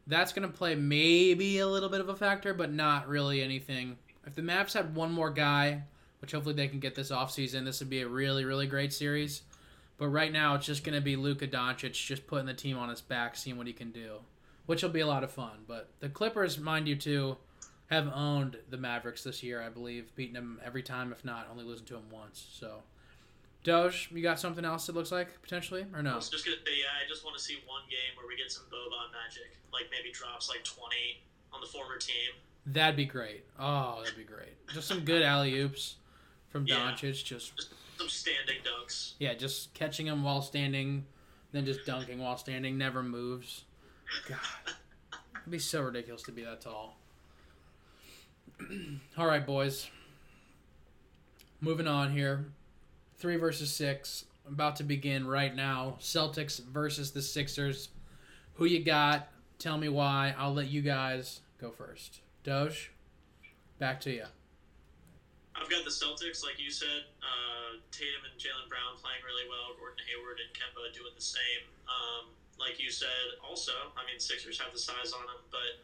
That's 0.07 0.33
going 0.33 0.49
to 0.49 0.57
play 0.57 0.73
maybe 0.75 1.59
a 1.59 1.67
little 1.67 1.89
bit 1.89 2.01
of 2.01 2.09
a 2.09 2.15
factor, 2.15 2.53
but 2.53 2.71
not 2.71 3.07
really 3.07 3.41
anything. 3.41 3.97
If 4.25 4.35
the 4.35 4.41
Mavs 4.41 4.73
had 4.73 4.95
one 4.95 5.11
more 5.11 5.29
guy, 5.29 5.83
which 6.19 6.31
hopefully 6.31 6.55
they 6.55 6.67
can 6.67 6.79
get 6.79 6.95
this 6.95 7.11
offseason, 7.11 7.65
this 7.65 7.79
would 7.79 7.89
be 7.89 8.01
a 8.01 8.07
really, 8.07 8.45
really 8.45 8.67
great 8.67 8.93
series. 8.93 9.43
But 9.97 10.07
right 10.09 10.31
now, 10.31 10.55
it's 10.55 10.65
just 10.65 10.83
going 10.83 10.95
to 10.95 11.01
be 11.01 11.15
Luka 11.15 11.47
Doncic 11.47 11.93
just 11.93 12.27
putting 12.27 12.45
the 12.45 12.53
team 12.53 12.77
on 12.77 12.89
his 12.89 13.01
back, 13.01 13.35
seeing 13.35 13.57
what 13.57 13.67
he 13.67 13.73
can 13.73 13.91
do, 13.91 14.19
which 14.65 14.83
will 14.83 14.89
be 14.89 14.99
a 15.01 15.07
lot 15.07 15.23
of 15.23 15.31
fun. 15.31 15.63
But 15.67 15.89
the 15.99 16.09
Clippers, 16.09 16.57
mind 16.57 16.87
you, 16.87 16.95
too, 16.95 17.37
have 17.87 18.11
owned 18.13 18.57
the 18.69 18.77
Mavericks 18.77 19.23
this 19.23 19.41
year, 19.41 19.61
I 19.61 19.69
believe, 19.69 20.15
beating 20.15 20.33
them 20.33 20.59
every 20.63 20.83
time, 20.83 21.11
if 21.11 21.25
not 21.25 21.47
only 21.51 21.63
losing 21.63 21.85
to 21.87 21.93
them 21.93 22.09
once. 22.11 22.45
So, 22.51 22.83
Doge, 23.67 24.09
you 24.13 24.23
got 24.23 24.39
something 24.39 24.63
else 24.63 24.87
it 24.87 24.95
looks 24.95 25.11
like 25.11 25.41
potentially, 25.41 25.85
or 25.93 25.99
I 25.99 26.01
no? 26.01 26.15
was 26.15 26.29
just 26.29 26.45
gonna 26.45 26.55
say, 26.65 26.71
yeah, 26.79 26.85
I 27.03 27.07
just 27.09 27.25
want 27.25 27.37
to 27.37 27.43
see 27.43 27.57
one 27.67 27.81
game 27.89 28.15
where 28.15 28.25
we 28.25 28.37
get 28.37 28.49
some 28.49 28.63
Boban 28.71 29.11
magic, 29.11 29.57
like 29.73 29.83
maybe 29.91 30.09
drops 30.13 30.47
like 30.47 30.63
twenty 30.63 31.21
on 31.51 31.59
the 31.59 31.67
former 31.67 31.97
team. 31.97 32.31
That'd 32.65 32.95
be 32.95 33.03
great. 33.05 33.43
Oh, 33.59 33.99
that'd 34.01 34.17
be 34.17 34.23
great. 34.23 34.55
Just 34.73 34.87
some 34.87 35.01
good 35.01 35.21
alley 35.21 35.59
oops 35.59 35.95
from 36.49 36.65
Yeah. 36.65 36.75
Doncic. 36.93 37.23
Just 37.25 37.73
Some 37.97 38.07
standing 38.07 38.57
dunks. 38.63 39.13
yeah, 39.19 39.33
just 39.33 39.73
catching 39.73 40.05
him 40.07 40.23
while 40.23 40.41
standing, 40.41 41.05
then 41.51 41.65
just 41.65 41.85
dunking 41.85 42.19
while 42.19 42.37
standing. 42.37 42.77
Never 42.77 43.03
moves. 43.03 43.65
God, 44.29 44.39
it'd 45.41 45.51
be 45.51 45.59
so 45.59 45.81
ridiculous 45.81 46.21
to 46.23 46.31
be 46.31 46.43
that 46.43 46.61
tall. 46.61 46.97
All 49.17 49.27
right, 49.27 49.45
boys. 49.45 49.89
Moving 51.59 51.87
on 51.87 52.11
here. 52.13 52.45
Three 53.17 53.37
versus 53.37 53.73
six. 53.73 54.25
About 54.47 54.75
to 54.77 54.83
begin 54.83 55.27
right 55.27 55.53
now. 55.53 55.97
Celtics 55.99 56.63
versus 56.63 57.11
the 57.11 57.21
Sixers. 57.21 57.89
Who 58.55 58.65
you 58.65 58.83
got? 58.83 59.29
Tell 59.59 59.77
me 59.77 59.89
why. 59.89 60.35
I'll 60.37 60.53
let 60.53 60.69
you 60.69 60.81
guys 60.81 61.41
go 61.59 61.71
first. 61.71 62.21
Doge, 62.43 62.91
back 63.79 63.99
to 64.01 64.11
you. 64.11 64.25
I've 65.57 65.69
got 65.69 65.83
the 65.83 65.89
Celtics, 65.89 66.45
like 66.45 66.61
you 66.61 66.69
said. 66.69 67.09
Uh, 67.19 67.81
Tatum 67.91 68.21
and 68.29 68.37
Jaylen 68.37 68.69
Brown 68.69 68.93
playing 69.01 69.25
really 69.25 69.49
well. 69.49 69.73
Gordon 69.81 69.97
Hayward 70.05 70.37
and 70.37 70.53
Kemba 70.53 70.93
doing 70.93 71.13
the 71.17 71.25
same. 71.25 71.65
Um, 71.89 72.29
like 72.61 72.77
you 72.77 72.93
said, 72.93 73.41
also, 73.41 73.73
I 73.97 74.05
mean, 74.05 74.21
Sixers 74.21 74.61
have 74.61 74.71
the 74.71 74.79
size 74.79 75.13
on 75.13 75.25
them, 75.25 75.41
but 75.49 75.81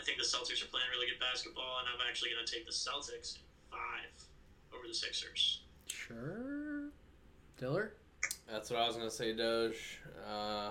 I 0.00 0.04
think 0.04 0.16
the 0.16 0.24
Celtics 0.24 0.64
are 0.64 0.72
playing 0.72 0.88
really 0.92 1.06
good 1.12 1.20
basketball, 1.20 1.84
and 1.84 1.88
I'm 1.92 2.00
actually 2.08 2.32
going 2.32 2.44
to 2.44 2.50
take 2.50 2.64
the 2.64 2.72
Celtics 2.72 3.36
in 3.36 3.44
five 3.68 4.12
over 4.72 4.88
the 4.88 4.96
Sixers. 4.96 5.60
Sure. 5.86 6.51
Diller? 7.62 7.92
That's 8.50 8.70
what 8.70 8.80
I 8.80 8.86
was 8.88 8.96
gonna 8.96 9.08
say, 9.08 9.32
Doge. 9.32 10.00
Uh, 10.28 10.70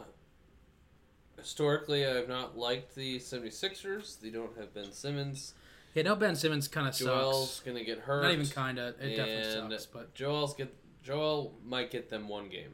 historically, 1.38 2.06
I 2.06 2.16
have 2.16 2.28
not 2.28 2.58
liked 2.58 2.96
the 2.96 3.18
76ers. 3.18 4.20
They 4.20 4.30
don't 4.30 4.56
have 4.58 4.74
Ben 4.74 4.92
Simmons. 4.92 5.54
Yeah, 5.94 6.04
no 6.04 6.16
Ben 6.18 6.36
Simmons 6.36 6.68
kind 6.68 6.90
of 6.90 6.94
sucks. 6.94 7.08
Joel's 7.08 7.62
gonna 7.66 7.86
get 7.86 8.00
hurt. 8.00 8.24
Not 8.24 8.34
even 8.34 8.48
kind 8.48 8.78
of. 8.78 9.00
It 9.00 9.16
definitely 9.16 9.78
sucks. 9.78 9.86
But 9.86 10.14
Joel's 10.14 10.54
get 10.54 10.76
Joel 11.02 11.54
might 11.66 11.92
get 11.92 12.10
them 12.10 12.28
one 12.28 12.50
game. 12.50 12.74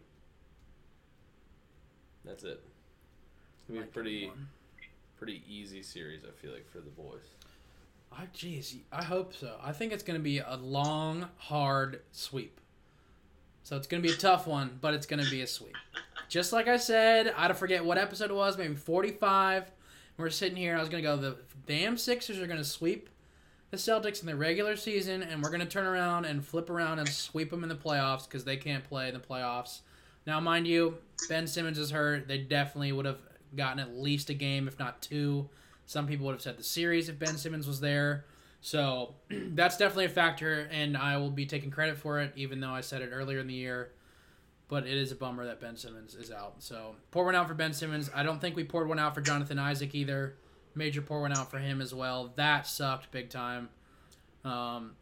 That's 2.26 2.44
it. 2.44 2.60
It's 2.60 3.68
gonna 3.68 3.74
be 3.74 3.78
a 3.78 3.82
Might 3.82 3.94
pretty 3.94 4.32
pretty 5.18 5.44
easy 5.48 5.84
series. 5.84 6.24
I 6.26 6.32
feel 6.42 6.52
like 6.52 6.68
for 6.68 6.80
the 6.80 6.90
boys. 6.90 7.30
I 8.12 8.26
jeez, 8.36 8.78
I 8.92 9.04
hope 9.04 9.36
so. 9.36 9.58
I 9.64 9.74
think 9.74 9.94
it's 9.94 10.04
going 10.04 10.20
to 10.20 10.24
be 10.24 10.40
a 10.40 10.56
long, 10.56 11.28
hard 11.38 12.02
sweep. 12.12 12.60
So 13.68 13.76
it's 13.76 13.86
going 13.86 14.02
to 14.02 14.08
be 14.08 14.14
a 14.14 14.18
tough 14.18 14.48
one, 14.48 14.78
but 14.80 14.94
it's 14.94 15.06
going 15.06 15.22
to 15.22 15.30
be 15.30 15.42
a 15.42 15.48
sweep. 15.48 15.76
Just 16.30 16.54
like 16.54 16.70
I 16.70 16.78
said, 16.78 17.34
I 17.36 17.50
don't 17.50 17.58
forget 17.58 17.84
what 17.84 17.98
episode 17.98 18.32
it 18.32 18.34
was, 18.34 18.58
maybe 18.58 18.76
45. 18.76 19.70
We're 20.16 20.30
sitting 20.30 20.56
here, 20.56 20.78
I 20.78 20.80
was 20.80 20.88
going 20.88 21.04
to 21.04 21.10
go, 21.10 21.18
the 21.18 21.36
damn 21.66 21.98
Sixers 21.98 22.40
are 22.40 22.48
going 22.48 22.60
to 22.60 22.64
sweep 22.64 23.10
the 23.72 23.76
Celtics 23.76 24.22
in 24.22 24.26
the 24.26 24.38
regular 24.38 24.78
season, 24.78 25.22
and 25.22 25.44
we're 25.44 25.50
going 25.50 25.60
to 25.60 25.66
turn 25.66 25.86
around 25.86 26.24
and 26.24 26.46
flip 26.46 26.70
around 26.70 27.00
and 27.00 27.10
sweep 27.10 27.50
them 27.50 27.62
in 27.62 27.68
the 27.68 27.76
playoffs 27.76 28.24
because 28.24 28.46
they 28.46 28.56
can't 28.56 28.86
play 28.86 29.10
in 29.10 29.14
the 29.14 29.20
playoffs. 29.20 29.82
Now, 30.26 30.40
mind 30.40 30.66
you, 30.66 31.00
Ben 31.28 31.46
Simmons 31.46 31.78
is 31.78 31.92
hurt. 31.92 32.30
They 32.30 32.38
definitely 32.38 32.94
would 32.94 33.06
have 33.06 33.20
gotten 33.54 33.80
at 33.80 33.98
least 33.98 34.30
a 34.30 34.34
game, 34.34 34.70
if 34.70 34.80
not 34.80 35.02
two. 35.02 35.50
Some 35.86 36.08
people 36.08 36.26
would 36.28 36.36
have 36.36 36.42
said 36.42 36.56
the 36.56 36.64
series 36.64 37.10
if 37.10 37.20
Ben 37.20 37.36
Simmons 37.36 37.68
was 37.68 37.82
there. 37.82 38.24
So 38.68 39.16
that's 39.30 39.78
definitely 39.78 40.06
a 40.06 40.10
factor, 40.10 40.68
and 40.74 40.98
I 40.98 41.16
will 41.16 41.32
be 41.32 41.46
taking 41.46 41.72
credit 41.72 41.98
for 41.98 42.20
it, 42.20 42.34
even 42.36 42.60
though 42.60 42.72
I 42.72 42.82
said 42.82 43.02
it 43.02 43.12
earlier 43.14 43.40
in 43.40 43.48
the 43.48 43.54
year. 43.54 43.92
But 44.68 44.86
it 44.86 44.98
is 44.98 45.10
a 45.14 45.16
bummer 45.16 45.46
that 45.46 45.62
Ben 45.62 45.78
Simmons 45.78 46.16
is 46.16 46.30
out. 46.30 46.56
So 46.60 46.96
pour 47.12 47.24
one 47.24 47.34
out 47.34 47.48
for 47.48 47.54
Ben 47.54 47.72
Simmons. 47.72 48.10
I 48.14 48.24
don't 48.24 48.42
think 48.42 48.58
we 48.58 48.66
poured 48.66 48.90
one 48.90 49.00
out 49.00 49.16
for 49.16 49.22
Jonathan 49.22 49.58
Isaac 49.58 49.96
either. 49.96 50.36
Major 50.76 51.02
pour 51.02 51.22
one 51.22 51.32
out 51.32 51.50
for 51.50 51.60
him 51.60 51.80
as 51.80 51.94
well. 51.94 52.34
That 52.36 52.68
sucked 52.68 53.10
big 53.12 53.30
time. 53.30 53.70
Um, 54.44 54.98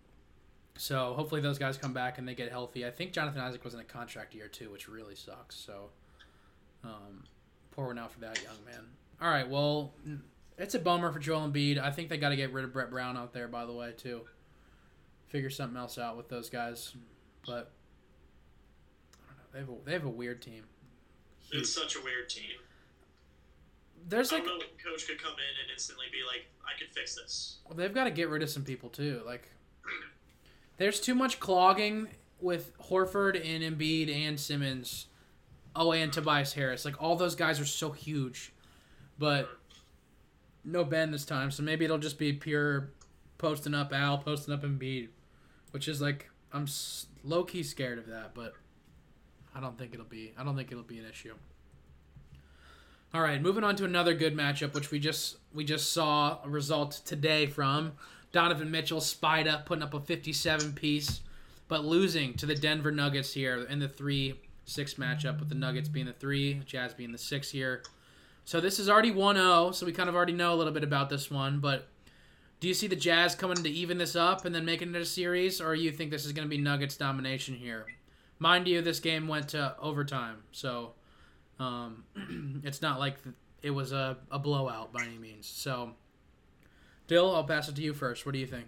So 0.78 1.16
hopefully 1.16 1.42
those 1.42 1.58
guys 1.58 1.76
come 1.76 1.94
back 1.94 2.20
and 2.20 2.28
they 2.28 2.36
get 2.36 2.52
healthy. 2.52 2.86
I 2.86 2.92
think 2.92 3.14
Jonathan 3.14 3.42
Isaac 3.42 3.64
was 3.64 3.74
in 3.74 3.80
a 3.80 3.84
contract 3.84 4.36
year 4.36 4.48
too, 4.48 4.70
which 4.70 4.88
really 4.88 5.16
sucks. 5.16 5.56
So 5.56 5.90
um, 6.84 7.24
poor 7.72 7.88
one 7.88 7.98
out 7.98 8.12
for 8.12 8.20
that 8.20 8.44
young 8.44 8.64
man. 8.64 8.84
All 9.20 9.30
right, 9.30 9.50
well, 9.50 9.94
it's 10.58 10.76
a 10.76 10.80
bummer 10.80 11.12
for 11.12 11.20
Joel 11.20 11.50
Embiid. 11.50 11.80
I 11.82 11.92
think 11.92 12.10
they 12.10 12.18
got 12.18 12.30
to 12.30 12.36
get 12.36 12.54
rid 12.54 12.66
of 12.66 12.74
Brett 12.74 12.90
Brown 12.90 13.18
out 13.18 13.34
there, 13.34 13.48
by 13.48 13.66
the 13.66 13.74
way, 13.74 13.94
too. 13.96 14.22
Figure 15.28 15.50
something 15.50 15.78
else 15.78 15.98
out 15.98 16.18
with 16.18 16.30
those 16.30 16.50
guys, 16.50 16.96
but 17.46 17.72
I 19.14 19.28
don't 19.28 19.38
know. 19.38 19.44
They 19.54 19.60
have 19.60 19.70
a, 19.70 19.86
they 19.86 19.94
have 19.94 20.06
a 20.06 20.10
weird 20.10 20.42
team. 20.42 20.64
It's 21.52 21.74
such 21.74 21.96
a 21.96 22.02
weird 22.04 22.30
team. 22.30 22.52
There's 24.08 24.32
I 24.32 24.38
like 24.38 24.46
don't 24.46 24.60
know 24.60 24.66
when 24.66 24.94
coach 24.94 25.08
could 25.08 25.22
come 25.22 25.34
in 25.34 25.62
and 25.64 25.72
instantly 25.74 26.06
be 26.12 26.20
like, 26.26 26.46
I 26.64 26.78
could 26.80 26.94
fix 26.94 27.16
this. 27.16 27.58
Well, 27.66 27.76
they've 27.76 27.94
got 27.94 28.06
to 28.06 28.12
get 28.12 28.30
rid 28.30 28.44
of 28.44 28.50
some 28.50 28.64
people 28.64 28.90
too. 28.90 29.22
Like, 29.26 29.52
there's 30.78 31.00
too 31.00 31.16
much 31.16 31.40
clogging 31.40 32.10
with 32.40 32.78
Horford 32.78 33.36
and 33.36 33.64
Embiid 33.64 34.14
and 34.14 34.40
Simmons. 34.40 35.08
Oh, 35.76 35.92
and 35.92 36.14
Tobias 36.14 36.54
Harris. 36.54 36.86
Like 36.86 37.02
all 37.02 37.16
those 37.16 37.36
guys 37.36 37.60
are 37.60 37.66
so 37.66 37.92
huge, 37.92 38.54
but 39.20 39.50
no 40.66 40.84
Ben 40.84 41.12
this 41.12 41.26
time. 41.26 41.52
So 41.52 41.64
maybe 41.64 41.86
it'll 41.86 41.98
just 41.98 42.18
be 42.18 42.34
pure 42.34 42.90
posting 43.38 43.74
up 43.74 43.94
Al, 43.94 44.18
posting 44.18 44.54
up 44.54 44.64
Embiid, 44.64 45.10
which 45.72 45.88
is 45.88 46.02
like 46.02 46.30
I'm 46.52 46.68
low 47.24 47.44
key 47.44 47.64
scared 47.64 48.00
of 48.00 48.08
that, 48.08 48.34
but 48.34 48.54
I 49.54 49.60
don't 49.60 49.78
think 49.78 49.94
it'll 49.94 50.06
be. 50.06 50.34
I 50.38 50.44
don't 50.44 50.56
think 50.56 50.72
it'll 50.72 50.84
be 50.84 51.00
an 51.00 51.06
issue. 51.06 51.36
All 53.14 53.22
right, 53.22 53.42
moving 53.42 53.64
on 53.64 53.76
to 53.78 53.86
another 53.86 54.14
good 54.14 54.36
matchup, 54.36 54.74
which 54.74 54.92
we 54.92 55.00
just 55.00 55.38
we 55.54 55.64
just 55.64 55.94
saw 55.94 56.40
a 56.44 56.50
result 56.50 57.02
today 57.06 57.46
from 57.46 57.94
Donovan 58.32 58.70
Mitchell, 58.70 59.00
spied 59.00 59.48
up, 59.48 59.66
putting 59.66 59.84
up 59.84 59.94
a 59.94 60.00
57 60.02 60.74
piece, 60.74 61.22
but 61.70 61.86
losing 61.86 62.34
to 62.34 62.46
the 62.46 62.56
Denver 62.56 62.92
Nuggets 62.92 63.34
here 63.34 63.64
in 63.70 63.80
the 63.80 63.88
three 63.88 64.40
six 64.66 64.96
matchup, 64.96 65.40
with 65.40 65.50
the 65.50 65.56
Nuggets 65.56 65.88
being 65.88 66.08
the 66.08 66.14
three, 66.14 66.62
Jazz 66.66 66.94
being 66.94 67.12
the 67.12 67.18
six 67.18 67.52
here. 67.52 67.84
So 68.46 68.62
this 68.62 68.78
is 68.78 68.88
already 68.88 69.12
1-0, 69.12 69.74
so 69.74 69.86
we 69.88 69.92
kind 69.92 70.08
of 70.08 70.16
already 70.16 70.34
know 70.34 70.54
a 70.54 70.56
little 70.56 70.72
bit 70.72 70.84
about 70.84 71.10
this 71.10 71.32
one. 71.32 71.60
But 71.60 71.88
do 72.60 72.68
you 72.68 72.76
see 72.76 72.86
the 72.86 72.96
Jazz 72.96 73.34
coming 73.34 73.58
to 73.58 73.70
even 73.70 73.98
this 73.98 74.16
up 74.16 74.46
and 74.46 74.54
then 74.54 74.66
making 74.66 74.94
it 74.94 75.02
a 75.02 75.06
series, 75.06 75.60
or 75.60 75.74
you 75.74 75.92
think 75.92 76.12
this 76.12 76.26
is 76.26 76.32
going 76.32 76.48
to 76.48 76.50
be 76.50 76.62
Nuggets 76.62 76.96
domination 76.96 77.56
here? 77.56 77.88
Mind 78.38 78.68
you, 78.68 78.82
this 78.82 79.00
game 79.00 79.28
went 79.28 79.50
to 79.50 79.76
overtime, 79.80 80.44
so 80.52 80.94
um, 81.60 82.04
it's 82.64 82.84
not 82.84 83.00
like 83.00 83.18
it 83.64 83.72
was 83.72 83.92
a, 83.92 84.18
a 84.30 84.38
blowout 84.38 84.94
by 84.94 85.04
any 85.04 85.18
means. 85.18 85.48
So, 85.48 85.94
Dyl, 87.08 87.34
I'll 87.34 87.46
pass 87.46 87.68
it 87.68 87.76
to 87.78 87.82
you 87.82 87.94
first. 87.94 88.28
What 88.28 88.34
do 88.34 88.40
you 88.40 88.48
think? 88.48 88.68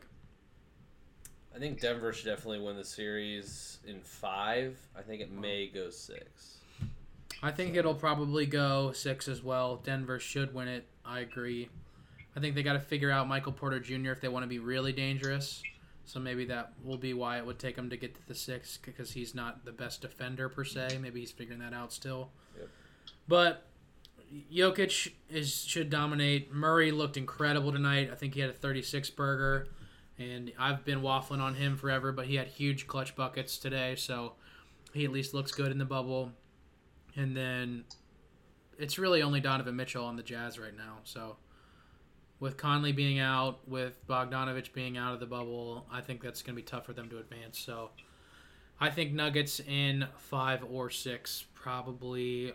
I 1.56 1.60
think 1.60 1.80
Denver 1.80 2.14
should 2.14 2.26
definitely 2.26 2.60
win 2.60 2.78
the 2.78 2.86
series 2.86 3.80
in 3.86 4.02
five. 4.02 4.76
I 4.98 5.02
think 5.02 5.22
it 5.22 5.32
may 5.32 5.68
go 5.68 5.90
six. 5.92 6.57
I 7.44 7.52
think 7.52 7.76
it'll 7.76 7.96
probably 7.96 8.46
go 8.46 8.92
six 8.92 9.28
as 9.28 9.44
well. 9.44 9.78
Denver 9.78 10.20
should 10.20 10.54
win 10.54 10.68
it. 10.68 10.88
I 11.06 11.20
agree. 11.20 11.70
I 12.36 12.40
think 12.40 12.56
they 12.56 12.64
got 12.64 12.74
to 12.74 12.80
figure 12.80 13.12
out 13.12 13.28
Michael 13.28 13.52
Porter 13.52 13.80
Jr. 13.80 14.12
if 14.12 14.22
they 14.22 14.28
want 14.28 14.44
to 14.44 14.48
be 14.48 14.60
really 14.60 14.92
dangerous. 14.92 15.62
So 16.06 16.20
maybe 16.20 16.46
that 16.46 16.72
will 16.84 16.98
be 16.98 17.14
why 17.14 17.38
it 17.38 17.46
would 17.46 17.60
take 17.60 17.76
him 17.76 17.90
to 17.90 17.98
get 17.98 18.16
to 18.16 18.28
the 18.28 18.36
six 18.36 18.78
because 18.78 19.12
he's 19.12 19.36
not 19.36 19.66
the 19.66 19.72
best 19.72 20.02
defender 20.02 20.48
per 20.48 20.64
se. 20.64 21.00
Maybe 21.02 21.20
he's 21.20 21.32
figuring 21.32 21.60
that 21.60 21.74
out 21.74 21.92
still. 21.92 22.30
Yep. 22.58 22.70
But 23.28 23.66
Jokic 24.54 25.12
is 25.30 25.54
should 25.54 25.90
dominate. 25.90 26.54
Murray 26.54 26.92
looked 26.92 27.18
incredible 27.18 27.72
tonight. 27.72 28.10
I 28.12 28.16
think 28.16 28.36
he 28.36 28.40
had 28.40 28.50
a 28.50 28.54
36 28.54 29.10
burger, 29.12 29.68
and 30.18 30.52
I've 30.58 30.86
been 30.86 31.02
waffling 31.02 31.42
on 31.42 31.56
him 31.56 31.76
forever, 31.76 32.12
but 32.12 32.28
he 32.28 32.36
had 32.36 32.48
huge 32.48 32.88
clutch 32.88 33.16
buckets 33.16 33.58
today, 33.58 33.96
so 33.96 34.34
he 34.94 35.06
at 35.06 35.12
least 35.12 35.34
looks 35.34 35.52
good 35.52 35.72
in 35.72 35.78
the 35.78 35.86
bubble. 35.86 36.32
And 37.18 37.36
then 37.36 37.84
it's 38.78 38.97
really 38.97 39.22
only 39.22 39.39
Donovan 39.39 39.76
Mitchell 39.76 40.05
on 40.05 40.15
the 40.15 40.24
Jazz 40.24 40.59
right 40.59 40.76
now. 40.76 40.99
So 41.03 41.38
with 42.39 42.57
Conley 42.57 42.91
being 42.91 43.20
out, 43.20 43.68
with 43.68 44.05
Bogdanovich 44.07 44.72
being 44.72 44.97
out 44.97 45.13
of 45.13 45.20
the 45.20 45.26
bubble, 45.26 45.88
I 45.91 46.01
think 46.01 46.22
that's 46.22 46.41
going 46.41 46.55
to 46.55 46.61
be 46.61 46.65
tough 46.65 46.86
for 46.86 46.93
them 46.93 47.09
to 47.09 47.18
advance. 47.18 47.57
So 47.57 47.89
I 48.80 48.89
think 48.91 49.13
Nuggets 49.13 49.59
in 49.59 50.07
five 50.18 50.63
or 50.70 50.89
six, 50.89 51.45
probably 51.55 52.53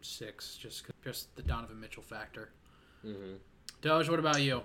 six, 0.00 0.56
just 0.56 0.86
just 1.04 1.34
the 1.34 1.42
Donovan 1.42 1.80
Mitchell 1.80 2.02
factor. 2.02 2.50
Mm-hmm. 3.04 3.34
Doge, 3.80 4.08
what 4.08 4.20
about 4.20 4.40
you? 4.40 4.62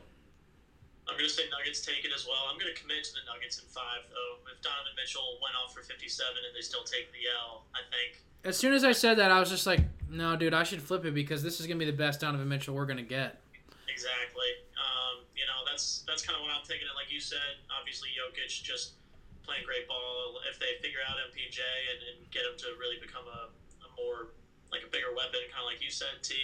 I'm 1.08 1.16
going 1.16 1.28
to 1.28 1.34
say 1.34 1.47
Nuggets 1.47 1.80
take 1.80 2.03
it 2.03 2.12
as 2.12 2.28
well. 2.28 2.51
I'm 2.51 2.60
going 2.60 2.72
to 2.72 2.78
commit 2.78 3.08
to 3.08 3.14
the 3.16 3.24
Nuggets 3.24 3.64
in 3.64 3.66
five, 3.72 4.03
though. 4.12 4.43
If 4.51 4.60
Donovan 4.60 4.91
Mitchell 4.99 5.39
went 5.39 5.55
off 5.55 5.72
for 5.72 5.80
57 5.80 5.95
and 5.95 6.51
they 6.51 6.62
still 6.62 6.84
take 6.84 7.12
the 7.16 7.32
L, 7.32 7.64
I 7.72 7.82
think. 7.88 8.20
As 8.43 8.60
soon 8.60 8.76
as 8.76 8.84
I 8.84 8.91
said 8.91 9.18
that, 9.18 9.32
I 9.32 9.39
was 9.39 9.49
just 9.49 9.66
like, 9.66 9.82
no, 10.12 10.36
dude, 10.36 10.53
I 10.53 10.64
should 10.64 10.84
flip 10.84 11.08
it 11.08 11.16
because 11.16 11.41
this 11.41 11.60
is 11.60 11.68
going 11.68 11.80
to 11.80 11.84
be 11.84 11.89
the 11.89 11.95
best 11.95 12.20
Donovan 12.20 12.47
Mitchell 12.47 12.76
we're 12.76 12.88
going 12.88 13.01
to 13.01 13.08
get. 13.08 13.39
Exactly. 13.88 14.51
Um, 14.78 15.26
you 15.34 15.47
know, 15.47 15.64
that's 15.66 16.03
that's 16.05 16.22
kind 16.22 16.36
of 16.36 16.43
what 16.43 16.53
I'm 16.53 16.64
thinking. 16.68 16.86
And 16.86 16.95
like 16.99 17.10
you 17.10 17.24
said, 17.24 17.64
obviously 17.72 18.12
Jokic 18.14 18.51
just 18.62 18.99
playing 19.47 19.64
great 19.64 19.88
ball. 19.88 20.43
If 20.51 20.60
they 20.60 20.76
figure 20.84 21.01
out 21.08 21.16
MPJ 21.32 21.64
and, 21.64 21.99
and 22.14 22.18
get 22.36 22.43
him 22.43 22.60
to 22.68 22.76
really 22.78 22.99
become 22.99 23.26
a, 23.26 23.47
a 23.84 23.89
more 23.95 24.36
like 24.72 24.84
a 24.84 24.91
bigger 24.91 25.16
weapon, 25.16 25.39
kind 25.49 25.64
of 25.64 25.72
like 25.72 25.80
you 25.80 25.89
said, 25.89 26.20
T. 26.22 26.36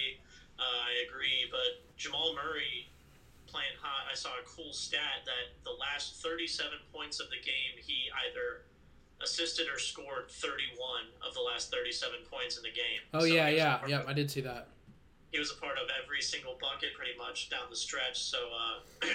Uh, 0.56 0.64
I 0.64 1.04
agree. 1.04 1.52
But 1.52 1.84
Jamal 2.00 2.34
Murray 2.34 2.90
playing 3.54 3.78
hot. 3.82 4.10
I 4.12 4.16
saw 4.16 4.30
a 4.30 4.44
cool 4.50 4.74
stat 4.74 5.22
that 5.26 5.54
the 5.64 5.78
last 5.80 6.16
37 6.16 6.74
points 6.92 7.20
of 7.20 7.30
the 7.30 7.38
game, 7.38 7.78
he 7.78 8.10
either 8.26 8.66
assisted 9.22 9.68
or 9.74 9.78
scored 9.78 10.28
31 10.30 10.82
of 11.26 11.34
the 11.36 11.40
last 11.40 11.72
37 11.72 12.18
points 12.30 12.58
in 12.58 12.64
the 12.64 12.70
game. 12.74 13.00
Oh 13.14 13.20
So 13.20 13.26
yeah, 13.26 13.48
he 13.48 13.54
was 13.54 13.62
a 13.62 13.66
yeah, 13.66 13.80
yeah. 13.88 14.00
of- 14.02 14.08
I 14.10 14.14
did 14.14 14.32
see 14.32 14.42
that. 14.42 14.68
He 15.32 15.40
was 15.40 15.52
a 15.52 15.56
part 15.56 15.78
of 15.78 15.88
every 16.04 16.22
single 16.22 16.58
bucket 16.60 16.90
pretty 16.96 17.18
much 17.18 17.50
down 17.50 17.66
the 17.70 17.76
stretch. 17.76 18.22
So 18.24 18.38
uh, 18.38 19.08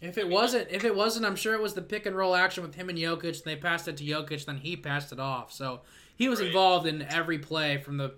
If 0.00 0.16
it 0.18 0.28
wasn't, 0.38 0.68
if 0.70 0.84
it 0.84 0.94
wasn't, 0.94 1.26
I'm 1.26 1.36
sure 1.36 1.54
it 1.54 1.60
was 1.60 1.74
the 1.74 1.82
pick 1.82 2.06
and 2.06 2.14
roll 2.16 2.34
action 2.34 2.62
with 2.62 2.74
him 2.74 2.88
and 2.90 2.98
Jokic, 2.98 3.24
and 3.36 3.42
they 3.44 3.56
passed 3.56 3.88
it 3.88 3.96
to 3.98 4.04
Jokic, 4.04 4.44
then 4.44 4.56
he 4.58 4.76
passed 4.76 5.12
it 5.12 5.20
off. 5.20 5.52
So 5.52 5.80
he 6.16 6.28
was 6.28 6.38
Right. 6.40 6.46
involved 6.48 6.86
in 6.86 7.02
every 7.02 7.38
play 7.38 7.76
from 7.78 7.96
the 7.98 8.14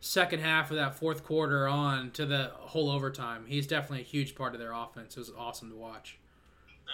second 0.00 0.40
half 0.40 0.70
of 0.70 0.76
that 0.76 0.94
fourth 0.94 1.24
quarter 1.24 1.66
on 1.66 2.10
to 2.12 2.26
the 2.26 2.52
whole 2.54 2.90
overtime. 2.90 3.44
He's 3.46 3.66
definitely 3.66 4.00
a 4.00 4.04
huge 4.04 4.34
part 4.34 4.54
of 4.54 4.60
their 4.60 4.72
offense. 4.72 5.16
It 5.16 5.20
was 5.20 5.32
awesome 5.36 5.70
to 5.70 5.76
watch. 5.76 6.18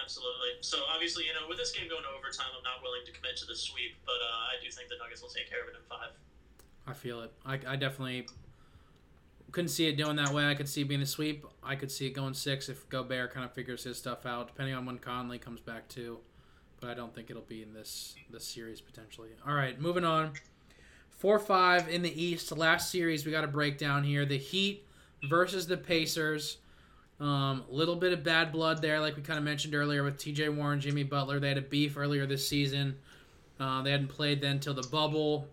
Absolutely. 0.03 0.49
So 0.61 0.79
obviously, 0.93 1.25
you 1.25 1.35
know, 1.35 1.47
with 1.49 1.59
this 1.59 1.73
game 1.73 1.89
going 1.89 2.03
to 2.03 2.09
overtime, 2.19 2.47
I'm 2.57 2.63
not 2.63 2.83
willing 2.83 3.05
to 3.05 3.13
commit 3.13 3.37
to 3.39 3.47
the 3.47 3.55
sweep, 3.55 3.97
but 4.07 4.13
uh, 4.13 4.57
I 4.57 4.63
do 4.63 4.71
think 4.71 4.89
the 4.89 4.97
Nuggets 5.03 5.23
will 5.23 5.29
take 5.29 5.51
care 5.51 5.63
of 5.63 5.69
it 5.69 5.75
in 5.77 5.83
five. 5.89 6.11
I 6.87 6.95
feel 6.95 7.21
it. 7.21 7.33
I, 7.45 7.59
I 7.67 7.77
definitely 7.77 8.27
couldn't 9.53 9.69
see 9.69 9.87
it 9.87 9.97
doing 9.97 10.17
that 10.17 10.31
way. 10.31 10.49
I 10.49 10.55
could 10.55 10.69
see 10.69 10.81
it 10.81 10.89
being 10.89 11.03
a 11.03 11.07
sweep. 11.07 11.45
I 11.63 11.77
could 11.77 11.91
see 11.91 12.07
it 12.07 12.15
going 12.15 12.35
six 12.35 12.69
if 12.69 12.89
Gobert 12.89 13.33
kind 13.33 13.45
of 13.45 13.53
figures 13.53 13.85
his 13.85 13.99
stuff 13.99 14.25
out, 14.25 14.49
depending 14.49 14.75
on 14.75 14.87
when 14.87 14.99
Conley 14.99 15.39
comes 15.39 15.61
back 15.61 15.89
too. 15.89 16.19
But 16.81 16.91
I 16.91 16.95
don't 16.95 17.15
think 17.15 17.31
it'll 17.31 17.43
be 17.43 17.63
in 17.63 17.75
this 17.75 18.17
this 18.31 18.45
series 18.45 18.81
potentially. 18.81 19.29
All 19.47 19.55
right, 19.55 19.79
moving 19.81 20.05
on. 20.05 20.33
Four 21.23 21.39
five 21.39 21.89
in 21.89 22.03
the 22.03 22.21
East. 22.21 22.51
Last 22.51 22.91
series 22.91 23.25
we 23.25 23.31
got 23.31 23.45
a 23.45 23.47
breakdown 23.47 24.03
here. 24.03 24.25
The 24.25 24.39
Heat 24.39 24.85
versus 25.31 25.69
the 25.69 25.77
Pacers. 25.77 26.57
Um, 27.21 27.63
little 27.71 27.95
bit 27.95 28.13
of 28.13 28.25
bad 28.25 28.51
blood 28.51 28.83
there, 28.83 28.99
like 28.99 29.15
we 29.15 29.23
kind 29.23 29.39
of 29.39 29.45
mentioned 29.45 29.73
earlier 29.73 30.03
with 30.03 30.19
T.J. 30.19 30.49
Warren, 30.49 30.81
Jimmy 30.81 31.05
Butler. 31.05 31.39
They 31.39 31.47
had 31.47 31.59
a 31.59 31.63
beef 31.63 31.97
earlier 31.97 32.27
this 32.27 32.49
season. 32.49 32.97
Uh, 33.61 33.83
they 33.83 33.93
hadn't 33.93 34.09
played 34.09 34.41
then 34.41 34.59
till 34.59 34.75
the 34.75 34.83
bubble, 34.89 35.47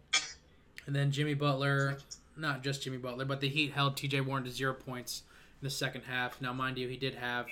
and 0.88 0.96
then 0.96 1.12
Jimmy 1.12 1.36
Butler, 1.36 2.00
not 2.36 2.64
just 2.64 2.82
Jimmy 2.82 2.98
Butler, 2.98 3.26
but 3.26 3.40
the 3.40 3.48
Heat 3.48 3.72
held 3.72 3.96
T.J. 3.96 4.22
Warren 4.22 4.46
to 4.46 4.50
zero 4.50 4.74
points 4.74 5.22
in 5.62 5.68
the 5.68 5.70
second 5.70 6.02
half. 6.02 6.42
Now, 6.42 6.52
mind 6.52 6.80
you, 6.80 6.88
he 6.88 6.98
did 6.98 7.14
have 7.14 7.46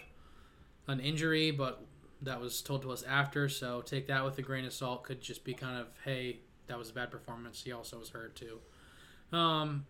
an 0.88 1.00
injury, 1.00 1.52
but 1.52 1.86
that 2.24 2.42
was 2.42 2.64
told 2.64 2.82
to 2.82 2.92
us 2.92 3.04
after, 3.04 3.48
so 3.48 3.82
take 3.82 4.08
that 4.08 4.26
with 4.26 4.40
a 4.40 4.42
grain 4.42 4.66
of 4.66 4.74
salt. 4.74 5.04
Could 5.04 5.22
just 5.22 5.44
be 5.44 5.54
kind 5.54 5.80
of, 5.80 5.86
hey, 6.04 6.40
that 6.68 6.78
was 6.78 6.90
a 6.90 6.94
bad 6.94 7.12
performance. 7.12 7.64
He 7.64 7.72
also 7.72 8.00
was 8.00 8.10
hurt 8.10 8.36
too. 8.36 8.60
Um, 9.36 9.86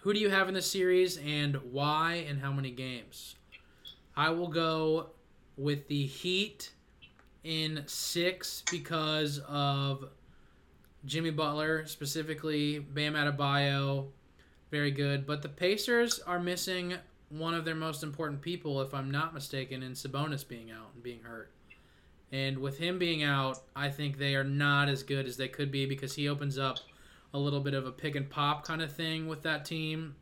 who 0.00 0.12
do 0.12 0.18
you 0.18 0.30
have 0.30 0.48
in 0.48 0.54
this 0.54 0.70
series, 0.70 1.16
and 1.18 1.56
why, 1.70 2.24
and 2.28 2.40
how 2.40 2.52
many 2.52 2.70
games? 2.70 3.36
I 4.16 4.30
will 4.30 4.48
go 4.48 5.10
with 5.56 5.88
the 5.88 6.06
Heat 6.06 6.72
in 7.44 7.84
six 7.86 8.62
because 8.70 9.40
of 9.48 10.08
Jimmy 11.04 11.30
Butler, 11.30 11.86
specifically 11.86 12.78
Bam 12.80 13.14
Adebayo, 13.14 14.08
very 14.70 14.90
good. 14.90 15.26
But 15.26 15.42
the 15.42 15.48
Pacers 15.48 16.18
are 16.20 16.40
missing 16.40 16.94
one 17.28 17.54
of 17.54 17.64
their 17.64 17.74
most 17.74 18.02
important 18.02 18.42
people, 18.42 18.82
if 18.82 18.92
I'm 18.92 19.10
not 19.10 19.34
mistaken, 19.34 19.82
in 19.82 19.92
Sabonis 19.92 20.46
being 20.46 20.70
out 20.70 20.90
and 20.94 21.02
being 21.02 21.22
hurt. 21.22 21.50
And 22.32 22.58
with 22.58 22.78
him 22.78 22.98
being 22.98 23.22
out, 23.22 23.60
I 23.76 23.90
think 23.90 24.16
they 24.16 24.34
are 24.34 24.44
not 24.44 24.88
as 24.88 25.02
good 25.02 25.26
as 25.26 25.36
they 25.36 25.48
could 25.48 25.70
be 25.70 25.84
because 25.84 26.14
he 26.14 26.28
opens 26.28 26.58
up 26.58 26.78
a 27.34 27.38
little 27.38 27.60
bit 27.60 27.74
of 27.74 27.86
a 27.86 27.92
pick 27.92 28.16
and 28.16 28.28
pop 28.28 28.64
kind 28.64 28.80
of 28.80 28.90
thing 28.90 29.28
with 29.28 29.42
that 29.42 29.66
team, 29.66 30.16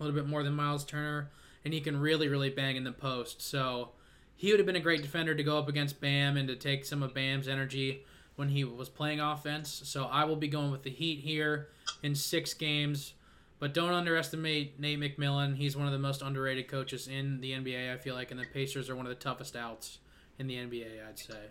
a 0.00 0.02
little 0.02 0.18
bit 0.18 0.28
more 0.28 0.42
than 0.42 0.54
Miles 0.54 0.84
Turner, 0.84 1.30
and 1.64 1.74
he 1.74 1.80
can 1.80 2.00
really, 2.00 2.26
really 2.28 2.48
bang 2.48 2.76
in 2.76 2.84
the 2.84 2.92
post. 2.92 3.42
So 3.42 3.90
he 4.34 4.50
would 4.50 4.60
have 4.60 4.66
been 4.66 4.76
a 4.76 4.80
great 4.80 5.02
defender 5.02 5.34
to 5.34 5.42
go 5.42 5.58
up 5.58 5.68
against 5.68 6.00
Bam 6.00 6.38
and 6.38 6.48
to 6.48 6.56
take 6.56 6.86
some 6.86 7.02
of 7.02 7.12
Bam's 7.12 7.48
energy 7.48 8.04
when 8.34 8.48
he 8.48 8.64
was 8.64 8.88
playing 8.88 9.20
offense. 9.20 9.82
So 9.84 10.04
I 10.04 10.24
will 10.24 10.36
be 10.36 10.48
going 10.48 10.70
with 10.70 10.84
the 10.84 10.90
Heat 10.90 11.20
here 11.20 11.68
in 12.02 12.14
six 12.14 12.54
games. 12.54 13.12
But 13.58 13.74
don't 13.74 13.92
underestimate 13.92 14.80
Nate 14.80 14.98
McMillan. 14.98 15.56
He's 15.56 15.76
one 15.76 15.86
of 15.86 15.92
the 15.92 15.98
most 15.98 16.22
underrated 16.22 16.66
coaches 16.66 17.06
in 17.06 17.40
the 17.40 17.52
NBA, 17.52 17.92
I 17.92 17.96
feel 17.98 18.16
like, 18.16 18.32
and 18.32 18.40
the 18.40 18.46
Pacers 18.46 18.90
are 18.90 18.96
one 18.96 19.06
of 19.06 19.10
the 19.10 19.22
toughest 19.22 19.54
outs 19.54 19.98
in 20.42 20.50
the 20.50 20.58
NBA, 20.58 21.06
I'd 21.06 21.18
say. 21.18 21.46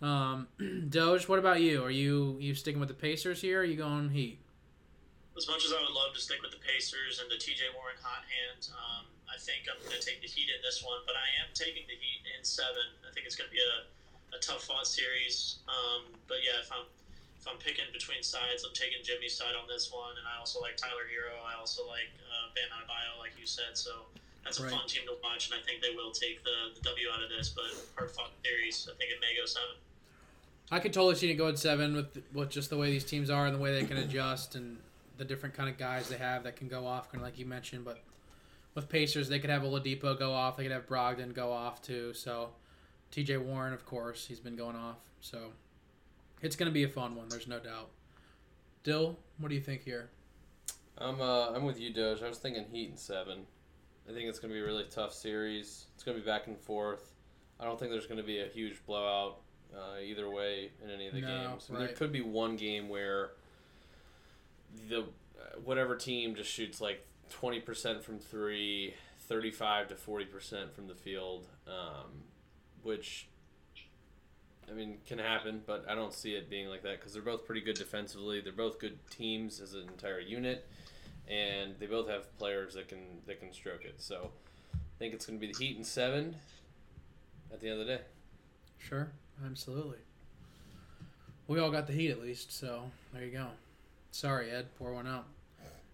Um, 0.00 0.46
Doge, 0.88 1.28
what 1.28 1.38
about 1.38 1.60
you? 1.60 1.82
Are 1.82 1.90
you 1.90 2.38
you 2.38 2.54
sticking 2.54 2.78
with 2.78 2.88
the 2.88 2.96
Pacers 2.96 3.42
here? 3.42 3.58
Or 3.58 3.62
are 3.62 3.64
you 3.66 3.76
going 3.76 4.08
Heat? 4.10 4.38
As 5.36 5.44
much 5.50 5.66
as 5.66 5.74
I 5.74 5.82
would 5.82 5.92
love 5.92 6.14
to 6.14 6.22
stick 6.22 6.40
with 6.40 6.54
the 6.54 6.62
Pacers 6.62 7.20
and 7.20 7.28
the 7.28 7.36
TJ 7.36 7.74
Warren 7.76 8.00
hot 8.00 8.24
hand, 8.24 8.72
um, 8.72 9.04
I 9.28 9.36
think 9.36 9.68
I'm 9.68 9.76
going 9.84 9.92
to 9.92 10.00
take 10.00 10.24
the 10.24 10.30
Heat 10.30 10.48
in 10.48 10.64
this 10.64 10.80
one. 10.80 11.04
But 11.04 11.18
I 11.18 11.28
am 11.44 11.52
taking 11.52 11.84
the 11.90 11.98
Heat 11.98 12.24
in 12.24 12.40
seven. 12.46 12.94
I 13.04 13.12
think 13.12 13.26
it's 13.26 13.36
going 13.36 13.50
to 13.50 13.56
be 13.56 13.60
a, 13.60 13.84
a 14.32 14.40
tough 14.40 14.64
fought 14.64 14.86
series. 14.86 15.60
Um, 15.68 16.14
but 16.30 16.40
yeah, 16.40 16.62
if 16.62 16.70
I'm 16.72 16.86
if 17.36 17.44
I'm 17.44 17.58
picking 17.58 17.90
between 17.92 18.22
sides, 18.22 18.62
I'm 18.64 18.72
taking 18.72 19.02
Jimmy's 19.02 19.36
side 19.36 19.58
on 19.58 19.66
this 19.68 19.90
one. 19.92 20.14
And 20.16 20.24
I 20.24 20.38
also 20.38 20.62
like 20.62 20.78
Tyler 20.78 21.04
Herro. 21.10 21.36
I 21.42 21.58
also 21.58 21.84
like 21.84 22.14
uh, 22.22 22.54
Bam 22.54 22.70
Adebayo, 22.70 23.18
like 23.18 23.34
you 23.36 23.48
said. 23.48 23.74
So 23.76 24.08
that's 24.46 24.60
a 24.60 24.62
Right. 24.62 24.72
fun 24.72 24.86
team 24.86 25.02
to 25.06 25.16
watch, 25.22 25.50
and 25.50 25.60
I 25.60 25.62
think 25.66 25.82
they 25.82 25.94
will 25.94 26.12
take 26.12 26.42
the, 26.44 26.72
the 26.74 26.80
W 26.80 27.06
out 27.12 27.22
of 27.22 27.28
this. 27.28 27.48
But 27.50 27.64
hard 27.96 28.10
fought 28.12 28.30
series, 28.44 28.88
I 28.90 28.96
think 28.96 29.10
it 29.10 29.18
may 29.20 29.36
go 29.38 29.44
seven. 29.44 29.76
I 30.70 30.78
could 30.80 30.92
totally 30.92 31.14
see 31.16 31.30
it 31.30 31.34
go 31.34 31.48
at 31.48 31.58
seven 31.58 31.94
with 31.94 32.22
with 32.32 32.50
just 32.50 32.70
the 32.70 32.76
way 32.76 32.90
these 32.90 33.04
teams 33.04 33.28
are 33.30 33.46
and 33.46 33.54
the 33.54 33.58
way 33.60 33.72
they 33.72 33.86
can 33.86 33.96
adjust 33.98 34.54
and 34.54 34.78
the 35.18 35.24
different 35.24 35.54
kind 35.54 35.68
of 35.68 35.78
guys 35.78 36.08
they 36.08 36.16
have 36.18 36.44
that 36.44 36.56
can 36.56 36.68
go 36.68 36.86
off, 36.86 37.10
kind 37.10 37.22
of 37.22 37.26
like 37.26 37.38
you 37.38 37.46
mentioned. 37.46 37.84
But 37.84 38.00
with 38.74 38.88
Pacers, 38.88 39.28
they 39.28 39.38
could 39.38 39.50
have 39.50 39.62
Oladipo 39.62 40.18
go 40.18 40.32
off, 40.32 40.56
they 40.56 40.62
could 40.62 40.72
have 40.72 40.86
Brogdon 40.86 41.34
go 41.34 41.52
off 41.52 41.82
too. 41.82 42.12
So 42.14 42.50
T.J. 43.10 43.36
Warren, 43.38 43.72
of 43.72 43.84
course, 43.86 44.26
he's 44.26 44.40
been 44.40 44.56
going 44.56 44.76
off. 44.76 44.96
So 45.20 45.52
it's 46.42 46.54
going 46.56 46.68
to 46.68 46.74
be 46.74 46.84
a 46.84 46.88
fun 46.88 47.14
one. 47.16 47.28
There's 47.28 47.48
no 47.48 47.58
doubt. 47.58 47.90
Dyl, 48.84 49.16
what 49.38 49.48
do 49.48 49.54
you 49.54 49.60
think 49.60 49.82
here? 49.82 50.10
I'm 50.98 51.20
uh, 51.20 51.50
I'm 51.50 51.64
with 51.64 51.78
you, 51.80 51.92
Doge. 51.92 52.22
I 52.22 52.28
was 52.28 52.38
thinking 52.38 52.64
Heat 52.72 52.90
and 52.90 52.98
seven. 52.98 53.46
I 54.08 54.12
think 54.12 54.28
it's 54.28 54.38
going 54.38 54.50
to 54.50 54.54
be 54.54 54.60
a 54.60 54.64
really 54.64 54.84
tough 54.90 55.12
series. 55.12 55.86
It's 55.94 56.04
going 56.04 56.16
to 56.16 56.22
be 56.22 56.26
back 56.26 56.46
and 56.46 56.56
forth. 56.58 57.12
I 57.58 57.64
don't 57.64 57.78
think 57.78 57.90
there's 57.90 58.06
going 58.06 58.20
to 58.20 58.26
be 58.26 58.40
a 58.40 58.46
huge 58.46 58.84
blowout 58.86 59.38
uh, 59.74 60.00
either 60.00 60.30
way 60.30 60.70
in 60.84 60.90
any 60.90 61.08
of 61.08 61.14
the 61.14 61.20
No, 61.22 61.48
games. 61.50 61.66
There 61.68 61.80
right. 61.80 61.96
could 61.96 62.12
be 62.12 62.20
one 62.20 62.56
game 62.56 62.88
where 62.88 63.30
the 64.88 65.00
uh, 65.00 65.58
whatever 65.64 65.96
team 65.96 66.34
just 66.34 66.50
shoots 66.50 66.80
like 66.80 67.04
20% 67.40 68.02
from 68.02 68.18
three, 68.18 68.94
35 69.20 69.88
to 69.88 69.94
40% 69.94 70.72
from 70.72 70.86
the 70.86 70.94
field, 70.94 71.46
um, 71.66 72.22
which 72.82 73.28
I 74.70 74.74
mean 74.74 74.98
can 75.06 75.18
happen, 75.18 75.62
but 75.66 75.84
I 75.88 75.94
don't 75.94 76.12
see 76.12 76.32
it 76.34 76.48
being 76.50 76.68
like 76.68 76.82
that 76.82 76.98
because 76.98 77.12
they're 77.12 77.22
both 77.22 77.44
pretty 77.44 77.60
good 77.60 77.76
defensively. 77.76 78.40
They're 78.40 78.52
both 78.52 78.78
good 78.78 78.98
teams 79.10 79.60
as 79.60 79.74
an 79.74 79.88
entire 79.88 80.20
unit, 80.20 80.68
and 81.28 81.74
they 81.78 81.86
both 81.86 82.08
have 82.08 82.36
players 82.38 82.74
that 82.74 82.88
can 82.88 83.00
that 83.26 83.40
can 83.40 83.52
stroke 83.52 83.84
it. 83.84 83.96
So 83.98 84.30
I 84.74 84.98
think 84.98 85.14
it's 85.14 85.26
going 85.26 85.38
to 85.38 85.46
be 85.46 85.52
the 85.52 85.58
Heat 85.58 85.76
and 85.76 85.86
seven 85.86 86.36
at 87.52 87.60
the 87.60 87.68
end 87.68 87.80
of 87.80 87.86
the 87.86 87.96
day. 87.96 88.02
Sure, 88.78 89.10
absolutely. 89.44 89.98
We 91.48 91.60
all 91.60 91.70
got 91.70 91.86
the 91.86 91.92
heat 91.92 92.10
at 92.10 92.20
least, 92.20 92.52
so 92.52 92.82
there 93.12 93.24
you 93.24 93.30
go. 93.30 93.46
Sorry, 94.10 94.50
Ed, 94.50 94.66
pour 94.78 94.92
one 94.92 95.06
out. 95.06 95.26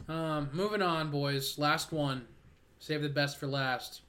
Um, 0.09 0.49
moving 0.53 0.83
on, 0.83 1.11
boys. 1.11 1.59
Last 1.59 1.93
one. 1.93 2.27
Save 2.79 3.03
the 3.03 3.09
best 3.09 3.39
for 3.39 3.47
last. 3.47 4.01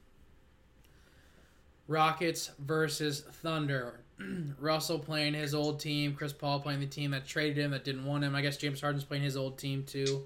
Rockets 1.86 2.50
versus 2.58 3.20
Thunder. 3.42 4.00
Russell 4.58 4.98
playing 4.98 5.34
his 5.34 5.54
old 5.54 5.80
team. 5.80 6.14
Chris 6.14 6.32
Paul 6.32 6.60
playing 6.60 6.80
the 6.80 6.86
team 6.86 7.10
that 7.10 7.26
traded 7.26 7.58
him, 7.58 7.72
that 7.72 7.84
didn't 7.84 8.04
want 8.06 8.24
him. 8.24 8.34
I 8.34 8.42
guess 8.42 8.56
James 8.56 8.80
Harden's 8.80 9.04
playing 9.04 9.22
his 9.22 9.36
old 9.36 9.58
team 9.58 9.84
too. 9.84 10.24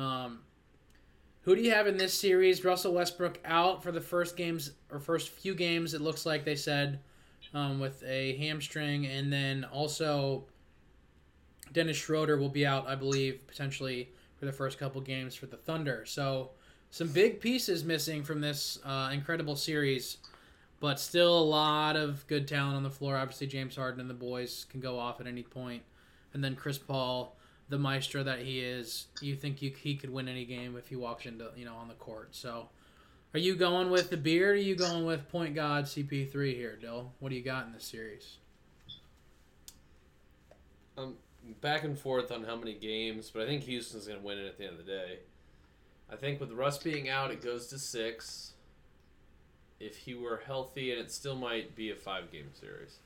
Um, 0.00 0.40
who 1.42 1.54
do 1.54 1.62
you 1.62 1.72
have 1.72 1.86
in 1.86 1.96
this 1.96 2.18
series? 2.18 2.64
Russell 2.64 2.94
Westbrook 2.94 3.38
out 3.44 3.82
for 3.82 3.92
the 3.92 4.00
first 4.00 4.36
games 4.36 4.72
or 4.90 4.98
first 4.98 5.28
few 5.28 5.54
games. 5.54 5.94
It 5.94 6.00
looks 6.00 6.24
like 6.24 6.44
they 6.44 6.56
said 6.56 7.00
um, 7.52 7.80
with 7.80 8.02
a 8.04 8.36
hamstring, 8.36 9.06
and 9.06 9.32
then 9.32 9.64
also 9.64 10.44
Dennis 11.72 11.98
Schroeder 11.98 12.38
will 12.38 12.48
be 12.48 12.66
out, 12.66 12.88
I 12.88 12.94
believe, 12.94 13.46
potentially 13.46 14.10
for 14.36 14.46
the 14.46 14.52
first 14.52 14.78
couple 14.78 15.00
games 15.02 15.34
for 15.34 15.46
the 15.46 15.56
Thunder. 15.56 16.04
So 16.06 16.50
some 16.90 17.08
big 17.08 17.40
pieces 17.40 17.84
missing 17.84 18.22
from 18.22 18.40
this 18.40 18.78
uh, 18.84 19.10
incredible 19.12 19.56
series, 19.56 20.16
but 20.80 20.98
still 20.98 21.38
a 21.38 21.44
lot 21.44 21.96
of 21.96 22.26
good 22.26 22.48
talent 22.48 22.76
on 22.76 22.82
the 22.82 22.90
floor. 22.90 23.16
Obviously, 23.16 23.46
James 23.46 23.76
Harden 23.76 24.00
and 24.00 24.08
the 24.08 24.14
boys 24.14 24.64
can 24.70 24.80
go 24.80 24.98
off 24.98 25.20
at 25.20 25.26
any 25.26 25.42
point, 25.42 25.82
and 26.32 26.42
then 26.42 26.56
Chris 26.56 26.78
Paul, 26.78 27.36
the 27.70 27.78
maestro 27.78 28.22
that 28.22 28.40
he 28.40 28.60
is. 28.60 29.06
You 29.22 29.34
think 29.34 29.62
you, 29.62 29.70
he 29.70 29.96
could 29.96 30.10
win 30.10 30.28
any 30.28 30.44
game 30.44 30.76
if 30.76 30.88
he 30.88 30.96
walks 30.96 31.24
into 31.24 31.48
you 31.56 31.64
know 31.64 31.74
on 31.74 31.88
the 31.88 31.94
court. 31.94 32.28
So. 32.32 32.68
Are 33.32 33.38
you 33.38 33.54
going 33.54 33.90
with 33.90 34.10
the 34.10 34.16
beard 34.16 34.56
or 34.56 34.58
are 34.58 34.60
you 34.60 34.74
going 34.74 35.06
with 35.06 35.28
point 35.28 35.54
guard 35.54 35.84
CP3 35.84 36.52
here, 36.56 36.76
Dyl? 36.82 37.12
What 37.20 37.28
do 37.28 37.36
you 37.36 37.42
got 37.42 37.64
in 37.64 37.72
this 37.72 37.84
series? 37.84 38.38
Um, 40.98 41.14
back 41.60 41.84
and 41.84 41.98
forth 41.98 42.32
on 42.32 42.44
how 42.44 42.56
many 42.56 42.74
games, 42.74 43.30
but 43.32 43.42
I 43.42 43.46
think 43.46 43.62
Houston's 43.64 44.06
going 44.06 44.18
to 44.18 44.26
win 44.26 44.38
it 44.38 44.46
at 44.46 44.58
the 44.58 44.64
end 44.64 44.78
of 44.78 44.84
the 44.84 44.90
day. 44.90 45.18
I 46.12 46.16
think 46.16 46.40
with 46.40 46.50
Russ 46.50 46.78
being 46.78 47.08
out, 47.08 47.30
it 47.30 47.42
goes 47.42 47.68
to 47.68 47.78
six. 47.78 48.52
If 49.78 49.96
he 49.96 50.14
were 50.14 50.42
healthy, 50.44 50.90
and 50.90 51.00
it 51.00 51.10
still 51.10 51.36
might 51.36 51.74
be 51.74 51.90
a 51.90 51.94
five-game 51.94 52.50
series. 52.52 52.96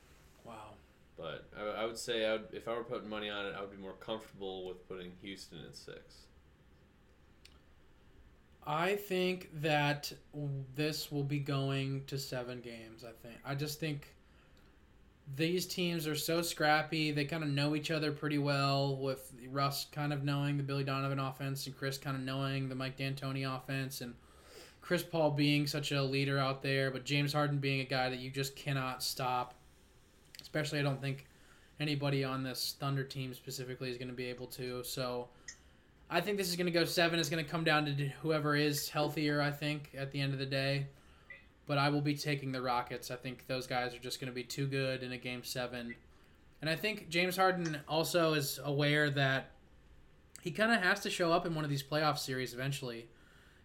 Wow. 0.44 0.72
But 1.16 1.48
I, 1.56 1.82
I 1.82 1.86
would 1.86 1.98
say 1.98 2.26
I 2.26 2.32
would, 2.32 2.48
if 2.52 2.66
I 2.68 2.72
were 2.72 2.84
putting 2.84 3.08
money 3.08 3.30
on 3.30 3.46
it, 3.46 3.54
I 3.56 3.60
would 3.60 3.70
be 3.70 3.76
more 3.76 3.94
comfortable 3.94 4.66
with 4.66 4.88
putting 4.88 5.12
Houston 5.22 5.58
at 5.68 5.76
six. 5.76 6.26
I 8.66 8.96
think 8.96 9.50
that 9.60 10.12
this 10.74 11.12
will 11.12 11.22
be 11.22 11.38
going 11.38 12.04
to 12.06 12.18
seven 12.18 12.60
games. 12.60 13.04
I 13.04 13.12
think. 13.26 13.38
I 13.44 13.54
just 13.54 13.78
think 13.78 14.14
these 15.36 15.66
teams 15.66 16.06
are 16.06 16.14
so 16.14 16.42
scrappy. 16.42 17.10
They 17.10 17.24
kind 17.26 17.42
of 17.42 17.50
know 17.50 17.74
each 17.76 17.90
other 17.90 18.10
pretty 18.10 18.38
well. 18.38 18.96
With 18.96 19.32
Russ 19.50 19.86
kind 19.92 20.12
of 20.12 20.24
knowing 20.24 20.56
the 20.56 20.62
Billy 20.62 20.84
Donovan 20.84 21.18
offense, 21.18 21.66
and 21.66 21.76
Chris 21.76 21.98
kind 21.98 22.16
of 22.16 22.22
knowing 22.22 22.68
the 22.68 22.74
Mike 22.74 22.96
D'Antoni 22.96 23.44
offense, 23.44 24.00
and 24.00 24.14
Chris 24.80 25.02
Paul 25.02 25.30
being 25.30 25.66
such 25.66 25.92
a 25.92 26.02
leader 26.02 26.38
out 26.38 26.62
there, 26.62 26.90
but 26.90 27.04
James 27.04 27.32
Harden 27.32 27.58
being 27.58 27.80
a 27.80 27.84
guy 27.84 28.10
that 28.10 28.18
you 28.18 28.30
just 28.30 28.56
cannot 28.56 29.02
stop. 29.02 29.54
Especially, 30.54 30.78
I 30.78 30.82
don't 30.82 31.00
think 31.00 31.26
anybody 31.80 32.22
on 32.22 32.42
this 32.42 32.76
Thunder 32.78 33.04
team 33.04 33.34
specifically 33.34 33.90
is 33.90 33.98
going 33.98 34.08
to 34.08 34.14
be 34.14 34.26
able 34.26 34.46
to. 34.48 34.82
So. 34.84 35.28
I 36.10 36.20
think 36.20 36.36
this 36.36 36.50
is 36.50 36.56
going 36.56 36.66
to 36.66 36.72
go 36.72 36.84
seven. 36.84 37.18
It's 37.18 37.30
going 37.30 37.42
to 37.42 37.50
come 37.50 37.64
down 37.64 37.86
to 37.86 37.92
whoever 38.20 38.54
is 38.54 38.90
healthier. 38.90 39.40
I 39.40 39.50
think 39.50 39.90
at 39.96 40.12
the 40.12 40.20
end 40.20 40.34
of 40.34 40.38
the 40.38 40.46
day, 40.46 40.86
but 41.66 41.78
I 41.78 41.88
will 41.88 42.02
be 42.02 42.14
taking 42.14 42.52
the 42.52 42.60
Rockets. 42.60 43.10
I 43.10 43.16
think 43.16 43.46
those 43.46 43.66
guys 43.66 43.94
are 43.94 43.98
just 43.98 44.20
going 44.20 44.30
to 44.30 44.34
be 44.34 44.44
too 44.44 44.66
good 44.66 45.02
in 45.02 45.12
a 45.12 45.16
game 45.16 45.42
seven, 45.42 45.94
and 46.60 46.68
I 46.68 46.76
think 46.76 47.08
James 47.08 47.36
Harden 47.38 47.80
also 47.88 48.34
is 48.34 48.60
aware 48.62 49.10
that 49.10 49.52
he 50.42 50.50
kind 50.50 50.72
of 50.72 50.82
has 50.82 51.00
to 51.00 51.10
show 51.10 51.32
up 51.32 51.46
in 51.46 51.54
one 51.54 51.64
of 51.64 51.70
these 51.70 51.82
playoff 51.82 52.18
series 52.18 52.52
eventually. 52.52 53.08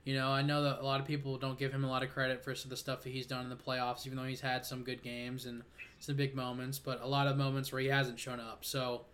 You 0.06 0.16
know, 0.16 0.30
I 0.30 0.42
know 0.42 0.64
that 0.64 0.80
a 0.80 0.84
lot 0.86 1.00
of 1.00 1.06
people 1.06 1.38
don't 1.38 1.60
give 1.60 1.72
him 1.72 1.84
a 1.84 1.90
lot 1.90 2.04
of 2.04 2.10
credit 2.10 2.44
for 2.44 2.56
some 2.56 2.68
of 2.68 2.70
the 2.72 2.78
stuff 2.78 3.04
that 3.04 3.10
he's 3.10 3.28
done 3.28 3.44
in 3.44 3.50
the 3.50 3.56
playoffs, 3.56 4.06
even 4.08 4.18
though 4.18 4.24
he's 4.24 4.42
had 4.42 4.66
some 4.66 4.84
good 4.84 5.04
games 5.04 5.46
and 5.46 5.62
some 6.00 6.16
big 6.16 6.36
moments, 6.36 6.80
but 6.80 7.02
a 7.02 7.08
lot 7.08 7.28
of 7.28 7.38
moments 7.38 7.72
where 7.72 7.82
he 7.82 7.88
hasn't 7.88 8.20
shown 8.20 8.40
up. 8.40 8.64
So 8.64 9.06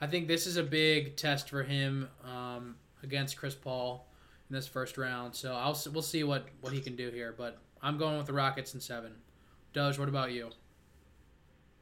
I 0.00 0.06
think 0.06 0.26
this 0.26 0.46
is 0.46 0.56
a 0.56 0.62
big 0.62 1.16
test 1.16 1.48
for 1.48 1.62
him 1.62 2.08
um, 2.24 2.76
against 3.02 3.36
Chris 3.36 3.54
Paul 3.54 4.08
in 4.50 4.54
this 4.54 4.66
first 4.66 4.98
round. 4.98 5.34
So 5.34 5.54
I'll 5.54 5.80
we'll 5.92 6.02
see 6.02 6.24
what, 6.24 6.46
what 6.60 6.72
he 6.72 6.80
can 6.80 6.96
do 6.96 7.10
here. 7.10 7.34
But 7.36 7.58
I'm 7.80 7.98
going 7.98 8.16
with 8.18 8.26
the 8.26 8.32
Rockets 8.32 8.74
in 8.74 8.80
seven. 8.80 9.12
Doge, 9.72 9.98
what 9.98 10.08
about 10.08 10.32
you? 10.32 10.50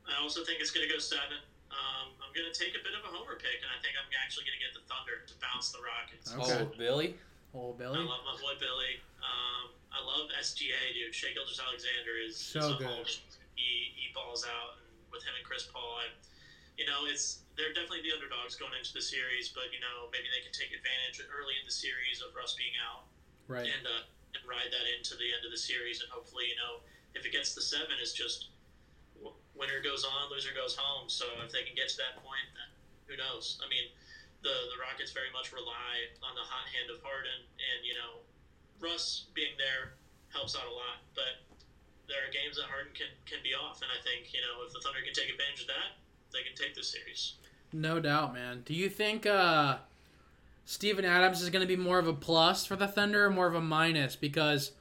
I 0.06 0.22
also 0.22 0.44
think 0.44 0.61
it's 0.61 0.70
going 0.70 0.86
to 0.86 0.92
go 0.92 0.98
seven. 0.98 1.40
Um, 1.70 2.12
I'm 2.20 2.32
going 2.34 2.50
to 2.50 2.58
take 2.58 2.74
a 2.74 2.82
bit 2.84 2.92
of 2.92 3.08
a 3.08 3.16
homer 3.16 3.36
pick, 3.36 3.62
and 3.62 3.70
I 3.70 3.80
think 3.82 3.94
I'm 3.96 4.11
actually 4.22 4.44
going 4.44 4.58
to 4.58 4.62
get 4.62 4.74
the 4.74 4.84
Thunder 4.86 5.24
to 5.26 5.34
bounce 5.40 5.72
the 5.72 5.78
Rockets. 5.80 6.34
Okay. 6.34 6.66
Oh, 6.66 6.78
Billy. 6.78 7.16
Oh, 7.55 7.74
I 7.74 7.84
love 8.07 8.22
my 8.22 8.36
boy 8.38 8.55
Billy. 8.62 9.03
Um, 9.18 9.74
I 9.90 9.98
love 9.98 10.30
SGA, 10.38 10.94
dude. 10.94 11.14
Shai 11.14 11.34
Gilgeous-Alexander 11.34 12.14
is 12.22 12.38
So 12.38 12.78
good. 12.78 13.11
He 13.59 13.90
he 13.98 14.07
balls 14.14 14.46
out, 14.46 14.78
and 14.78 14.86
with 15.11 15.26
him 15.26 15.34
and 15.34 15.42
Chris 15.44 15.66
Paul, 15.66 15.98
I, 15.98 16.14
you 16.78 16.86
know, 16.86 17.11
it's 17.11 17.42
they're 17.59 17.74
definitely 17.74 18.07
the 18.07 18.14
underdogs 18.14 18.55
going 18.55 18.72
into 18.78 18.94
the 18.94 19.03
series, 19.03 19.51
but 19.51 19.74
you 19.74 19.82
know 19.82 20.07
maybe 20.14 20.30
they 20.30 20.40
can 20.40 20.55
take 20.55 20.70
advantage 20.70 21.18
early 21.26 21.59
in 21.59 21.64
the 21.66 21.74
series 21.74 22.22
of 22.22 22.32
Russ 22.32 22.55
being 22.55 22.72
out 22.78 23.05
Right. 23.51 23.66
and 23.66 23.82
uh, 23.84 24.07
and 24.38 24.40
ride 24.46 24.70
that 24.70 24.86
into 24.86 25.18
the 25.18 25.34
end 25.34 25.42
of 25.42 25.51
the 25.51 25.59
series, 25.59 25.98
and 26.01 26.09
hopefully, 26.09 26.46
you 26.46 26.55
know, 26.55 26.86
if 27.18 27.26
it 27.26 27.34
gets 27.34 27.51
to 27.59 27.61
seven, 27.61 27.98
it's 27.98 28.14
just 28.14 28.55
winner 29.59 29.82
goes 29.82 30.07
on, 30.07 30.30
loser 30.30 30.55
goes 30.55 30.78
home. 30.78 31.11
So 31.11 31.26
if 31.44 31.51
they 31.53 31.66
can 31.66 31.74
get 31.74 31.90
to 31.92 31.98
that 31.98 32.22
point, 32.22 32.46
who 33.11 33.18
knows? 33.18 33.59
I 33.61 33.68
mean, 33.68 33.90
the 34.43 34.55
the 34.72 34.78
Rockets 34.80 35.12
very 35.12 35.30
much 35.32 35.53
rely 35.53 36.09
on 36.24 36.32
the 36.34 36.45
hot 36.45 36.66
hand 36.72 36.88
of 36.88 37.01
Harden, 37.05 37.45
and 37.59 37.78
you 37.84 37.95
know, 37.95 38.24
Russ 38.80 39.28
being 39.34 39.55
there 39.61 39.97
helps 40.32 40.57
out 40.57 40.66
a 40.66 40.74
lot. 40.74 41.05
But 41.14 41.45
there 42.09 42.20
are 42.24 42.32
games 42.32 42.57
that 42.57 42.66
Harden 42.66 42.93
can, 42.97 43.12
can 43.28 43.38
be 43.45 43.53
off, 43.53 43.84
and 43.84 43.91
I 43.93 44.01
think 44.03 44.32
you 44.32 44.41
know 44.41 44.64
if 44.66 44.72
the 44.72 44.80
Thunder 44.80 45.01
can 45.05 45.12
take 45.12 45.30
advantage 45.30 45.62
of 45.64 45.70
that, 45.70 46.01
they 46.32 46.43
can 46.43 46.57
take 46.57 46.74
this 46.74 46.91
series. 46.91 47.41
No 47.72 48.01
doubt, 48.01 48.34
man. 48.34 48.62
Do 48.64 48.74
you 48.74 48.88
think 48.88 49.26
uh, 49.26 49.78
Steven 50.64 51.05
Adams 51.05 51.41
is 51.43 51.51
going 51.51 51.62
to 51.62 51.70
be 51.70 51.80
more 51.80 51.99
of 51.99 52.09
a 52.09 52.12
plus 52.12 52.66
for 52.66 52.76
the 52.76 52.88
Thunder 52.88 53.26
or 53.26 53.30
more 53.30 53.47
of 53.47 53.55
a 53.55 53.61
minus? 53.61 54.16
Because 54.16 54.72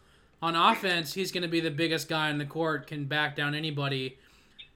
on 0.41 0.55
offense, 0.55 1.13
he's 1.13 1.31
going 1.31 1.43
to 1.43 1.49
be 1.49 1.59
the 1.59 1.71
biggest 1.71 2.07
guy 2.09 2.29
in 2.29 2.37
the 2.37 2.45
court, 2.45 2.87
can 2.87 3.05
back 3.05 3.35
down 3.35 3.53
anybody. 3.53 4.17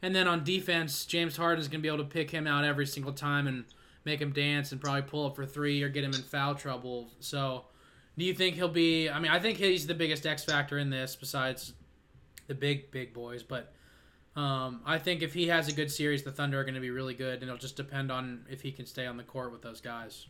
And 0.01 0.13
then 0.13 0.27
on 0.27 0.43
defense, 0.43 1.05
James 1.05 1.37
Harden 1.37 1.61
is 1.61 1.67
going 1.67 1.79
to 1.79 1.81
be 1.81 1.87
able 1.87 2.03
to 2.03 2.09
pick 2.09 2.31
him 2.31 2.45
out 2.45 2.65
every 2.65 2.85
single 2.85 3.13
time 3.13 3.47
and 3.47 3.63
make 4.05 4.21
him 4.21 4.31
dance 4.31 4.71
and 4.71 4.81
probably 4.81 5.03
pull 5.03 5.27
up 5.27 5.35
for 5.35 5.45
three 5.45 5.81
or 5.83 5.89
get 5.89 6.03
him 6.03 6.13
in 6.13 6.21
foul 6.21 6.55
trouble. 6.55 7.11
So, 7.19 7.65
do 8.17 8.25
you 8.25 8.33
think 8.33 8.55
he'll 8.55 8.67
be? 8.67 9.09
I 9.09 9.19
mean, 9.19 9.31
I 9.31 9.39
think 9.39 9.57
he's 9.57 9.87
the 9.87 9.95
biggest 9.95 10.25
X 10.25 10.43
factor 10.43 10.77
in 10.77 10.89
this 10.89 11.15
besides 11.15 11.73
the 12.47 12.55
big 12.55 12.91
big 12.91 13.13
boys. 13.13 13.43
But 13.43 13.73
um, 14.35 14.81
I 14.85 14.97
think 14.97 15.21
if 15.21 15.33
he 15.33 15.47
has 15.47 15.67
a 15.67 15.73
good 15.73 15.91
series, 15.91 16.23
the 16.23 16.31
Thunder 16.31 16.59
are 16.59 16.63
going 16.63 16.75
to 16.75 16.81
be 16.81 16.91
really 16.91 17.13
good, 17.13 17.41
and 17.41 17.43
it'll 17.43 17.57
just 17.57 17.77
depend 17.77 18.11
on 18.11 18.45
if 18.49 18.61
he 18.61 18.71
can 18.71 18.85
stay 18.85 19.05
on 19.05 19.17
the 19.17 19.23
court 19.23 19.51
with 19.51 19.61
those 19.61 19.81
guys. 19.81 20.27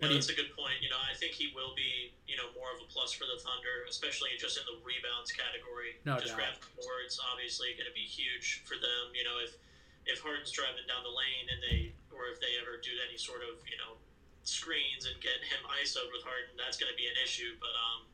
Yeah, 0.00 0.08
that's 0.08 0.32
a 0.32 0.34
good 0.34 0.56
point. 0.56 0.80
You 0.80 0.88
know, 0.88 0.96
I 0.96 1.12
think 1.12 1.36
he 1.36 1.52
will 1.52 1.76
be, 1.76 2.16
you 2.24 2.32
know, 2.32 2.48
more 2.56 2.72
of 2.72 2.80
a 2.80 2.88
plus 2.88 3.12
for 3.12 3.28
the 3.28 3.36
Thunder, 3.36 3.84
especially 3.84 4.32
just 4.40 4.56
in 4.56 4.64
the 4.64 4.80
rebounds 4.80 5.28
category. 5.28 6.00
No 6.08 6.16
just 6.16 6.32
doubt. 6.32 6.56
grabbing 6.56 6.72
boards, 6.80 7.20
obviously, 7.20 7.76
going 7.76 7.84
to 7.84 7.92
be 7.92 8.08
huge 8.08 8.64
for 8.64 8.80
them. 8.80 9.12
You 9.12 9.28
know, 9.28 9.36
if 9.44 9.60
if 10.08 10.24
Harden's 10.24 10.48
driving 10.50 10.88
down 10.88 11.04
the 11.04 11.12
lane 11.12 11.46
and 11.52 11.60
they, 11.60 11.92
or 12.10 12.30
if 12.30 12.38
they 12.42 12.58
ever 12.60 12.78
do 12.82 12.92
any 13.06 13.16
sort 13.18 13.42
of, 13.42 13.62
you 13.66 13.78
know, 13.78 13.98
screens 14.42 15.06
and 15.06 15.16
get 15.22 15.38
him 15.46 15.62
ISO'd 15.80 16.10
with 16.10 16.26
Harden, 16.26 16.54
that's 16.58 16.76
going 16.76 16.90
to 16.90 16.98
be 16.98 17.06
an 17.06 17.18
issue. 17.22 17.54
But 17.62 17.74
um, 17.74 18.10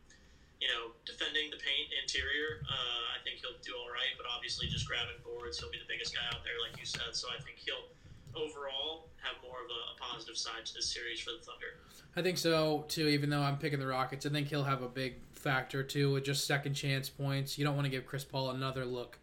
you 0.60 0.68
know, 0.68 0.96
defending 1.04 1.52
the 1.52 1.60
paint 1.60 1.92
interior, 1.92 2.64
uh, 2.64 3.12
I 3.12 3.18
think 3.24 3.44
he'll 3.44 3.60
do 3.60 3.76
all 3.76 3.92
right. 3.92 4.16
But 4.16 4.26
obviously, 4.28 4.68
just 4.68 4.88
grabbing 4.88 5.20
boards, 5.20 5.60
he'll 5.60 5.72
be 5.72 5.80
the 5.80 5.88
biggest 5.88 6.16
guy 6.16 6.24
out 6.32 6.40
there, 6.44 6.56
like 6.64 6.78
you 6.80 6.88
said. 6.88 7.12
So 7.12 7.28
I 7.28 7.40
think 7.42 7.60
he'll 7.60 7.92
overall 8.36 9.08
have 9.20 9.36
more 9.42 9.64
of 9.64 9.68
a, 9.68 9.80
a 9.92 9.94
positive 10.00 10.36
side 10.36 10.64
to 10.64 10.74
this 10.74 10.86
series 10.86 11.20
for 11.20 11.32
the 11.32 11.44
Thunder. 11.44 11.80
I 12.16 12.22
think 12.22 12.38
so 12.38 12.84
too. 12.88 13.08
Even 13.08 13.28
though 13.28 13.42
I'm 13.42 13.58
picking 13.58 13.80
the 13.80 13.86
Rockets, 13.86 14.24
I 14.24 14.30
think 14.30 14.48
he'll 14.48 14.64
have 14.64 14.82
a 14.82 14.88
big 14.88 15.16
factor 15.32 15.82
too 15.82 16.12
with 16.12 16.24
just 16.24 16.46
second 16.46 16.74
chance 16.74 17.08
points. 17.08 17.58
You 17.58 17.64
don't 17.64 17.76
want 17.76 17.84
to 17.84 17.90
give 17.90 18.06
Chris 18.06 18.24
Paul 18.24 18.50
another 18.50 18.84
look 18.84 19.18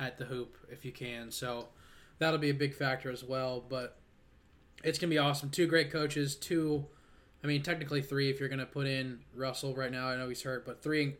at 0.00 0.18
the 0.18 0.24
hoop 0.24 0.56
if 0.70 0.84
you 0.84 0.92
can. 0.92 1.30
So 1.30 1.68
that'll 2.18 2.38
be 2.38 2.50
a 2.50 2.54
big 2.54 2.74
factor 2.74 3.10
as 3.10 3.22
well. 3.22 3.62
But 3.68 3.96
it's 4.84 4.98
gonna 4.98 5.10
be 5.10 5.18
awesome. 5.18 5.50
Two 5.50 5.66
great 5.66 5.90
coaches. 5.90 6.34
Two, 6.34 6.86
I 7.42 7.46
mean 7.46 7.62
technically 7.62 8.02
three 8.02 8.30
if 8.30 8.40
you're 8.40 8.48
gonna 8.48 8.66
put 8.66 8.86
in 8.86 9.20
Russell 9.34 9.74
right 9.74 9.90
now. 9.90 10.08
I 10.08 10.16
know 10.16 10.28
he's 10.28 10.42
hurt, 10.42 10.66
but 10.66 10.82
three 10.82 11.14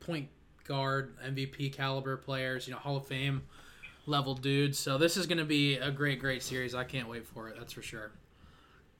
point 0.00 0.28
guard 0.64 1.14
MVP 1.24 1.72
caliber 1.72 2.16
players. 2.16 2.66
You 2.66 2.74
know 2.74 2.80
Hall 2.80 2.96
of 2.96 3.06
Fame 3.06 3.42
level 4.06 4.34
dudes. 4.34 4.78
So 4.78 4.98
this 4.98 5.16
is 5.16 5.26
gonna 5.26 5.44
be 5.44 5.76
a 5.76 5.90
great 5.90 6.20
great 6.20 6.42
series. 6.42 6.74
I 6.74 6.84
can't 6.84 7.08
wait 7.08 7.26
for 7.26 7.48
it. 7.48 7.56
That's 7.58 7.72
for 7.72 7.82
sure. 7.82 8.12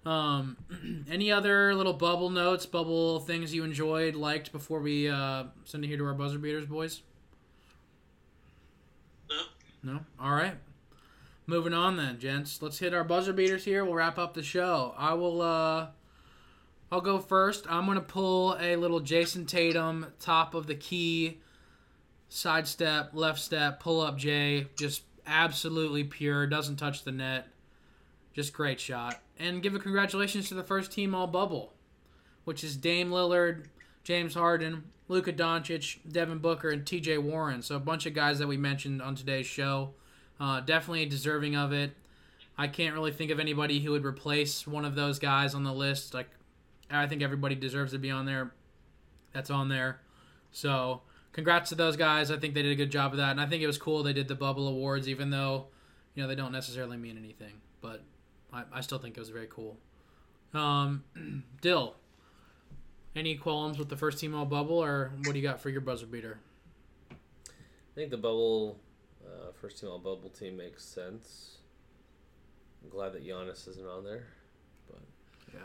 Um, 0.07 0.57
any 1.11 1.33
other 1.33 1.75
little 1.75 1.93
bubble 1.93 2.31
notes, 2.31 2.65
bubble 2.65 3.21
things 3.21 3.53
you 3.53 3.65
enjoyed, 3.65 4.15
liked 4.15 4.53
before 4.53 4.81
we 4.81 5.09
uh, 5.09 5.45
send 5.65 5.85
it 5.85 5.89
here 5.89 5.99
to 5.99 6.05
our 6.07 6.15
buzzer 6.15 6.39
beaters, 6.39 6.67
boys? 6.67 7.03
No. 9.29 9.43
No. 9.83 10.01
All 10.21 10.33
right. 10.33 10.55
Moving 11.47 11.72
on 11.72 11.97
then, 11.97 12.18
gents. 12.18 12.61
Let's 12.61 12.78
hit 12.78 12.92
our 12.92 13.05
buzzer 13.05 13.32
beaters 13.32 13.64
here. 13.64 13.84
We'll 13.84 13.94
wrap 13.94 14.18
up 14.18 14.34
the 14.34 14.42
show. 14.42 14.94
I 14.97 15.14
will. 15.14 15.42
uh 15.42 15.88
I'll 16.90 17.01
go 17.01 17.18
first. 17.18 17.66
I'm 17.68 17.86
gonna 17.86 18.01
pull 18.01 18.57
a 18.61 18.76
little 18.76 19.01
Jayson 19.01 19.47
Tatum 19.47 20.07
top 20.20 20.55
of 20.55 20.66
the 20.66 20.74
key, 20.74 21.38
side 22.28 22.66
step, 22.68 23.11
left 23.12 23.40
step, 23.40 23.80
pull 23.80 24.01
up 24.01 24.16
J. 24.16 24.68
Just 24.76 25.03
absolutely 25.26 26.05
pure. 26.05 26.47
Doesn't 26.47 26.76
touch 26.76 27.05
the 27.05 27.12
net. 27.12 27.49
Just 28.34 28.53
great 28.53 28.80
shot. 28.80 29.20
And 29.38 29.62
give 29.62 29.74
a 29.74 29.78
congratulations 29.78 30.49
to 30.49 30.55
the 30.55 30.62
first 30.62 30.92
team 30.92 31.14
all 31.14 31.26
bubble, 31.26 31.72
which 32.44 32.62
is 32.62 32.76
Dame 32.76 33.11
Lillard, 33.11 33.66
James 34.05 34.34
Harden, 34.34 34.84
Luka 35.09 35.32
Doncic, 35.32 35.99
Devin 36.11 36.38
Booker, 36.38 36.70
and 36.70 36.84
TJ 36.84 37.22
Warren. 37.22 37.62
So 37.62 37.76
a 37.76 37.80
bunch 37.80 38.07
of 38.07 38.14
guys 38.14 38.38
that 38.38 38.47
we 38.47 38.57
mentioned 38.57 39.03
on 39.03 39.14
today's 39.14 39.47
show. 39.47 39.94
Uh, 40.39 40.61
definitely 40.61 41.07
deserving 41.07 41.57
of 41.57 41.72
it. 41.72 41.93
I 42.59 42.68
can't 42.68 42.95
really 42.95 43.12
think 43.12 43.30
of 43.30 43.39
anybody 43.39 43.80
who 43.80 43.93
would 43.93 44.05
replace 44.05 44.66
one 44.66 44.84
of 44.84 44.95
those 44.95 45.18
guys 45.18 45.55
on 45.55 45.64
the 45.64 45.72
list. 45.72 46.14
Like, 46.14 46.28
I 46.91 47.07
think 47.07 47.22
everybody 47.22 47.55
deserves 47.55 47.93
to 47.93 47.99
be 47.99 48.11
on 48.11 48.26
there. 48.26 48.53
That's 49.32 49.51
on 49.51 49.68
there. 49.68 50.01
So, 50.53 51.03
congrats 51.32 51.68
to 51.70 51.74
those 51.74 51.97
guys. 51.97 52.30
I 52.30 52.39
think 52.39 52.55
they 52.55 52.62
did 52.62 52.72
a 52.72 52.76
good 52.76 52.91
job 52.91 53.12
of 53.12 53.18
that, 53.18 53.30
and 53.30 53.41
I 53.41 53.47
think 53.47 53.62
it 53.62 53.66
was 53.66 53.76
cool 53.76 54.03
they 54.03 54.14
did 54.14 54.28
the 54.28 54.34
bubble 54.34 54.68
awards, 54.68 55.09
even 55.09 55.30
though, 55.30 55.66
you 56.14 56.22
know, 56.22 56.28
they 56.28 56.34
don't 56.34 56.53
necessarily 56.53 56.97
mean 56.97 57.18
anything. 57.18 57.61
But 57.82 58.03
I, 58.53 58.64
I 58.72 58.80
still 58.80 58.99
think 58.99 59.16
it 59.16 59.20
was 59.20 59.28
very 59.28 59.49
cool. 59.51 59.76
Um, 60.55 61.05
Dyl, 61.61 61.97
any 63.14 63.37
qualms 63.37 63.78
with 63.78 63.91
the 63.91 63.97
first 63.97 64.18
team 64.18 64.34
all 64.34 64.47
bubble, 64.47 64.82
or 64.82 65.12
what 65.24 65.32
do 65.32 65.39
you 65.39 65.47
got 65.47 65.61
for 65.61 65.68
your 65.68 65.82
buzzer 65.82 66.07
beater? 66.07 66.39
I 67.11 67.95
think 67.95 68.11
the 68.11 68.16
bubble, 68.16 68.78
uh, 69.27 69.53
first 69.61 69.79
team 69.81 69.91
all 69.91 69.99
bubble 69.99 70.31
team 70.31 70.57
makes 70.57 70.85
sense. 70.85 71.59
I'm 72.83 72.91
glad 72.91 73.12
that 73.14 73.27
Giannis 73.27 73.66
isn't 73.68 73.87
on 73.87 74.05
there. 74.05 74.27
Yeah. 75.53 75.61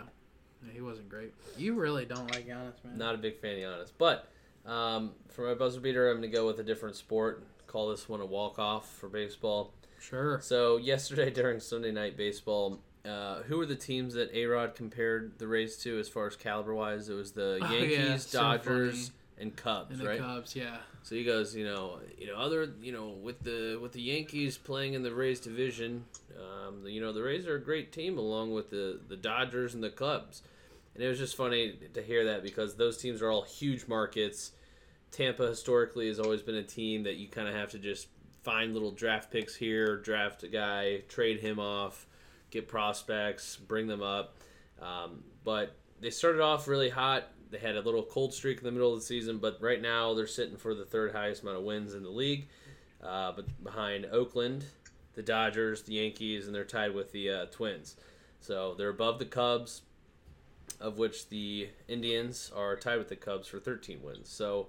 yeah, 0.66 0.74
he 0.74 0.82
wasn't 0.82 1.10
great. 1.10 1.34
You 1.58 1.74
really 1.74 2.06
don't 2.06 2.30
like 2.32 2.48
Giannis, 2.48 2.84
man. 2.84 2.98
Not 2.98 3.16
a 3.16 3.18
big 3.18 3.40
fan 3.40 3.56
of 3.56 3.60
Giannis. 3.60 3.92
But 3.98 4.30
um, 4.66 5.12
for 5.30 5.48
my 5.48 5.54
buzzer 5.54 5.80
beater, 5.80 6.10
I'm 6.10 6.18
going 6.20 6.30
to 6.30 6.36
go 6.36 6.46
with 6.48 6.60
a 6.60 6.64
different 6.64 6.96
sport. 6.96 7.44
Call 7.68 7.90
this 7.90 8.08
one 8.10 8.22
a 8.22 8.26
walk 8.26 8.60
off 8.60 8.90
for 8.96 9.10
baseball. 9.10 9.74
Sure. 10.00 10.40
So 10.42 10.78
yesterday 10.78 11.30
during 11.34 11.60
Sunday 11.60 11.92
night 11.92 12.16
baseball, 12.18 12.80
uh, 13.06 13.42
who 13.44 13.58
were 13.58 13.66
the 13.66 13.76
teams 13.76 14.14
that 14.14 14.32
A 14.34 14.46
Rod 14.46 14.76
compared 14.76 15.40
the 15.40 15.48
Rays 15.48 15.78
to 15.78 16.00
as 16.00 16.08
far 16.08 16.28
as 16.28 16.36
caliber 16.36 16.74
wise? 16.76 17.10
It 17.10 17.14
was 17.14 17.32
the 17.32 17.60
Oh, 17.62 17.72
yeah, 17.72 17.80
Yankees, 17.80 18.28
so 18.28 18.40
Dodgers, 18.40 19.10
funny. 19.10 19.18
And 19.42 19.56
Cubs, 19.56 19.92
And 19.92 20.00
the 20.00 20.08
right? 20.08 20.20
Cubs, 20.20 20.56
yeah. 20.56 20.78
So 21.04 21.16
he 21.16 21.24
goes, 21.24 21.56
you 21.56 21.66
know, 21.66 22.00
you 22.18 22.28
know, 22.28 22.36
other, 22.36 22.74
you 22.82 22.92
know, 22.92 23.10
with 23.10 23.44
the 23.44 23.80
with 23.82 23.92
the 23.92 24.02
Yankees 24.02 24.58
playing 24.58 24.94
in 24.94 25.02
the 25.02 25.14
Rays 25.14 25.40
division, 25.40 26.06
um, 26.38 26.86
you 26.86 27.02
know, 27.02 27.12
the 27.12 27.24
Rays 27.24 27.48
are 27.48 27.56
a 27.56 27.62
great 27.62 27.92
team 27.92 28.18
along 28.18 28.54
with 28.54 28.70
the 28.70 29.00
the 29.08 29.18
Dodgers 29.18 29.74
and 29.74 29.84
the 29.84 29.90
Cubs, 29.90 30.44
and 30.94 31.04
it 31.04 31.08
was 31.08 31.18
just 31.18 31.36
funny 31.36 31.80
to 31.94 32.02
hear 32.02 32.26
that 32.26 32.44
because 32.44 32.76
those 32.76 32.98
teams 32.98 33.22
are 33.22 33.32
all 33.32 33.42
huge 33.42 33.88
markets. 33.88 34.52
Tampa 35.12 35.48
historically 35.48 36.08
has 36.08 36.20
always 36.20 36.42
been 36.42 36.56
a 36.56 36.64
team 36.64 37.04
that 37.04 37.16
you 37.16 37.28
kind 37.28 37.48
of 37.48 37.56
have 37.56 37.72
to 37.72 37.80
just 37.80 38.08
find 38.44 38.74
little 38.74 38.92
draft 38.92 39.32
picks 39.32 39.56
here, 39.56 39.98
draft 39.98 40.44
a 40.44 40.48
guy, 40.48 41.02
trade 41.10 41.40
him 41.40 41.60
off, 41.60 42.06
get 42.50 42.68
prospects, 42.68 43.58
bring 43.58 43.88
them 43.88 44.02
up. 44.02 44.38
Um, 44.82 45.24
but 45.44 45.76
they 46.00 46.10
started 46.10 46.42
off 46.42 46.68
really 46.68 46.90
hot. 46.90 47.28
They 47.52 47.60
had 47.60 47.76
a 47.76 47.82
little 47.82 48.04
cold 48.04 48.34
streak 48.34 48.60
in 48.60 48.64
the 48.64 48.72
middle 48.72 48.94
of 48.94 49.00
the 49.00 49.06
season, 49.06 49.38
but 49.38 49.62
right 49.62 49.82
now 49.82 50.14
they're 50.14 50.26
sitting 50.26 50.58
for 50.58 50.74
the 50.74 50.86
third 50.86 51.12
highest 51.12 51.44
amount 51.44 51.58
of 51.58 51.64
wins 51.64 51.94
in 51.94 52.04
the 52.04 52.10
league, 52.10 52.48
uh, 53.04 53.34
but 53.34 53.64
behind 53.64 54.06
Oakland, 54.06 54.66
the 55.16 55.22
Dodgers, 55.22 55.84
the 55.84 55.94
Yankees, 55.94 56.46
and 56.48 56.56
they're 56.56 56.64
tied 56.64 56.96
with 56.96 57.12
the 57.12 57.30
uh, 57.30 57.46
Twins. 57.48 57.98
So 58.40 58.74
they're 58.74 58.90
above 58.90 59.20
the 59.20 59.26
Cubs, 59.26 59.82
of 60.80 60.98
which 60.98 61.30
the 61.30 61.70
Indians 61.88 62.52
are 62.56 62.76
tied 62.76 62.98
with 62.98 63.10
the 63.10 63.16
Cubs 63.16 63.48
for 63.48 63.60
13 63.60 64.02
wins. 64.02 64.30
So 64.30 64.68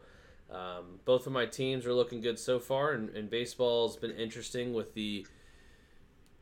um, 0.51 1.01
both 1.05 1.27
of 1.27 1.33
my 1.33 1.47
teams 1.47 1.87
are 1.87 1.95
looking 1.95 2.21
good 2.21 2.39
so 2.39 2.59
far, 2.59 2.93
and, 2.93 3.09
and 3.11 3.31
baseball's 3.31 3.97
been 3.97 4.11
interesting 4.11 4.75
with 4.75 4.95
the 4.95 5.27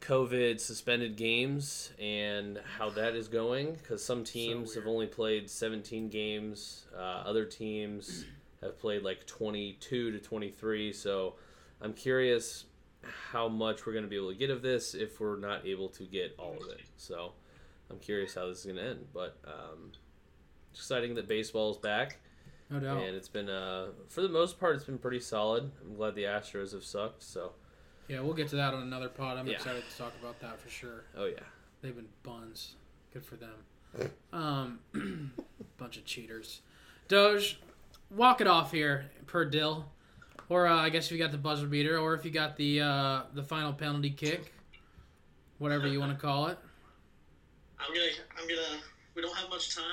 COVID 0.00 0.60
suspended 0.60 1.16
games 1.16 1.92
and 1.98 2.58
how 2.78 2.90
that 2.90 3.14
is 3.14 3.28
going 3.28 3.74
because 3.74 4.02
some 4.02 4.24
teams 4.24 4.74
have 4.74 4.86
only 4.86 5.06
played 5.06 5.50
17 5.50 6.08
games, 6.08 6.86
uh, 6.96 7.22
other 7.26 7.44
teams 7.44 8.24
have 8.62 8.78
played 8.78 9.02
like 9.02 9.26
22 9.26 10.12
to 10.12 10.18
23. 10.18 10.92
So 10.92 11.34
I'm 11.82 11.92
curious 11.92 12.64
how 13.02 13.48
much 13.48 13.86
we're 13.86 13.92
going 13.92 14.04
to 14.04 14.10
be 14.10 14.16
able 14.16 14.32
to 14.32 14.38
get 14.38 14.50
of 14.50 14.62
this 14.62 14.94
if 14.94 15.20
we're 15.20 15.38
not 15.38 15.66
able 15.66 15.88
to 15.90 16.04
get 16.04 16.34
all 16.38 16.56
of 16.60 16.68
it. 16.70 16.80
So 16.96 17.32
I'm 17.90 17.98
curious 17.98 18.34
how 18.34 18.46
this 18.46 18.60
is 18.60 18.64
going 18.64 18.76
to 18.76 18.84
end, 18.84 19.06
but 19.12 19.38
um, 19.46 19.92
it's 20.70 20.80
exciting 20.80 21.14
that 21.16 21.28
baseball 21.28 21.70
is 21.70 21.76
back. 21.76 22.18
No 22.70 22.78
doubt. 22.78 23.02
And 23.02 23.16
it's 23.16 23.28
been, 23.28 23.48
uh, 23.48 23.88
for 24.08 24.22
the 24.22 24.28
most 24.28 24.60
part, 24.60 24.76
it's 24.76 24.84
been 24.84 24.98
pretty 24.98 25.20
solid. 25.20 25.70
I'm 25.84 25.96
glad 25.96 26.14
the 26.14 26.22
Astros 26.24 26.72
have 26.72 26.84
sucked. 26.84 27.22
So, 27.22 27.52
Yeah, 28.10 28.20
we'll 28.22 28.34
get 28.34 28.48
to 28.48 28.56
that 28.56 28.74
on 28.74 28.82
another 28.82 29.08
pod. 29.08 29.38
I'm 29.38 29.46
Yeah. 29.46 29.54
excited 29.54 29.84
to 29.88 29.96
talk 29.96 30.12
about 30.20 30.40
that 30.40 30.60
for 30.60 30.68
sure. 30.68 31.04
oh 31.16 31.26
yeah, 31.26 31.38
They've 31.80 31.94
been 31.94 32.08
buns. 32.24 32.74
Good 33.12 33.24
for 33.24 33.36
them. 33.36 34.10
Um, 34.32 34.80
bunch 35.78 35.96
of 35.96 36.04
cheaters. 36.04 36.60
Doge, 37.08 37.58
walk 38.10 38.40
it 38.40 38.46
off 38.48 38.72
here 38.72 39.10
per 39.26 39.44
Dyl, 39.44 39.84
or 40.48 40.66
uh, 40.66 40.76
I 40.76 40.90
guess 40.90 41.06
if 41.06 41.12
you 41.12 41.18
got 41.18 41.30
the 41.30 41.38
buzzer 41.38 41.66
beater, 41.68 41.98
or 41.98 42.14
if 42.14 42.24
you 42.24 42.32
got 42.32 42.56
the 42.56 42.80
uh, 42.80 43.22
the 43.32 43.42
final 43.44 43.72
penalty 43.72 44.10
kick, 44.10 44.52
whatever 45.58 45.86
you 45.86 46.00
want 46.00 46.12
to 46.12 46.18
call 46.20 46.48
it. 46.48 46.58
I'm 47.78 47.94
gonna, 47.94 48.06
I'm 48.36 48.48
gonna. 48.48 48.80
We 49.14 49.22
don't 49.22 49.36
have 49.36 49.48
much 49.50 49.74
time. 49.74 49.84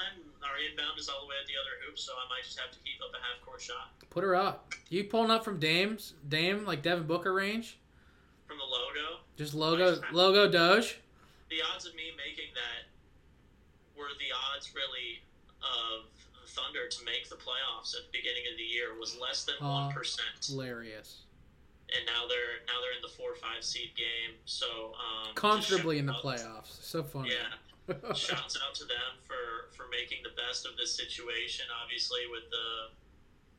our 0.44 0.58
inbound 0.70 1.00
is 1.00 1.08
all 1.10 1.22
the 1.22 1.28
way 1.28 1.36
at 1.42 1.48
the 1.48 1.54
other 1.54 1.86
hoop, 1.86 1.98
so 2.00 2.14
I 2.14 2.28
might 2.30 2.44
just 2.44 2.60
have 2.60 2.72
to 2.72 2.78
keep 2.80 3.00
up 3.02 3.12
a 3.14 3.18
half 3.18 3.46
court 3.46 3.62
shot 3.62 3.92
Put 4.10 4.24
her 4.24 4.36
up. 4.36 4.74
You 4.90 5.04
pulling 5.04 5.32
up 5.32 5.44
from 5.44 5.60
Dame's 5.60 6.14
Dame 6.28 6.66
like 6.66 6.82
Devin 6.82 7.06
Booker 7.08 7.34
range? 7.34 7.78
From 8.48 8.58
the 8.58 8.64
logo. 8.66 9.22
Just 9.38 9.54
logo 9.54 10.00
logo 10.12 10.50
Doge. 10.50 11.00
The 11.50 11.62
odds 11.74 11.86
of 11.86 11.94
me 11.96 12.12
making 12.18 12.52
that 12.56 12.88
were 13.98 14.12
the 14.20 14.32
odds 14.54 14.74
really 14.76 15.22
of 15.62 16.06
Thunder 16.48 16.88
to 16.90 17.06
make 17.06 17.30
the 17.30 17.36
playoffs 17.36 17.94
at 17.96 18.02
the 18.10 18.18
beginning 18.18 18.44
of 18.52 18.58
the 18.58 18.64
year 18.64 18.98
was 19.00 19.16
less 19.22 19.44
than 19.46 19.56
one 19.62 19.92
percent, 19.92 20.28
Hilarious. 20.42 21.22
and 21.96 22.04
now 22.08 22.26
they're 22.28 22.66
now 22.66 22.82
they're 22.82 22.96
in 22.98 23.02
the 23.04 23.14
four 23.14 23.32
or 23.32 23.36
five 23.36 23.64
seed 23.64 23.92
game. 23.96 24.36
So 24.46 24.96
um, 24.98 25.36
Comfortably 25.36 26.00
in 26.00 26.06
the 26.08 26.14
shout- 26.14 26.24
playoffs. 26.24 26.82
So 26.84 27.04
funny. 27.04 27.32
Yeah. 27.36 27.54
shouts 28.14 28.58
out 28.66 28.74
to 28.76 28.84
them 28.86 29.16
for 29.28 29.70
for 29.78 29.86
making 29.92 30.20
the 30.24 30.34
best 30.36 30.66
of 30.66 30.76
this 30.78 30.92
situation. 30.96 31.66
Obviously, 31.84 32.22
with 32.32 32.44
the 32.50 32.92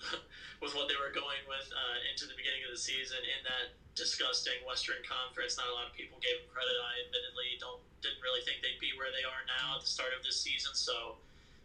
with 0.63 0.73
what 0.75 0.87
they 0.91 0.99
were 0.99 1.15
going 1.15 1.43
with 1.47 1.69
uh, 1.71 1.99
into 2.11 2.27
the 2.27 2.37
beginning 2.39 2.63
of 2.67 2.73
the 2.75 2.81
season 2.81 3.21
in 3.23 3.41
that 3.47 3.75
disgusting 3.99 4.59
Western 4.63 5.03
Conference, 5.03 5.59
not 5.59 5.67
a 5.71 5.75
lot 5.75 5.91
of 5.91 5.95
people 5.95 6.19
gave 6.23 6.39
them 6.43 6.49
credit. 6.51 6.75
I 6.79 7.07
admittedly 7.07 7.59
don't 7.59 7.83
didn't 8.03 8.23
really 8.23 8.43
think 8.47 8.63
they'd 8.63 8.79
be 8.79 8.95
where 8.95 9.11
they 9.11 9.27
are 9.27 9.43
now 9.47 9.79
at 9.79 9.83
the 9.83 9.91
start 9.91 10.15
of 10.15 10.23
this 10.23 10.39
season. 10.39 10.75
So. 10.75 11.19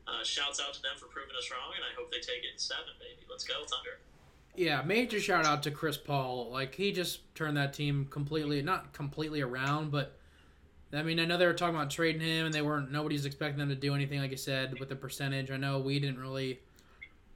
Uh, 0.04 0.20
shouts 0.20 0.60
out 0.60 0.76
to 0.76 0.82
them 0.84 0.92
for 1.00 1.08
proving 1.08 1.32
us 1.40 1.48
wrong, 1.48 1.72
and 1.80 1.80
I 1.80 1.96
hope 1.96 2.12
they 2.12 2.20
take 2.20 2.44
it 2.44 2.52
in 2.52 2.60
seven, 2.60 2.92
baby. 3.00 3.24
Let's 3.32 3.48
go, 3.48 3.64
Thunder. 3.64 4.04
Yeah, 4.56 4.84
major 4.84 5.20
shout 5.20 5.46
out 5.46 5.64
to 5.64 5.72
Chris 5.72 5.98
Paul. 5.98 6.50
Like 6.52 6.76
he 6.76 6.92
just 6.92 7.34
turned 7.36 7.58
that 7.58 7.74
team 7.74 8.08
completely 8.10 8.62
not 8.62 8.94
completely 8.94 9.42
around, 9.42 9.92
but 9.92 10.16
I 10.92 11.02
mean 11.02 11.20
I 11.20 11.26
know 11.26 11.38
they 11.38 11.48
were 11.48 11.54
talking 11.54 11.76
about 11.76 11.90
trading 11.90 12.22
him 12.22 12.46
and 12.46 12.54
they 12.54 12.62
weren't 12.62 12.92
nobody's 12.92 13.26
expecting 13.26 13.58
them 13.58 13.70
to 13.70 13.76
do 13.76 13.96
anything 13.96 14.20
like 14.20 14.32
I 14.32 14.36
said 14.36 14.80
with 14.80 14.90
the 14.90 14.96
percentage. 14.96 15.50
I 15.50 15.58
know 15.58 15.80
we 15.80 16.00
didn't 16.00 16.20
really 16.20 16.60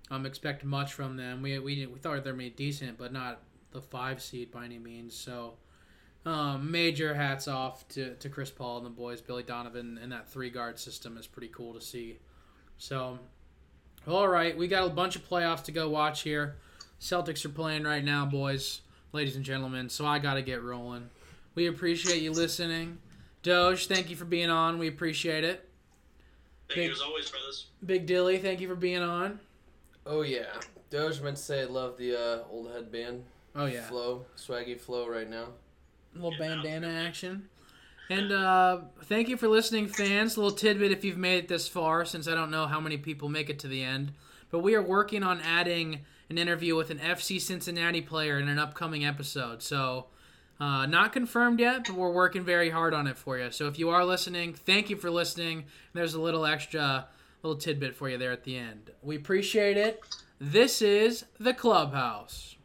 um 0.10 0.26
expect 0.26 0.64
much 0.64 0.94
from 0.94 1.18
them. 1.18 1.42
We 1.42 1.60
we 1.60 1.86
we 1.86 2.00
thought 2.00 2.24
they 2.24 2.32
were 2.32 2.38
made 2.38 2.56
decent, 2.56 2.98
but 2.98 3.12
not 3.12 3.42
the 3.72 3.82
five 3.82 4.22
seed 4.22 4.52
by 4.52 4.66
any 4.66 4.80
means. 4.80 5.16
So 5.16 5.54
um, 6.28 6.70
major 6.72 7.14
hats 7.14 7.48
off 7.48 7.88
to, 7.90 8.14
to 8.16 8.28
Chris 8.28 8.52
Paul 8.52 8.78
and 8.78 8.86
the 8.86 8.90
boys, 8.90 9.22
Billy 9.22 9.44
Donovan, 9.44 9.98
and 10.02 10.12
that 10.12 10.30
three 10.30 10.50
guard 10.50 10.78
system 10.78 11.18
is 11.18 11.26
pretty 11.26 11.48
cool 11.48 11.74
to 11.74 11.80
see. 11.80 12.18
So, 12.78 13.18
all 14.06 14.28
right, 14.28 14.56
we 14.58 14.68
got 14.68 14.86
a 14.86 14.90
bunch 14.90 15.16
of 15.16 15.28
playoffs 15.28 15.64
to 15.66 15.72
go 15.72 15.90
watch 15.90 16.24
here. 16.24 16.58
Celtics 17.00 17.46
are 17.46 17.50
playing 17.50 17.84
right 17.84 18.04
now, 18.04 18.26
boys, 18.26 18.82
ladies 19.14 19.38
and 19.38 19.46
gentlemen. 19.46 19.88
So 19.88 20.06
I 20.06 20.20
got 20.20 20.34
to 20.34 20.42
get 20.42 20.62
rolling. 20.62 21.10
We 21.56 21.68
appreciate 21.68 22.22
you 22.22 22.32
listening. 22.32 22.98
Doge, 23.42 23.88
thank 23.88 24.10
you 24.10 24.18
for 24.18 24.26
being 24.26 24.50
on. 24.50 24.80
We 24.80 24.90
appreciate 24.90 25.46
it. 25.46 25.70
Thank 26.68 26.76
Big- 26.76 26.86
you 26.88 26.92
as 26.92 27.02
always, 27.02 27.30
brothers. 27.30 27.68
Big 27.86 28.06
Dilly, 28.06 28.38
thank 28.40 28.60
you 28.60 28.68
for 28.68 28.76
being 28.76 29.02
on. 29.02 29.40
Oh 30.08 30.22
yeah, 30.22 30.46
Doge 30.90 31.22
meant 31.22 31.38
to 31.38 31.44
say 31.44 31.62
I 31.62 31.66
love 31.66 31.98
the 31.98 32.16
uh, 32.16 32.44
old 32.50 32.72
headband 32.72 33.24
Oh 33.56 33.66
yeah, 33.66 33.82
flow, 33.82 34.26
swaggy 34.38 34.80
flow 34.80 35.08
right 35.08 35.30
now. 35.30 35.48
little 36.16 36.34
bandana 36.40 36.88
action. 36.88 37.50
And 38.10 38.32
uh, 38.32 38.80
thank 39.04 39.28
you 39.28 39.36
for 39.36 39.50
listening, 39.50 39.88
fans. 39.88 40.38
A 40.38 40.42
little 40.42 40.56
tidbit 40.58 40.92
if 40.94 41.04
you've 41.04 41.18
made 41.18 41.40
it 41.44 41.48
this 41.50 41.68
far, 41.68 42.06
since 42.06 42.28
I 42.28 42.36
don't 42.36 42.52
know 42.52 42.66
how 42.66 42.80
many 42.80 42.98
people 42.98 43.28
make 43.28 43.50
it 43.50 43.60
to 43.60 43.68
the 43.68 43.84
end. 43.84 44.14
But 44.50 44.60
we 44.60 44.76
are 44.76 44.82
working 44.82 45.24
on 45.24 45.42
adding 45.42 46.06
an 46.30 46.38
interview 46.38 46.76
with 46.78 46.90
an 46.90 47.00
FC 47.00 47.42
Cincinnati 47.42 48.02
player 48.02 48.40
in 48.40 48.48
an 48.48 48.60
upcoming 48.60 49.04
episode. 49.06 49.62
So, 49.62 50.06
uh, 50.58 50.86
not 50.86 51.12
confirmed 51.12 51.60
yet, 51.60 51.84
but 51.86 51.96
we're 51.96 52.12
working 52.14 52.46
very 52.46 52.70
hard 52.70 52.94
on 52.94 53.08
it 53.08 53.18
for 53.18 53.38
you. 53.38 53.52
So, 53.52 53.68
if 53.68 53.78
you 53.78 53.90
are 53.90 54.06
listening, 54.06 54.54
thank 54.54 54.90
you 54.90 54.96
for 54.96 55.12
listening. 55.12 55.66
There's 55.92 56.14
a 56.14 56.22
little 56.22 56.46
extra 56.46 57.08
little 57.42 57.60
tidbit 57.60 57.96
for 57.96 58.10
you 58.10 58.18
there 58.18 58.32
at 58.32 58.44
the 58.44 58.58
end. 58.58 58.92
We 59.02 59.16
appreciate 59.16 59.78
it. 59.78 60.02
This 60.40 60.82
is 60.82 61.26
the 61.40 61.54
Clubhouse. 61.54 62.57